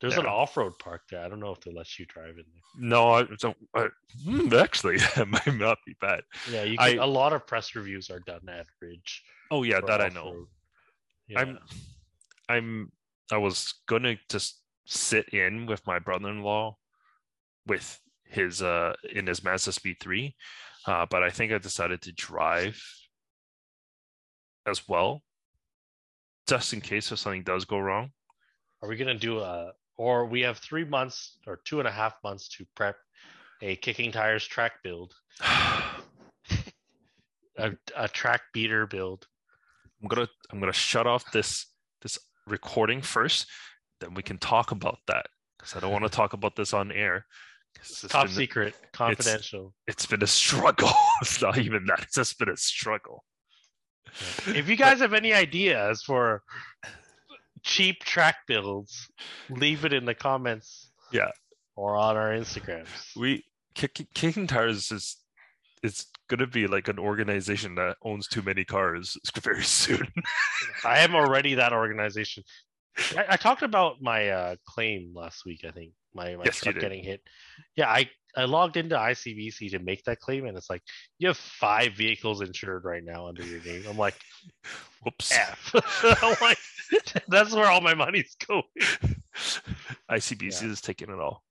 There's 0.02 0.14
yeah. 0.14 0.20
an 0.22 0.26
off-road 0.26 0.80
park 0.80 1.02
there. 1.08 1.24
I 1.24 1.28
don't 1.28 1.38
know 1.38 1.52
if 1.52 1.60
they 1.60 1.72
let 1.72 1.96
you 1.96 2.06
drive 2.06 2.30
in 2.30 2.44
there. 2.52 2.62
No, 2.76 3.12
I 3.12 3.22
don't. 3.38 3.56
I, 3.72 3.86
hmm, 4.24 4.52
actually, 4.52 4.96
it 5.16 5.28
might 5.28 5.54
not 5.54 5.78
be 5.86 5.94
bad. 6.00 6.22
Yeah, 6.50 6.64
you 6.64 6.76
can, 6.76 6.98
I, 6.98 7.04
a 7.04 7.06
lot 7.06 7.32
of 7.32 7.46
press 7.46 7.76
reviews 7.76 8.10
are 8.10 8.18
done 8.18 8.48
at 8.48 8.66
Ridge. 8.80 9.22
Oh 9.52 9.62
yeah, 9.62 9.80
that 9.80 10.00
off-road. 10.00 10.10
I 10.10 10.14
know. 10.14 10.46
Yeah. 11.28 11.38
I'm, 11.38 11.58
I'm, 12.48 12.92
I 13.30 13.36
was 13.38 13.74
gonna 13.86 14.16
just 14.28 14.60
sit 14.86 15.28
in 15.28 15.66
with 15.66 15.86
my 15.86 16.00
brother-in-law, 16.00 16.76
with 17.68 18.00
his 18.24 18.60
uh 18.60 18.94
in 19.14 19.28
his 19.28 19.44
Mazda 19.44 19.70
Speed 19.70 19.98
three, 20.00 20.34
uh, 20.88 21.06
but 21.08 21.22
I 21.22 21.30
think 21.30 21.52
I 21.52 21.58
decided 21.58 22.02
to 22.02 22.12
drive 22.12 22.82
as 24.66 24.88
well, 24.88 25.22
just 26.48 26.72
in 26.72 26.80
case 26.80 27.12
if 27.12 27.20
something 27.20 27.44
does 27.44 27.64
go 27.64 27.78
wrong. 27.78 28.10
Are 28.82 28.88
we 28.88 28.96
gonna 28.96 29.14
do 29.14 29.38
a 29.38 29.74
or 29.96 30.26
we 30.26 30.40
have 30.42 30.58
three 30.58 30.84
months 30.84 31.38
or 31.46 31.60
two 31.64 31.78
and 31.78 31.88
a 31.88 31.92
half 31.92 32.14
months 32.24 32.48
to 32.48 32.66
prep 32.74 32.96
a 33.60 33.76
kicking 33.76 34.10
tires 34.10 34.46
track 34.46 34.72
build, 34.82 35.14
a, 37.58 37.72
a 37.96 38.08
track 38.08 38.42
beater 38.52 38.86
build. 38.86 39.26
I'm 40.00 40.08
gonna 40.08 40.28
I'm 40.50 40.58
gonna 40.58 40.72
shut 40.72 41.06
off 41.06 41.30
this 41.32 41.66
this 42.02 42.18
recording 42.46 43.00
first, 43.02 43.46
then 44.00 44.14
we 44.14 44.22
can 44.22 44.38
talk 44.38 44.70
about 44.72 44.98
that 45.06 45.26
because 45.58 45.76
I 45.76 45.80
don't 45.80 45.92
want 45.92 46.04
to 46.04 46.10
talk 46.10 46.32
about 46.32 46.56
this 46.56 46.74
on 46.74 46.92
air. 46.92 47.26
Top 48.08 48.28
secret, 48.28 48.74
confidential. 48.92 49.72
It's, 49.86 50.02
it's 50.02 50.06
been 50.06 50.22
a 50.22 50.26
struggle. 50.26 50.90
it's 51.22 51.40
not 51.40 51.56
even 51.58 51.86
that. 51.86 52.00
It's 52.02 52.16
just 52.16 52.38
been 52.38 52.50
a 52.50 52.56
struggle. 52.56 53.24
If 54.48 54.68
you 54.68 54.76
guys 54.76 54.98
have 54.98 55.14
any 55.14 55.32
ideas 55.32 56.02
for 56.02 56.42
cheap 57.62 58.04
track 58.04 58.36
builds, 58.46 59.10
leave 59.50 59.84
it 59.84 59.92
in 59.92 60.04
the 60.04 60.14
comments. 60.14 60.90
Yeah. 61.12 61.30
Or 61.76 61.96
on 61.96 62.16
our 62.16 62.30
Instagrams. 62.30 63.16
We 63.16 63.44
kick, 63.74 64.06
kicking 64.14 64.46
tires 64.46 64.90
is 64.90 65.16
it's 65.82 66.06
gonna 66.28 66.46
be 66.46 66.66
like 66.66 66.88
an 66.88 66.98
organization 66.98 67.74
that 67.74 67.96
owns 68.02 68.28
too 68.28 68.42
many 68.42 68.64
cars 68.64 69.16
very 69.42 69.64
soon. 69.64 70.06
I 70.84 70.98
am 70.98 71.14
already 71.14 71.54
that 71.54 71.72
organization. 71.72 72.44
I, 73.16 73.24
I 73.30 73.36
talked 73.36 73.62
about 73.62 74.00
my 74.00 74.28
uh, 74.28 74.56
claim 74.66 75.12
last 75.14 75.44
week. 75.44 75.64
I 75.66 75.70
think 75.70 75.92
my 76.14 76.36
my 76.36 76.44
yes, 76.44 76.58
truck 76.58 76.78
getting 76.78 77.02
hit. 77.02 77.22
Yeah, 77.76 77.88
I 77.88 78.08
I 78.36 78.44
logged 78.44 78.76
into 78.76 78.96
ICBC 78.96 79.70
to 79.72 79.78
make 79.78 80.04
that 80.04 80.20
claim, 80.20 80.46
and 80.46 80.56
it's 80.56 80.70
like 80.70 80.82
you 81.18 81.28
have 81.28 81.36
five 81.36 81.94
vehicles 81.94 82.40
insured 82.40 82.84
right 82.84 83.04
now 83.04 83.26
under 83.26 83.44
your 83.44 83.62
name. 83.62 83.84
I'm 83.88 83.98
like, 83.98 84.18
whoops. 85.02 85.36
I'm 86.04 86.36
like, 86.40 86.58
that's 87.28 87.52
where 87.52 87.70
all 87.70 87.80
my 87.80 87.94
money's 87.94 88.36
going. 88.46 88.62
ICBC 90.10 90.62
yeah. 90.62 90.68
is 90.68 90.80
taking 90.80 91.10
it 91.10 91.18
all. 91.18 91.42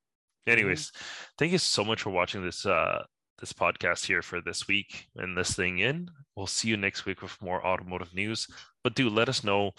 Anyways, 0.48 0.88
mm-hmm. 0.88 1.06
thank 1.38 1.52
you 1.52 1.58
so 1.60 1.84
much 1.84 2.02
for 2.02 2.10
watching 2.10 2.44
this 2.44 2.66
uh 2.66 3.04
this 3.40 3.54
podcast 3.54 4.06
here 4.06 4.22
for 4.22 4.40
this 4.40 4.68
week 4.68 5.08
and 5.16 5.38
this 5.38 5.56
thing 5.56 5.80
in. 5.80 6.10
We'll 6.36 6.48
see 6.48 6.70
you 6.70 6.78
next 6.78 7.06
week 7.06 7.22
with 7.22 7.42
more 7.42 7.66
automotive 7.66 8.14
news. 8.14 8.48
But 8.84 8.96
do 8.96 9.10
let 9.10 9.30
us 9.30 9.44
know 9.44 9.72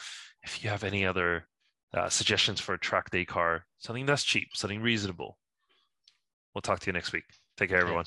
if 0.42 0.62
you 0.62 0.70
have 0.70 0.84
any 0.84 1.06
other 1.06 1.46
uh, 1.94 2.08
suggestions 2.08 2.60
for 2.60 2.74
a 2.74 2.78
track 2.78 3.10
day 3.10 3.24
car, 3.24 3.66
something 3.78 4.06
that's 4.06 4.24
cheap, 4.24 4.48
something 4.54 4.80
reasonable. 4.80 5.38
We'll 6.54 6.62
talk 6.62 6.80
to 6.80 6.86
you 6.86 6.92
next 6.92 7.12
week. 7.12 7.24
Take 7.56 7.70
care, 7.70 7.80
everyone. 7.80 8.04